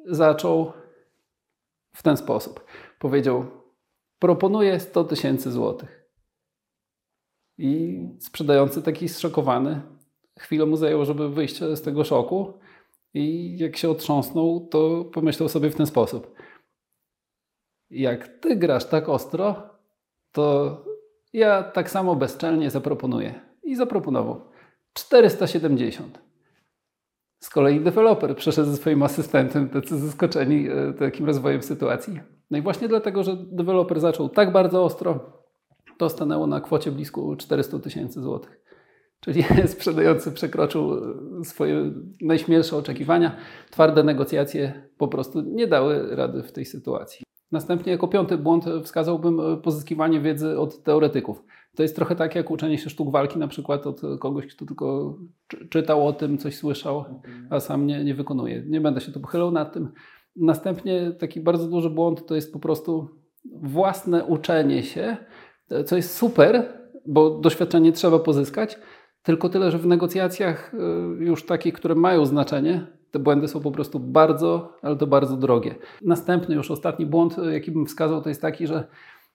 zaczął 0.05 0.71
w 1.95 2.03
ten 2.03 2.17
sposób. 2.17 2.65
Powiedział: 2.99 3.45
Proponuję 4.19 4.79
100 4.79 5.03
tysięcy 5.03 5.51
złotych. 5.51 5.98
I 7.59 7.99
sprzedający 8.19 8.81
taki 8.81 9.09
zszokowany, 9.09 9.81
chwilę 10.39 10.65
mu 10.65 10.77
zajęło, 10.77 11.05
żeby 11.05 11.29
wyjść 11.29 11.59
z 11.59 11.81
tego 11.81 12.03
szoku. 12.03 12.53
I 13.13 13.57
jak 13.57 13.77
się 13.77 13.89
otrząsnął, 13.89 14.67
to 14.71 15.05
pomyślał 15.05 15.49
sobie 15.49 15.69
w 15.69 15.75
ten 15.75 15.85
sposób. 15.85 16.35
Jak 17.89 18.27
ty 18.27 18.55
grasz 18.55 18.85
tak 18.85 19.09
ostro, 19.09 19.55
to 20.31 20.77
ja 21.33 21.63
tak 21.63 21.89
samo 21.89 22.15
bezczelnie 22.15 22.69
zaproponuję. 22.69 23.41
I 23.63 23.75
zaproponował 23.75 24.41
470. 24.93 26.19
Z 27.39 27.49
kolei 27.49 27.79
deweloper 27.79 28.35
przeszedł 28.35 28.69
ze 28.69 28.77
swoim 28.77 29.03
asystentem, 29.03 29.69
tacy 29.69 29.99
zaskoczeni 29.99 30.67
e, 30.69 30.93
takim 30.93 31.25
rozwojem 31.25 31.61
sytuacji. 31.61 32.19
No 32.51 32.57
i 32.57 32.61
właśnie 32.61 32.87
dlatego, 32.87 33.23
że 33.23 33.35
deweloper 33.37 33.99
zaczął 33.99 34.29
tak 34.29 34.51
bardzo 34.51 34.83
ostro, 34.83 35.38
to 35.99 36.09
stanęło 36.09 36.47
na 36.47 36.61
kwocie 36.61 36.91
blisko 36.91 37.35
400 37.35 37.79
tysięcy 37.79 38.21
złotych. 38.21 38.59
Czyli 39.19 39.43
sprzedający 39.67 40.31
przekroczył 40.31 40.93
e, 40.93 41.45
swoje 41.45 41.93
najśmielsze 42.21 42.77
oczekiwania. 42.77 43.35
Twarde 43.71 44.03
negocjacje 44.03 44.89
po 44.97 45.07
prostu 45.07 45.41
nie 45.41 45.67
dały 45.67 46.15
rady 46.15 46.43
w 46.43 46.51
tej 46.51 46.65
sytuacji. 46.65 47.23
Następnie 47.51 47.91
jako 47.91 48.07
piąty 48.07 48.37
błąd 48.37 48.65
wskazałbym 48.83 49.39
e, 49.39 49.57
pozyskiwanie 49.57 50.21
wiedzy 50.21 50.59
od 50.59 50.83
teoretyków. 50.83 51.43
To 51.75 51.83
jest 51.83 51.95
trochę 51.95 52.15
tak 52.15 52.35
jak 52.35 52.51
uczenie 52.51 52.77
się 52.77 52.89
sztuk 52.89 53.11
walki 53.11 53.39
na 53.39 53.47
przykład 53.47 53.87
od 53.87 54.01
kogoś, 54.19 54.47
kto 54.47 54.65
tylko 54.65 55.17
czytał 55.69 56.07
o 56.07 56.13
tym, 56.13 56.37
coś 56.37 56.55
słyszał, 56.55 57.05
a 57.49 57.59
sam 57.59 57.87
nie, 57.87 58.03
nie 58.03 58.15
wykonuje. 58.15 58.63
Nie 58.67 58.81
będę 58.81 59.01
się 59.01 59.11
tu 59.11 59.19
pochylał 59.19 59.51
nad 59.51 59.73
tym. 59.73 59.91
Następnie 60.35 61.11
taki 61.11 61.41
bardzo 61.41 61.67
duży 61.67 61.89
błąd 61.89 62.25
to 62.25 62.35
jest 62.35 62.53
po 62.53 62.59
prostu 62.59 63.09
własne 63.61 64.25
uczenie 64.25 64.83
się 64.83 65.17
co 65.85 65.95
jest 65.95 66.15
super, 66.15 66.79
bo 67.05 67.29
doświadczenie 67.29 67.91
trzeba 67.91 68.19
pozyskać, 68.19 68.77
tylko 69.23 69.49
tyle, 69.49 69.71
że 69.71 69.77
w 69.77 69.85
negocjacjach 69.85 70.73
y, 70.73 71.23
już 71.23 71.45
takich, 71.45 71.73
które 71.73 71.95
mają 71.95 72.25
znaczenie, 72.25 72.87
te 73.11 73.19
błędy 73.19 73.47
są 73.47 73.61
po 73.61 73.71
prostu 73.71 73.99
bardzo, 73.99 74.73
ale 74.81 74.95
to 74.95 75.07
bardzo 75.07 75.37
drogie. 75.37 75.75
Następny, 76.01 76.55
już 76.55 76.71
ostatni 76.71 77.05
błąd, 77.05 77.37
y, 77.37 77.53
jaki 77.53 77.71
bym 77.71 77.85
wskazał, 77.85 78.21
to 78.21 78.29
jest 78.29 78.41
taki, 78.41 78.67
że 78.67 78.87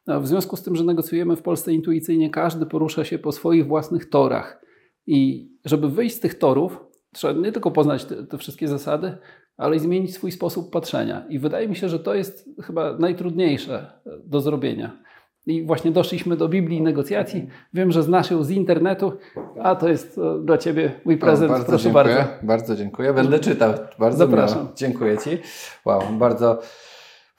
y, 0.08 0.20
w 0.20 0.26
związku 0.26 0.56
z 0.56 0.62
tym, 0.62 0.76
że 0.76 0.84
negocjujemy 0.84 1.36
w 1.36 1.42
Polsce 1.42 1.72
intuicyjnie, 1.72 2.30
każdy 2.30 2.66
porusza 2.66 3.04
się 3.04 3.18
po 3.18 3.32
swoich 3.32 3.66
własnych 3.66 4.08
torach. 4.10 4.64
I 5.06 5.50
żeby 5.64 5.88
wyjść 5.88 6.16
z 6.16 6.20
tych 6.20 6.34
torów, 6.34 6.84
trzeba 7.12 7.40
nie 7.40 7.52
tylko 7.52 7.70
poznać 7.70 8.04
te, 8.04 8.26
te 8.26 8.38
wszystkie 8.38 8.68
zasady, 8.68 9.16
ale 9.56 9.76
i 9.76 9.78
zmienić 9.78 10.14
swój 10.14 10.32
sposób 10.32 10.72
patrzenia. 10.72 11.26
I 11.28 11.38
wydaje 11.38 11.68
mi 11.68 11.76
się, 11.76 11.88
że 11.88 11.98
to 11.98 12.14
jest 12.14 12.50
chyba 12.62 12.98
najtrudniejsze 12.98 13.92
do 14.24 14.40
zrobienia. 14.40 15.03
I 15.46 15.66
właśnie 15.66 15.90
doszliśmy 15.90 16.36
do 16.36 16.48
Biblii 16.48 16.82
negocjacji. 16.82 17.46
Wiem, 17.74 17.92
że 17.92 18.02
znasz 18.02 18.30
ją 18.30 18.44
z 18.44 18.50
internetu, 18.50 19.12
a 19.62 19.74
to 19.74 19.88
jest 19.88 20.18
e, 20.18 20.38
dla 20.44 20.58
Ciebie 20.58 20.92
mój 21.04 21.18
prezent. 21.18 21.50
O, 21.50 21.54
bardzo 21.54 21.68
Proszę 21.68 21.84
dziękuję, 21.84 22.04
bardzo. 22.04 22.30
Bardzo 22.42 22.76
dziękuję. 22.76 23.12
Będę 23.12 23.38
czytał. 23.38 23.74
Bardzo 23.98 24.18
Zapraszam. 24.18 24.58
Miło. 24.58 24.72
Dziękuję 24.76 25.18
Ci. 25.18 25.38
Wow, 25.84 26.02
bardzo 26.12 26.62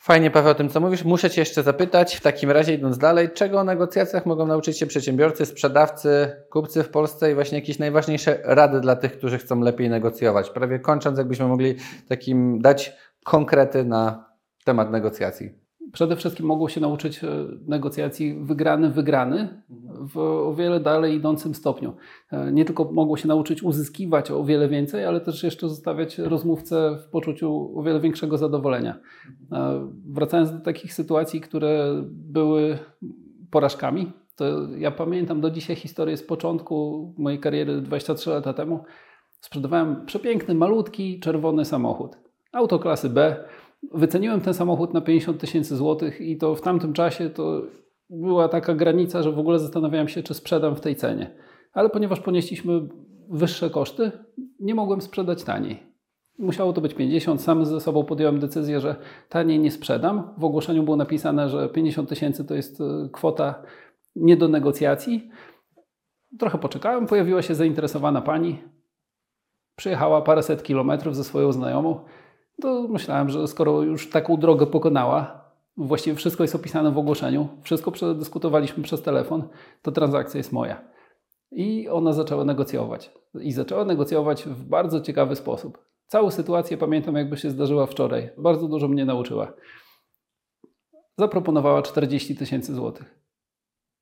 Fajnie, 0.05 0.31
Paweł, 0.31 0.51
o 0.51 0.55
tym, 0.55 0.69
co 0.69 0.79
mówisz. 0.79 1.03
Muszę 1.03 1.29
Cię 1.29 1.41
jeszcze 1.41 1.63
zapytać, 1.63 2.15
w 2.15 2.21
takim 2.21 2.51
razie 2.51 2.73
idąc 2.73 2.97
dalej, 2.97 3.29
czego 3.33 3.59
o 3.59 3.63
negocjacjach 3.63 4.25
mogą 4.25 4.47
nauczyć 4.47 4.79
się 4.79 4.85
przedsiębiorcy, 4.85 5.45
sprzedawcy, 5.45 6.31
kupcy 6.49 6.83
w 6.83 6.89
Polsce 6.89 7.31
i 7.31 7.35
właśnie 7.35 7.59
jakieś 7.59 7.79
najważniejsze 7.79 8.39
rady 8.43 8.79
dla 8.79 8.95
tych, 8.95 9.17
którzy 9.17 9.37
chcą 9.37 9.59
lepiej 9.59 9.89
negocjować? 9.89 10.49
Prawie 10.49 10.79
kończąc, 10.79 11.17
jakbyśmy 11.17 11.47
mogli 11.47 11.75
takim 12.09 12.59
dać 12.61 12.93
konkrety 13.23 13.85
na 13.85 14.29
temat 14.63 14.91
negocjacji. 14.91 15.64
Przede 15.95 16.15
wszystkim 16.15 16.45
mogą 16.45 16.67
się 16.67 16.81
nauczyć 16.81 17.23
e, 17.23 17.27
negocjacji 17.67 18.39
wygrany-wygrany 18.39 19.61
w 19.99 20.17
o 20.17 20.53
wiele 20.53 20.79
dalej 20.79 21.15
idącym 21.15 21.55
stopniu. 21.55 21.93
E, 22.31 22.51
nie 22.51 22.65
tylko 22.65 22.91
mogą 22.91 23.17
się 23.17 23.27
nauczyć 23.27 23.63
uzyskiwać 23.63 24.31
o 24.31 24.43
wiele 24.43 24.69
więcej, 24.69 25.05
ale 25.05 25.21
też 25.21 25.43
jeszcze 25.43 25.69
zostawiać 25.69 26.17
rozmówcę 26.17 26.97
w 27.03 27.09
poczuciu 27.09 27.79
o 27.79 27.83
wiele 27.83 27.99
większego 27.99 28.37
zadowolenia. 28.37 28.99
E, 29.51 29.91
wracając 30.05 30.51
do 30.51 30.59
takich 30.59 30.93
sytuacji, 30.93 31.41
które 31.41 32.03
były 32.11 32.77
porażkami, 33.51 34.11
to 34.35 34.45
ja 34.77 34.91
pamiętam 34.91 35.41
do 35.41 35.49
dzisiaj 35.49 35.75
historię 35.75 36.17
z 36.17 36.23
początku 36.23 37.13
mojej 37.17 37.39
kariery 37.39 37.81
23 37.81 38.29
lata 38.29 38.53
temu. 38.53 38.83
Sprzedawałem 39.39 40.05
przepiękny, 40.05 40.55
malutki, 40.55 41.19
czerwony 41.19 41.65
samochód. 41.65 42.17
Auto 42.51 42.79
klasy 42.79 43.09
B 43.09 43.43
Wyceniłem 43.93 44.41
ten 44.41 44.53
samochód 44.53 44.93
na 44.93 45.01
50 45.01 45.39
tysięcy 45.39 45.75
złotych 45.75 46.21
i 46.21 46.37
to 46.37 46.55
w 46.55 46.61
tamtym 46.61 46.93
czasie 46.93 47.29
to 47.29 47.61
była 48.09 48.49
taka 48.49 48.73
granica, 48.73 49.23
że 49.23 49.31
w 49.31 49.39
ogóle 49.39 49.59
zastanawiałem 49.59 50.07
się, 50.07 50.23
czy 50.23 50.33
sprzedam 50.33 50.75
w 50.75 50.81
tej 50.81 50.95
cenie. 50.95 51.35
Ale 51.73 51.89
ponieważ 51.89 52.19
ponieśliśmy 52.19 52.87
wyższe 53.29 53.69
koszty, 53.69 54.11
nie 54.59 54.75
mogłem 54.75 55.01
sprzedać 55.01 55.43
taniej. 55.43 55.95
Musiało 56.39 56.73
to 56.73 56.81
być 56.81 56.93
50. 56.93 57.41
Sam 57.41 57.65
ze 57.65 57.81
sobą 57.81 58.03
podjąłem 58.03 58.39
decyzję, 58.39 58.79
że 58.79 58.95
taniej 59.29 59.59
nie 59.59 59.71
sprzedam. 59.71 60.33
W 60.37 60.45
ogłoszeniu 60.45 60.83
było 60.83 60.97
napisane, 60.97 61.49
że 61.49 61.69
50 61.69 62.09
tysięcy 62.09 62.45
to 62.45 62.55
jest 62.55 62.81
e, 62.81 63.09
kwota 63.11 63.63
nie 64.15 64.37
do 64.37 64.47
negocjacji. 64.47 65.29
Trochę 66.39 66.57
poczekałem, 66.57 67.07
pojawiła 67.07 67.41
się 67.41 67.55
zainteresowana 67.55 68.21
pani. 68.21 68.63
Przyjechała 69.75 70.21
paręset 70.21 70.63
kilometrów 70.63 71.15
ze 71.15 71.23
swoją 71.23 71.51
znajomą 71.51 71.99
to 72.61 72.87
myślałem, 72.87 73.29
że 73.29 73.47
skoro 73.47 73.81
już 73.81 74.09
taką 74.09 74.37
drogę 74.37 74.67
pokonała, 74.67 75.45
właściwie 75.77 76.15
wszystko 76.15 76.43
jest 76.43 76.55
opisane 76.55 76.91
w 76.91 76.97
ogłoszeniu, 76.97 77.47
wszystko 77.61 77.91
przedyskutowaliśmy 77.91 78.83
przez 78.83 79.01
telefon, 79.01 79.47
to 79.81 79.91
transakcja 79.91 80.37
jest 80.37 80.51
moja. 80.51 80.81
I 81.51 81.89
ona 81.89 82.13
zaczęła 82.13 82.45
negocjować. 82.45 83.11
I 83.41 83.51
zaczęła 83.51 83.85
negocjować 83.85 84.43
w 84.43 84.63
bardzo 84.63 85.01
ciekawy 85.01 85.35
sposób. 85.35 85.85
Całą 86.07 86.31
sytuację 86.31 86.77
pamiętam, 86.77 87.15
jakby 87.15 87.37
się 87.37 87.49
zdarzyła 87.49 87.85
wczoraj. 87.85 88.29
Bardzo 88.37 88.67
dużo 88.67 88.87
mnie 88.87 89.05
nauczyła. 89.05 89.53
Zaproponowała 91.17 91.81
40 91.81 92.35
tysięcy 92.35 92.75
złotych. 92.75 93.24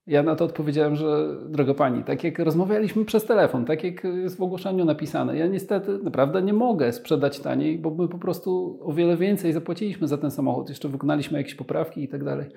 Ja 0.07 0.23
na 0.23 0.35
to 0.35 0.45
odpowiedziałem, 0.45 0.95
że 0.95 1.35
droga 1.49 1.73
pani, 1.73 2.03
tak 2.03 2.23
jak 2.23 2.39
rozmawialiśmy 2.39 3.05
przez 3.05 3.25
telefon, 3.25 3.65
tak 3.65 3.83
jak 3.83 4.03
jest 4.03 4.37
w 4.37 4.41
ogłoszeniu 4.41 4.85
napisane, 4.85 5.37
ja 5.37 5.47
niestety 5.47 5.99
naprawdę 6.03 6.41
nie 6.41 6.53
mogę 6.53 6.93
sprzedać 6.93 7.39
taniej, 7.39 7.79
bo 7.79 7.89
my 7.89 8.07
po 8.07 8.17
prostu 8.17 8.79
o 8.81 8.93
wiele 8.93 9.17
więcej 9.17 9.53
zapłaciliśmy 9.53 10.07
za 10.07 10.17
ten 10.17 10.31
samochód, 10.31 10.69
jeszcze 10.69 10.89
wykonaliśmy 10.89 11.37
jakieś 11.37 11.55
poprawki 11.55 12.03
i 12.03 12.07
tak 12.07 12.23
dalej. 12.23 12.49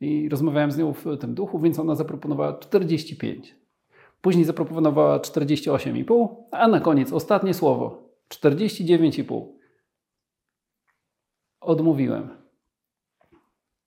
I 0.00 0.28
rozmawiałem 0.28 0.70
z 0.70 0.78
nią 0.78 0.92
w 0.92 1.04
tym 1.20 1.34
duchu, 1.34 1.58
więc 1.58 1.78
ona 1.78 1.94
zaproponowała 1.94 2.58
45. 2.58 3.54
Później 4.20 4.44
zaproponowała 4.44 5.18
48,5, 5.18 6.28
a 6.50 6.68
na 6.68 6.80
koniec 6.80 7.12
ostatnie 7.12 7.54
słowo 7.54 8.08
49,5. 8.28 9.46
Odmówiłem. 11.60 12.28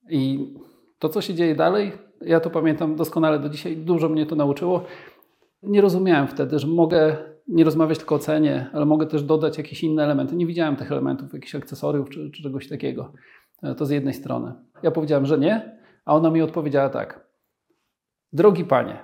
I 0.10 0.54
to, 1.00 1.10
co 1.10 1.22
się 1.22 1.34
dzieje 1.34 1.56
dalej, 1.56 1.92
ja 2.26 2.40
to 2.40 2.50
pamiętam 2.50 2.96
doskonale 2.96 3.40
do 3.40 3.50
dzisiaj, 3.50 3.78
dużo 3.78 4.10
mnie 4.10 4.26
to 4.26 4.36
nauczyło. 4.36 4.84
Nie 5.64 5.82
rozumiałem 5.82 6.28
wtedy, 6.28 6.60
że 6.60 6.68
mogę 6.68 7.18
nie 7.48 7.64
rozmawiać 7.64 7.98
tylko 7.98 8.16
o 8.16 8.20
cenie, 8.20 8.70
ale 8.74 8.86
mogę 8.86 9.06
też 9.06 9.24
dodać 9.24 9.58
jakieś 9.58 9.84
inne 9.84 10.04
elementy. 10.04 10.36
Nie 10.36 10.46
widziałem 10.46 10.76
tych 10.76 10.92
elementów, 10.92 11.34
jakichś 11.34 11.56
akcesoriów 11.56 12.10
czy, 12.10 12.32
czy 12.32 12.44
czegoś 12.44 12.70
takiego. 12.70 13.14
E, 13.64 13.76
to 13.76 13.86
z 13.86 13.90
jednej 13.90 14.14
strony. 14.14 14.54
Ja 14.84 14.92
powiedziałem, 14.92 15.26
że 15.26 15.38
nie, 15.38 15.78
a 16.06 16.16
ona 16.16 16.32
mi 16.32 16.42
odpowiedziała 16.42 16.90
tak. 16.90 17.28
Drogi 18.34 18.66
panie, 18.66 19.00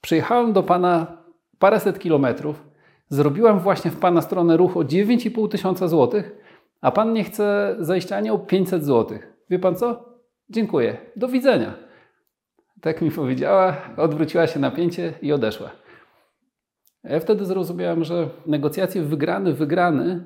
przyjechałem 0.00 0.52
do 0.52 0.62
pana 0.62 1.06
paręset 1.58 1.98
kilometrów, 1.98 2.66
zrobiłam 3.08 3.58
właśnie 3.58 3.90
w 3.90 3.98
pana 3.98 4.20
stronę 4.20 4.56
ruch 4.56 4.76
o 4.76 4.80
9,5 4.80 5.48
tysiąca 5.48 5.88
złotych, 5.88 6.36
a 6.80 6.90
pan 6.90 7.12
nie 7.12 7.24
chce 7.24 7.76
zajść 7.80 8.12
ani 8.12 8.30
o 8.30 8.38
500 8.38 8.84
złotych. 8.84 9.32
Wie 9.50 9.58
pan 9.58 9.76
co? 9.76 10.04
Dziękuję. 10.50 10.96
Do 11.16 11.28
widzenia. 11.28 11.87
Tak 12.80 13.02
mi 13.02 13.10
powiedziała, 13.10 13.76
odwróciła 13.96 14.46
się 14.46 14.60
napięcie 14.60 15.14
i 15.22 15.32
odeszła. 15.32 15.70
Ja 17.04 17.20
wtedy 17.20 17.44
zrozumiałem, 17.44 18.04
że 18.04 18.30
negocjacje 18.46 19.02
wygrany, 19.02 19.54
wygrany 19.54 20.24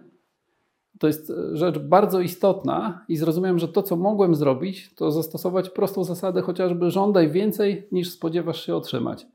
to 0.98 1.06
jest 1.06 1.32
rzecz 1.52 1.78
bardzo 1.78 2.20
istotna 2.20 3.04
i 3.08 3.16
zrozumiałem, 3.16 3.58
że 3.58 3.68
to, 3.68 3.82
co 3.82 3.96
mogłem 3.96 4.34
zrobić, 4.34 4.94
to 4.94 5.10
zastosować 5.10 5.70
prostą 5.70 6.04
zasadę 6.04 6.42
chociażby 6.42 6.90
żądaj 6.90 7.30
więcej 7.30 7.88
niż 7.92 8.10
spodziewasz 8.10 8.66
się 8.66 8.76
otrzymać. 8.76 9.26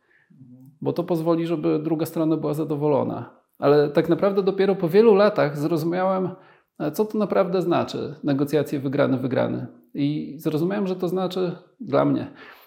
Bo 0.81 0.93
to 0.93 1.03
pozwoli, 1.03 1.47
żeby 1.47 1.79
druga 1.79 2.05
strona 2.05 2.37
była 2.37 2.53
zadowolona. 2.53 3.29
Ale 3.59 3.89
tak 3.89 4.09
naprawdę 4.09 4.43
dopiero 4.43 4.75
po 4.75 4.89
wielu 4.89 5.15
latach 5.15 5.57
zrozumiałem, 5.57 6.29
co 6.93 7.05
to 7.05 7.17
naprawdę 7.17 7.61
znaczy 7.61 8.15
negocjacje 8.23 8.79
wygrany. 8.79 9.67
I 9.93 10.35
zrozumiałem, 10.39 10.87
że 10.87 10.95
to 10.95 11.07
znaczy 11.07 11.55
dla 11.79 12.05
mnie 12.05 12.27
E, 12.27 12.66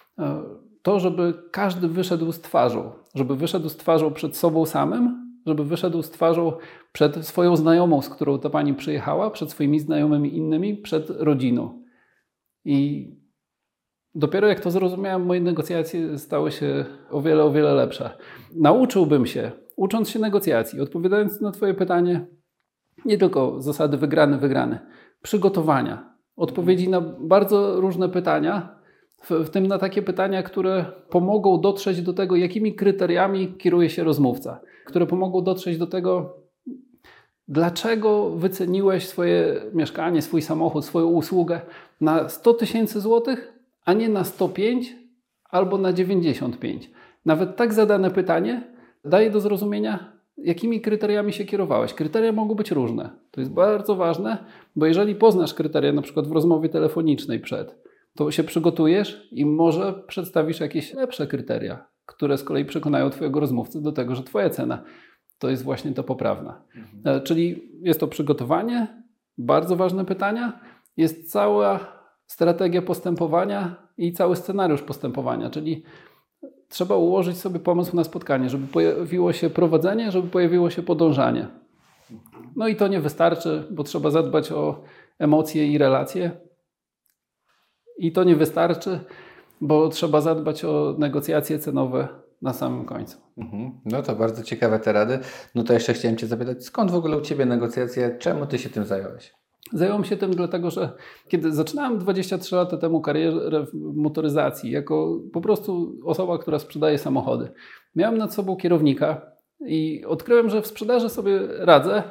to, 0.81 0.99
żeby 0.99 1.33
każdy 1.51 1.87
wyszedł 1.87 2.31
z 2.31 2.41
twarzą, 2.41 2.91
żeby 3.15 3.35
wyszedł 3.35 3.69
z 3.69 3.77
twarzą 3.77 4.13
przed 4.13 4.37
sobą 4.37 4.65
samym, 4.65 5.31
żeby 5.45 5.65
wyszedł 5.65 6.01
z 6.01 6.11
twarzą 6.11 6.53
przed 6.91 7.25
swoją 7.27 7.55
znajomą, 7.55 8.01
z 8.01 8.09
którą 8.09 8.39
ta 8.39 8.49
pani 8.49 8.73
przyjechała, 8.73 9.29
przed 9.29 9.51
swoimi 9.51 9.79
znajomymi 9.79 10.37
innymi, 10.37 10.77
przed 10.77 11.09
rodziną. 11.09 11.83
I 12.65 13.09
dopiero 14.15 14.47
jak 14.47 14.59
to 14.59 14.71
zrozumiałem, 14.71 15.25
moje 15.25 15.41
negocjacje 15.41 16.17
stały 16.17 16.51
się 16.51 16.85
o 17.09 17.21
wiele, 17.21 17.43
o 17.43 17.51
wiele 17.51 17.73
lepsze. 17.73 18.17
Nauczyłbym 18.55 19.25
się, 19.25 19.51
ucząc 19.75 20.09
się 20.09 20.19
negocjacji, 20.19 20.81
odpowiadając 20.81 21.41
na 21.41 21.51
Twoje 21.51 21.73
pytanie, 21.73 22.27
nie 23.05 23.17
tylko 23.17 23.61
zasady 23.61 23.97
wygrany, 23.97 24.37
wygrany, 24.37 24.79
przygotowania, 25.21 26.15
odpowiedzi 26.35 26.89
na 26.89 27.01
bardzo 27.19 27.81
różne 27.81 28.09
pytania, 28.09 28.80
w, 29.23 29.49
tym 29.49 29.67
na 29.67 29.77
takie 29.77 30.01
pytania, 30.01 30.43
które 30.43 30.85
pomogą 31.09 31.61
dotrzeć 31.61 32.01
do 32.01 32.13
tego, 32.13 32.35
jakimi 32.35 32.75
kryteriami 32.75 33.53
kieruje 33.53 33.89
się 33.89 34.03
rozmówca, 34.03 34.59
które 34.85 35.05
pomogą 35.05 35.43
dotrzeć 35.43 35.77
do 35.77 35.87
tego, 35.87 36.37
dlaczego 37.47 38.29
wyceniłeś 38.29 39.07
swoje 39.07 39.61
mieszkanie, 39.73 40.21
swój 40.21 40.41
samochód, 40.41 40.85
swoją 40.85 41.07
usługę 41.07 41.61
na 42.01 42.29
100 42.29 42.53
tysięcy 42.53 43.01
złotych, 43.01 43.53
a 43.85 43.93
nie 43.93 44.09
na 44.09 44.23
105 44.23 44.95
albo 45.43 45.77
na 45.77 45.93
95. 45.93 46.91
Nawet 47.25 47.55
tak 47.55 47.73
zadane 47.73 48.11
pytanie 48.11 48.63
daje 49.05 49.31
do 49.31 49.39
zrozumienia, 49.39 50.11
jakimi 50.37 50.81
kryteriami 50.81 51.33
się 51.33 51.45
kierowałeś. 51.45 51.93
Kryteria 51.93 52.31
mogą 52.31 52.55
być 52.55 52.71
różne. 52.71 53.09
To 53.31 53.41
jest 53.41 53.53
bardzo 53.53 53.95
ważne, 53.95 54.37
bo 54.75 54.85
jeżeli 54.85 55.15
poznasz 55.15 55.53
kryteria 55.53 55.93
na 55.93 56.01
przykład 56.01 56.27
w 56.27 56.31
rozmowie 56.31 56.69
telefonicznej 56.69 57.39
przed, 57.39 57.80
to 58.15 58.31
się 58.31 58.43
przygotujesz 58.43 59.27
i 59.31 59.45
może 59.45 59.93
przedstawisz 60.07 60.59
jakieś 60.59 60.93
lepsze 60.93 61.27
kryteria, 61.27 61.87
które 62.05 62.37
z 62.37 62.43
kolei 62.43 62.65
przekonają 62.65 63.09
Twojego 63.09 63.39
rozmówcę 63.39 63.81
do 63.81 63.91
tego, 63.91 64.15
że 64.15 64.23
Twoja 64.23 64.49
cena 64.49 64.83
to 65.39 65.49
jest 65.49 65.63
właśnie 65.63 65.91
to 65.91 66.03
poprawna. 66.03 66.63
Mhm. 66.75 67.17
E, 67.17 67.21
czyli 67.21 67.71
jest 67.81 67.99
to 67.99 68.07
przygotowanie, 68.07 69.03
bardzo 69.37 69.75
ważne 69.75 70.05
pytania, 70.05 70.59
jest 70.97 71.31
cała 71.31 71.79
strategia 72.27 72.81
postępowania 72.81 73.87
i 73.97 74.13
cały 74.13 74.35
scenariusz 74.35 74.81
postępowania, 74.81 75.49
czyli 75.49 75.83
trzeba 76.69 76.95
ułożyć 76.95 77.37
sobie 77.37 77.59
pomysł 77.59 77.95
na 77.95 78.03
spotkanie, 78.03 78.49
żeby 78.49 78.67
pojawiło 78.67 79.33
się 79.33 79.49
prowadzenie, 79.49 80.11
żeby 80.11 80.27
pojawiło 80.27 80.69
się 80.69 80.83
podążanie. 80.83 81.47
No 82.55 82.67
i 82.67 82.75
to 82.75 82.87
nie 82.87 82.99
wystarczy, 82.99 83.67
bo 83.71 83.83
trzeba 83.83 84.09
zadbać 84.09 84.51
o 84.51 84.83
emocje 85.19 85.67
i 85.67 85.77
relacje. 85.77 86.31
I 88.01 88.11
to 88.11 88.23
nie 88.23 88.35
wystarczy, 88.35 88.99
bo 89.61 89.89
trzeba 89.89 90.21
zadbać 90.21 90.65
o 90.65 90.95
negocjacje 90.97 91.59
cenowe 91.59 92.07
na 92.41 92.53
samym 92.53 92.85
końcu. 92.85 93.17
Mhm. 93.37 93.71
No 93.85 94.01
to 94.01 94.15
bardzo 94.15 94.43
ciekawe 94.43 94.79
te 94.79 94.93
rady. 94.93 95.19
No 95.55 95.63
to 95.63 95.73
jeszcze 95.73 95.93
chciałem 95.93 96.17
Cię 96.17 96.27
zapytać, 96.27 96.65
skąd 96.65 96.91
w 96.91 96.95
ogóle 96.95 97.17
u 97.17 97.21
Ciebie 97.21 97.45
negocjacje? 97.45 98.17
Czemu 98.19 98.45
Ty 98.45 98.59
się 98.59 98.69
tym 98.69 98.85
zająłeś? 98.85 99.33
Zająłem 99.73 100.03
się 100.03 100.17
tym 100.17 100.31
dlatego, 100.31 100.71
że 100.71 100.91
kiedy 101.27 101.51
zaczynałem 101.53 101.99
23 101.99 102.55
lata 102.55 102.77
temu 102.77 103.01
karierę 103.01 103.65
w 103.65 103.73
motoryzacji, 103.95 104.71
jako 104.71 105.19
po 105.33 105.41
prostu 105.41 105.95
osoba, 106.05 106.37
która 106.37 106.59
sprzedaje 106.59 106.97
samochody, 106.97 107.51
miałem 107.95 108.17
nad 108.17 108.33
sobą 108.33 108.55
kierownika 108.55 109.21
i 109.65 110.05
odkryłem, 110.05 110.49
że 110.49 110.61
w 110.61 110.67
sprzedaży 110.67 111.09
sobie 111.09 111.39
radzę, 111.59 112.03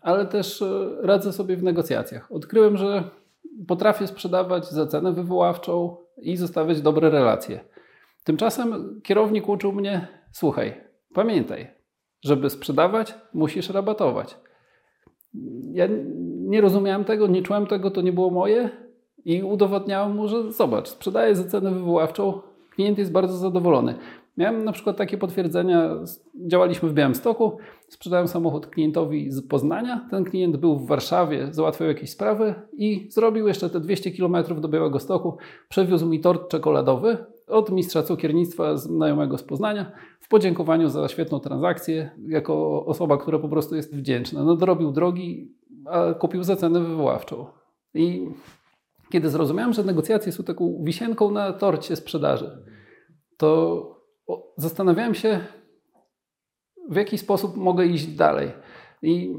ale 0.00 0.26
też 0.26 0.62
e, 0.62 0.90
radzę 1.02 1.32
sobie 1.32 1.56
w 1.56 1.62
negocjacjach. 1.62 2.32
Odkryłem, 2.32 2.76
że 2.76 3.10
potrafię 3.68 4.06
sprzedawać 4.06 4.70
za 4.70 4.86
cenę 4.86 5.12
wywoławczą 5.12 5.96
i 6.22 6.36
zostawiać 6.36 6.80
dobre 6.80 7.10
relacje. 7.10 7.60
Tymczasem 8.24 9.00
kierownik 9.02 9.48
uczył 9.48 9.72
mnie: 9.72 10.08
słuchaj, 10.32 10.74
pamiętaj, 11.14 11.70
żeby 12.24 12.50
sprzedawać, 12.50 13.14
musisz 13.34 13.70
rabatować. 13.70 14.36
Ja 15.72 15.86
nie 16.34 16.60
rozumiałem 16.60 17.04
tego, 17.04 17.26
nie 17.26 17.42
czułem 17.42 17.66
tego, 17.66 17.90
to 17.90 18.00
nie 18.00 18.12
było 18.12 18.30
moje 18.30 18.70
i 19.24 19.42
udowodniałem 19.42 20.16
mu, 20.16 20.28
że 20.28 20.52
zobacz, 20.52 20.88
sprzedaję 20.88 21.34
za 21.34 21.44
cenę 21.44 21.70
wywoławczą, 21.70 22.40
klient 22.70 22.98
jest 22.98 23.12
bardzo 23.12 23.36
zadowolony. 23.36 23.94
Miałem 24.36 24.64
na 24.64 24.72
przykład 24.72 24.96
takie 24.96 25.18
potwierdzenia, 25.18 25.96
działaliśmy 26.46 26.88
w 26.88 26.94
Białymstoku, 26.94 27.56
sprzedałem 27.88 28.28
samochód 28.28 28.66
klientowi 28.66 29.30
z 29.30 29.46
Poznania, 29.46 30.06
ten 30.10 30.24
klient 30.24 30.56
był 30.56 30.78
w 30.78 30.86
Warszawie, 30.86 31.48
załatwiał 31.50 31.88
jakieś 31.88 32.10
sprawy 32.10 32.54
i 32.72 33.08
zrobił 33.10 33.48
jeszcze 33.48 33.70
te 33.70 33.80
200 33.80 34.10
km 34.10 34.60
do 34.60 34.68
Białego 34.68 34.98
Stoku, 34.98 35.36
przewiózł 35.68 36.08
mi 36.08 36.20
tort 36.20 36.48
czekoladowy 36.48 37.16
od 37.48 37.70
mistrza 37.72 38.02
cukiernictwa 38.02 38.76
znajomego 38.76 39.38
z 39.38 39.42
Poznania 39.42 39.92
w 40.20 40.28
podziękowaniu 40.28 40.88
za 40.88 41.08
świetną 41.08 41.40
transakcję, 41.40 42.10
jako 42.28 42.86
osoba, 42.86 43.16
która 43.16 43.38
po 43.38 43.48
prostu 43.48 43.76
jest 43.76 43.96
wdzięczna. 43.96 44.44
No 44.44 44.56
dorobił 44.56 44.92
drogi, 44.92 45.54
a 45.86 46.14
kupił 46.14 46.42
za 46.42 46.56
cenę 46.56 46.80
wywoławczą. 46.80 47.46
I 47.94 48.28
kiedy 49.10 49.30
zrozumiałem, 49.30 49.72
że 49.72 49.84
negocjacje 49.84 50.32
są 50.32 50.44
taką 50.44 50.80
wisienką 50.84 51.30
na 51.30 51.52
torcie 51.52 51.96
sprzedaży, 51.96 52.64
to 53.36 53.91
zastanawiałem 54.56 55.14
się, 55.14 55.40
w 56.90 56.96
jaki 56.96 57.18
sposób 57.18 57.56
mogę 57.56 57.86
iść 57.86 58.06
dalej. 58.06 58.52
I 59.02 59.34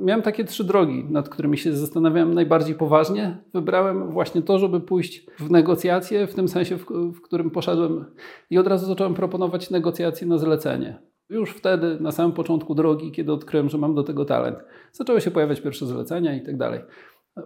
miałem 0.00 0.22
takie 0.22 0.44
trzy 0.44 0.64
drogi, 0.64 1.04
nad 1.10 1.28
którymi 1.28 1.58
się 1.58 1.72
zastanawiałem 1.72 2.34
najbardziej 2.34 2.74
poważnie. 2.74 3.36
Wybrałem 3.54 4.10
właśnie 4.10 4.42
to, 4.42 4.58
żeby 4.58 4.80
pójść 4.80 5.26
w 5.38 5.50
negocjacje, 5.50 6.26
w 6.26 6.34
tym 6.34 6.48
sensie, 6.48 6.76
w, 6.78 6.86
w 6.90 7.20
którym 7.20 7.50
poszedłem 7.50 8.04
i 8.50 8.58
od 8.58 8.66
razu 8.66 8.86
zacząłem 8.86 9.14
proponować 9.14 9.70
negocjacje 9.70 10.26
na 10.26 10.38
zlecenie. 10.38 10.98
Już 11.28 11.50
wtedy, 11.50 12.00
na 12.00 12.12
samym 12.12 12.32
początku 12.32 12.74
drogi, 12.74 13.12
kiedy 13.12 13.32
odkryłem, 13.32 13.68
że 13.68 13.78
mam 13.78 13.94
do 13.94 14.02
tego 14.02 14.24
talent, 14.24 14.58
zaczęły 14.92 15.20
się 15.20 15.30
pojawiać 15.30 15.60
pierwsze 15.60 15.86
zlecenia 15.86 16.36
i 16.36 16.42
tak 16.42 16.56
dalej. 16.56 16.80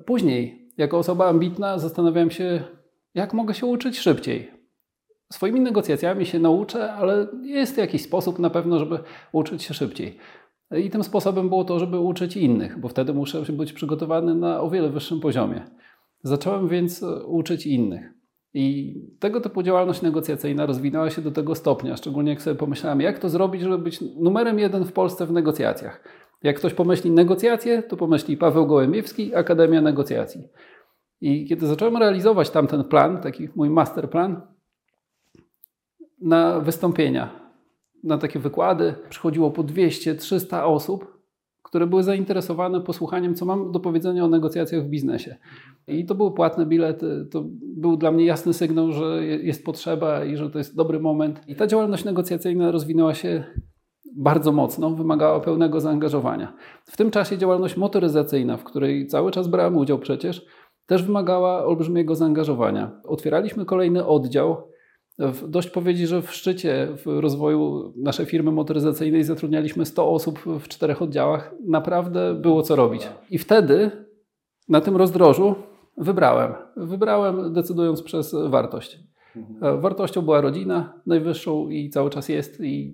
Później, 0.07 0.71
jako 0.77 0.99
osoba 0.99 1.29
ambitna, 1.29 1.79
zastanawiałem 1.79 2.31
się, 2.31 2.63
jak 3.15 3.35
mogę 3.35 3.55
się 3.55 3.67
uczyć 3.67 3.99
szybciej. 3.99 4.60
Swoimi 5.33 5.61
negocjacjami 5.61 6.27
się 6.27 6.39
nauczę, 6.39 6.93
ale 6.93 7.27
jest 7.43 7.79
jakiś 7.79 8.03
sposób 8.03 8.39
na 8.39 8.51
pewno, 8.51 8.79
żeby 8.79 8.99
uczyć 9.33 9.63
się 9.63 9.75
szybciej. 9.75 10.17
I 10.85 10.91
tym 10.91 11.05
sposobem 11.05 11.49
było 11.49 11.65
to, 11.65 11.79
żeby 11.79 11.99
uczyć 11.99 12.37
innych, 12.37 12.81
bo 12.81 12.89
wtedy 12.89 13.15
muszę 13.15 13.43
być 13.43 13.73
przygotowany 13.73 14.35
na 14.35 14.61
o 14.61 14.71
wiele 14.71 14.91
wyższym 14.91 15.21
poziomie. 15.21 15.63
Zacząłem 16.23 16.69
więc 16.69 17.05
uczyć 17.27 17.67
innych. 17.67 18.11
I 18.55 18.95
tego 19.21 19.41
typu 19.41 19.63
działalność 19.63 20.03
negocjacyjna 20.03 20.67
rozwinęła 20.67 21.11
się 21.11 21.23
do 21.23 21.31
tego 21.31 21.55
stopnia, 21.55 21.97
szczególnie 21.97 22.31
jak 22.31 22.43
sobie 22.43 22.57
pomyślałem, 22.57 23.01
jak 23.01 23.19
to 23.19 23.29
zrobić, 23.29 23.63
żeby 23.63 23.79
być 23.79 24.01
numerem 24.01 24.59
jeden 24.59 24.85
w 24.85 24.93
Polsce 24.93 25.27
w 25.27 25.33
negocjacjach. 25.33 26.05
Jak 26.43 26.57
ktoś 26.57 26.75
pomyśli 26.75 27.11
negocjacje, 27.11 27.83
to 27.83 27.97
pomyśli 27.97 28.37
Paweł 28.37 28.67
Gołębiewski, 28.67 29.35
Akademia 29.35 29.81
Negocjacji. 29.81 30.49
I 31.21 31.47
kiedy 31.49 31.67
zacząłem 31.67 31.97
realizować 31.97 32.51
tamten 32.51 32.85
plan, 32.85 33.21
taki 33.21 33.49
mój 33.57 33.71
masterplan, 33.71 34.41
na 36.21 36.61
wystąpienia, 36.61 37.31
na 38.05 38.19
takie 38.19 38.39
wykłady 38.39 38.95
przychodziło 39.09 39.51
po 39.51 39.65
200-300 39.65 40.65
osób, 40.65 41.21
które 41.63 41.87
były 41.87 42.03
zainteresowane 42.03 42.81
posłuchaniem, 42.81 43.35
co 43.35 43.47
mam 43.47 43.73
do 43.73 43.81
powiedzenia 43.81 44.25
o 44.25 44.29
negocjacjach 44.29 44.85
w 44.85 44.89
biznesie. 44.89 45.37
I 45.87 46.07
to 46.07 46.15
były 46.15 46.33
płatne 46.33 46.67
bilety, 46.67 47.27
to 47.31 47.45
był 47.63 47.97
dla 47.97 48.13
mnie 48.13 48.25
jasny 48.25 48.53
sygnał, 48.53 48.93
że 48.93 49.25
jest 49.25 49.65
potrzeba 49.65 50.25
i 50.25 50.37
że 50.37 50.51
to 50.51 50.59
jest 50.59 50.77
dobry 50.77 51.01
moment. 51.01 51.41
I 51.49 51.55
ta 51.55 51.67
działalność 51.67 52.05
negocjacyjna 52.05 52.71
rozwinęła 52.71 53.15
się 53.15 53.45
bardzo 54.17 54.53
mocno, 54.53 54.91
wymagała 54.91 55.41
pełnego 55.41 55.81
zaangażowania. 55.81 56.53
W 56.85 56.97
tym 56.97 57.11
czasie 57.11 57.39
działalność 57.39 57.77
motoryzacyjna, 57.77 58.57
w 58.57 58.65
której 58.65 59.07
cały 59.07 59.31
czas 59.31 59.49
brałem 59.49 59.77
udział 59.77 59.99
przecież, 59.99 60.47
też 60.87 61.03
wymagała 61.03 61.65
olbrzymiego 61.65 62.15
zaangażowania. 62.15 63.01
Otwieraliśmy 63.05 63.65
kolejny 63.65 64.07
oddział 64.07 64.71
Dość 65.49 65.71
powiedzieć, 65.71 66.09
że 66.09 66.23
w 66.23 66.33
szczycie 66.35 66.89
w 66.97 67.07
rozwoju 67.07 67.93
naszej 67.97 68.27
firmy 68.27 68.53
motoryzacyjnej 68.53 69.25
zatrudnialiśmy 69.25 69.87
100 69.87 70.11
osób 70.11 70.39
w 70.61 70.69
czterech 70.69 71.03
oddziałach. 71.03 71.55
Naprawdę 71.67 72.35
było 72.35 72.63
co 72.63 72.77
robić. 72.77 73.09
I 73.31 73.39
wtedy 73.39 73.91
na 74.69 74.81
tym 74.81 74.97
rozdrożu 74.97 75.55
wybrałem. 75.97 76.53
Wybrałem 76.77 77.53
decydując 77.53 78.03
przez 78.03 78.35
wartość. 78.49 78.99
Mhm. 79.37 79.81
Wartością 79.81 80.23
była 80.23 80.41
rodzina 80.41 81.01
najwyższą 81.07 81.69
i 81.69 81.91
cały 81.91 82.11
czas 82.11 82.29
jest. 82.29 82.61
I 82.61 82.93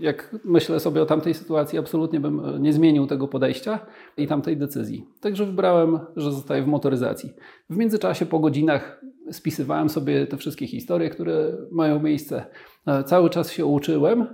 jak 0.00 0.36
myślę 0.44 0.80
sobie 0.80 1.02
o 1.02 1.06
tamtej 1.06 1.34
sytuacji, 1.34 1.78
absolutnie 1.78 2.20
bym 2.20 2.62
nie 2.62 2.72
zmienił 2.72 3.06
tego 3.06 3.28
podejścia 3.28 3.78
i 4.16 4.26
tamtej 4.26 4.56
decyzji. 4.56 5.06
Także 5.20 5.46
wybrałem, 5.46 5.98
że 6.16 6.32
zostaję 6.32 6.62
w 6.62 6.66
motoryzacji. 6.66 7.32
W 7.70 7.76
międzyczasie 7.76 8.26
po 8.26 8.38
godzinach 8.38 9.00
spisywałem 9.30 9.88
sobie 9.88 10.26
te 10.26 10.36
wszystkie 10.36 10.66
historie, 10.66 11.10
które 11.10 11.52
mają 11.70 12.00
miejsce. 12.00 12.44
E, 12.86 13.04
cały 13.04 13.30
czas 13.30 13.52
się 13.52 13.66
uczyłem, 13.66 14.26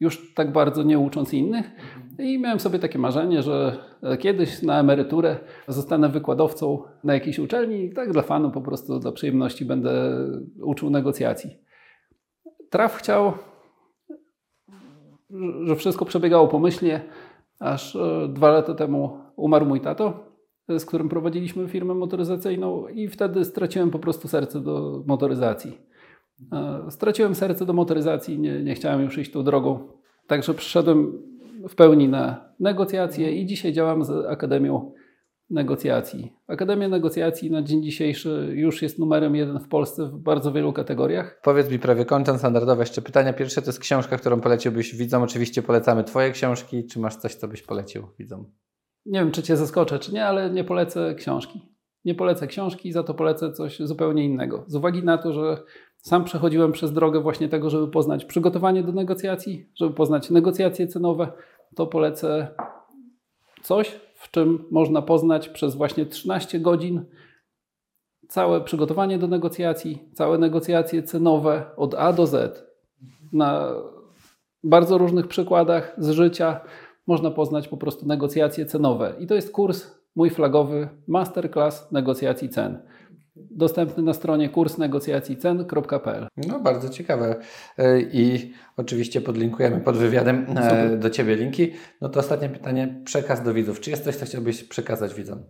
już 0.00 0.34
tak 0.34 0.52
bardzo 0.52 0.82
nie 0.82 0.98
ucząc 0.98 1.34
innych. 1.34 1.70
I 2.18 2.38
miałem 2.38 2.60
sobie 2.60 2.78
takie 2.78 2.98
marzenie, 2.98 3.42
że 3.42 3.78
kiedyś 4.18 4.62
na 4.62 4.80
emeryturę 4.80 5.36
zostanę 5.68 6.08
wykładowcą 6.08 6.82
na 7.04 7.14
jakiejś 7.14 7.38
uczelni 7.38 7.92
tak 7.92 8.12
dla 8.12 8.22
fanu, 8.22 8.50
po 8.50 8.60
prostu 8.60 8.98
dla 8.98 9.12
przyjemności 9.12 9.64
będę 9.64 10.18
uczył 10.62 10.90
negocjacji. 10.90 11.50
Traf 12.70 12.96
chciał, 12.96 13.32
że 15.64 15.76
wszystko 15.76 16.04
przebiegało 16.04 16.48
pomyślnie, 16.48 17.00
aż 17.60 17.96
e, 17.96 18.28
dwa 18.28 18.50
lata 18.50 18.74
temu 18.74 19.18
umarł 19.36 19.66
mój 19.66 19.80
tato 19.80 20.23
z 20.68 20.84
którym 20.84 21.08
prowadziliśmy 21.08 21.68
firmę 21.68 21.94
motoryzacyjną 21.94 22.88
i 22.88 23.08
wtedy 23.08 23.44
straciłem 23.44 23.90
po 23.90 23.98
prostu 23.98 24.28
serce 24.28 24.60
do 24.60 25.04
motoryzacji. 25.06 25.78
E, 26.52 26.90
straciłem 26.90 27.34
serce 27.34 27.66
do 27.66 27.72
motoryzacji, 27.72 28.38
nie, 28.38 28.62
nie 28.62 28.74
chciałem 28.74 29.02
już 29.02 29.18
iść 29.18 29.32
tą 29.32 29.44
drogą. 29.44 29.88
Także 30.26 30.54
przyszedłem 30.54 31.22
w 31.68 31.74
pełni 31.74 32.08
na 32.08 32.48
negocjacje 32.60 33.32
i 33.32 33.46
dzisiaj 33.46 33.72
działam 33.72 34.04
z 34.04 34.10
Akademią 34.10 34.92
Negocjacji. 35.50 36.32
Akademia 36.46 36.88
Negocjacji 36.88 37.50
na 37.50 37.62
dzień 37.62 37.82
dzisiejszy 37.82 38.52
już 38.54 38.82
jest 38.82 38.98
numerem 38.98 39.36
jeden 39.36 39.58
w 39.58 39.68
Polsce 39.68 40.06
w 40.06 40.18
bardzo 40.18 40.52
wielu 40.52 40.72
kategoriach. 40.72 41.40
Powiedz 41.42 41.70
mi 41.70 41.78
prawie 41.78 42.04
kończąc 42.04 42.38
standardowe 42.38 42.82
jeszcze 42.82 43.02
pytania. 43.02 43.32
Pierwsze 43.32 43.62
to 43.62 43.68
jest 43.68 43.78
książka, 43.78 44.16
którą 44.16 44.40
poleciłbyś 44.40 44.94
widzom. 44.94 45.22
Oczywiście 45.22 45.62
polecamy 45.62 46.04
Twoje 46.04 46.30
książki. 46.30 46.86
Czy 46.86 47.00
masz 47.00 47.16
coś, 47.16 47.34
co 47.34 47.48
byś 47.48 47.62
polecił 47.62 48.06
widzom? 48.18 48.46
Nie 49.06 49.18
wiem, 49.18 49.30
czy 49.30 49.42
Cię 49.42 49.56
zaskoczę, 49.56 49.98
czy 49.98 50.12
nie, 50.12 50.26
ale 50.26 50.50
nie 50.50 50.64
polecę 50.64 51.14
książki. 51.14 51.60
Nie 52.04 52.14
polecę 52.14 52.46
książki, 52.46 52.92
za 52.92 53.02
to 53.02 53.14
polecę 53.14 53.52
coś 53.52 53.78
zupełnie 53.78 54.24
innego. 54.24 54.64
Z 54.66 54.76
uwagi 54.76 55.02
na 55.02 55.18
to, 55.18 55.32
że 55.32 55.62
sam 55.96 56.24
przechodziłem 56.24 56.72
przez 56.72 56.92
drogę 56.92 57.20
właśnie 57.20 57.48
tego, 57.48 57.70
żeby 57.70 57.88
poznać 57.88 58.24
przygotowanie 58.24 58.82
do 58.82 58.92
negocjacji, 58.92 59.70
żeby 59.74 59.94
poznać 59.94 60.30
negocjacje 60.30 60.86
cenowe, 60.86 61.32
to 61.76 61.86
polecę 61.86 62.48
coś, 63.62 64.00
w 64.14 64.30
czym 64.30 64.64
można 64.70 65.02
poznać 65.02 65.48
przez 65.48 65.74
właśnie 65.74 66.06
13 66.06 66.60
godzin 66.60 67.04
całe 68.28 68.60
przygotowanie 68.60 69.18
do 69.18 69.26
negocjacji, 69.26 70.08
całe 70.14 70.38
negocjacje 70.38 71.02
cenowe 71.02 71.64
od 71.76 71.94
A 71.94 72.12
do 72.12 72.26
Z 72.26 72.64
na 73.32 73.68
bardzo 74.64 74.98
różnych 74.98 75.28
przykładach 75.28 75.94
z 75.98 76.10
życia 76.10 76.60
można 77.06 77.30
poznać 77.30 77.68
po 77.68 77.76
prostu 77.76 78.06
negocjacje 78.06 78.66
cenowe. 78.66 79.14
I 79.18 79.26
to 79.26 79.34
jest 79.34 79.52
kurs 79.52 79.90
mój 80.16 80.30
flagowy 80.30 80.88
Masterclass 81.06 81.92
negocjacji 81.92 82.48
cen. 82.48 82.82
Dostępny 83.36 84.02
na 84.02 84.14
stronie 84.14 84.48
kursnegocjacyjcen.pl. 84.48 86.26
No, 86.48 86.60
bardzo 86.60 86.88
ciekawe. 86.88 87.36
E, 87.78 88.00
I 88.00 88.52
oczywiście 88.76 89.20
podlinkujemy 89.20 89.80
pod 89.80 89.96
wywiadem 89.96 90.46
e, 90.48 90.48
Super. 90.48 90.98
do 90.98 91.10
Ciebie 91.10 91.36
linki. 91.36 91.72
No 92.00 92.08
to 92.08 92.20
ostatnie 92.20 92.48
pytanie, 92.48 93.02
przekaz 93.04 93.42
do 93.42 93.54
widzów. 93.54 93.80
Czy 93.80 93.90
jest 93.90 94.04
coś, 94.04 94.16
co 94.16 94.26
chciałbyś 94.26 94.64
przekazać 94.64 95.14
widzom? 95.14 95.42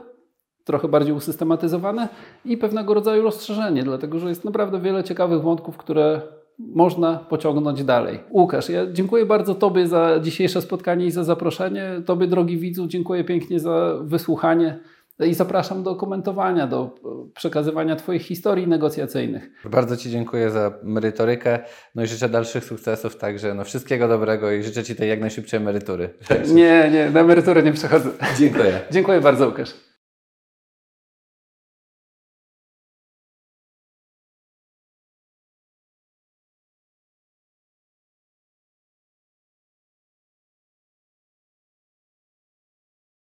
trochę 0.65 0.89
bardziej 0.89 1.15
usystematyzowane, 1.15 2.09
i 2.45 2.57
pewnego 2.57 2.95
rodzaju 2.95 3.23
rozszerzenie, 3.23 3.83
dlatego 3.83 4.19
że 4.19 4.29
jest 4.29 4.45
naprawdę 4.45 4.81
wiele 4.81 5.05
ciekawych 5.05 5.43
wątków, 5.43 5.77
które 5.77 6.23
można 6.59 7.17
pociągnąć 7.17 7.85
dalej. 7.85 8.21
Łukasz, 8.31 8.69
ja 8.69 8.93
dziękuję 8.93 9.27
bardzo 9.27 9.55
Tobie 9.55 9.87
za 9.87 10.21
dzisiejsze 10.21 10.63
spotkanie 10.63 11.07
i 11.07 11.11
za 11.11 11.25
zaproszenie. 11.25 12.03
Tobie, 12.07 12.27
drogi 12.27 12.57
widzu, 12.57 12.87
dziękuję 12.87 13.25
pięknie 13.25 13.61
za 13.61 13.99
wysłuchanie. 14.03 14.79
I 15.27 15.35
zapraszam 15.35 15.83
do 15.83 15.97
komentowania, 15.97 16.67
do 16.67 16.95
e, 17.05 17.33
przekazywania 17.35 17.97
Twoich 17.97 18.23
historii 18.23 18.69
negocjacyjnych. 18.69 19.51
Bardzo 19.65 19.97
Ci 19.97 20.11
dziękuję 20.11 20.51
za 20.51 20.73
merytorykę, 20.83 21.59
no 21.95 22.03
i 22.03 22.07
życzę 22.07 22.29
dalszych 22.29 22.65
sukcesów, 22.65 23.17
także 23.17 23.55
no 23.55 23.65
wszystkiego 23.65 24.09
dobrego 24.09 24.53
i 24.53 24.63
życzę 24.63 24.85
Ci 24.85 24.97
tej 24.97 25.09
jak 25.09 25.21
najszybciej 25.21 25.61
emerytury. 25.61 26.11
Nie, 26.55 26.91
nie, 26.93 27.11
na 27.11 27.21
emeryturę 27.21 27.63
nie 27.63 27.73
przechodzę. 27.73 28.11
Dziękuję. 28.39 28.81
Dziękuję 28.91 29.21
bardzo, 29.21 29.47
Łukasz. 29.47 29.88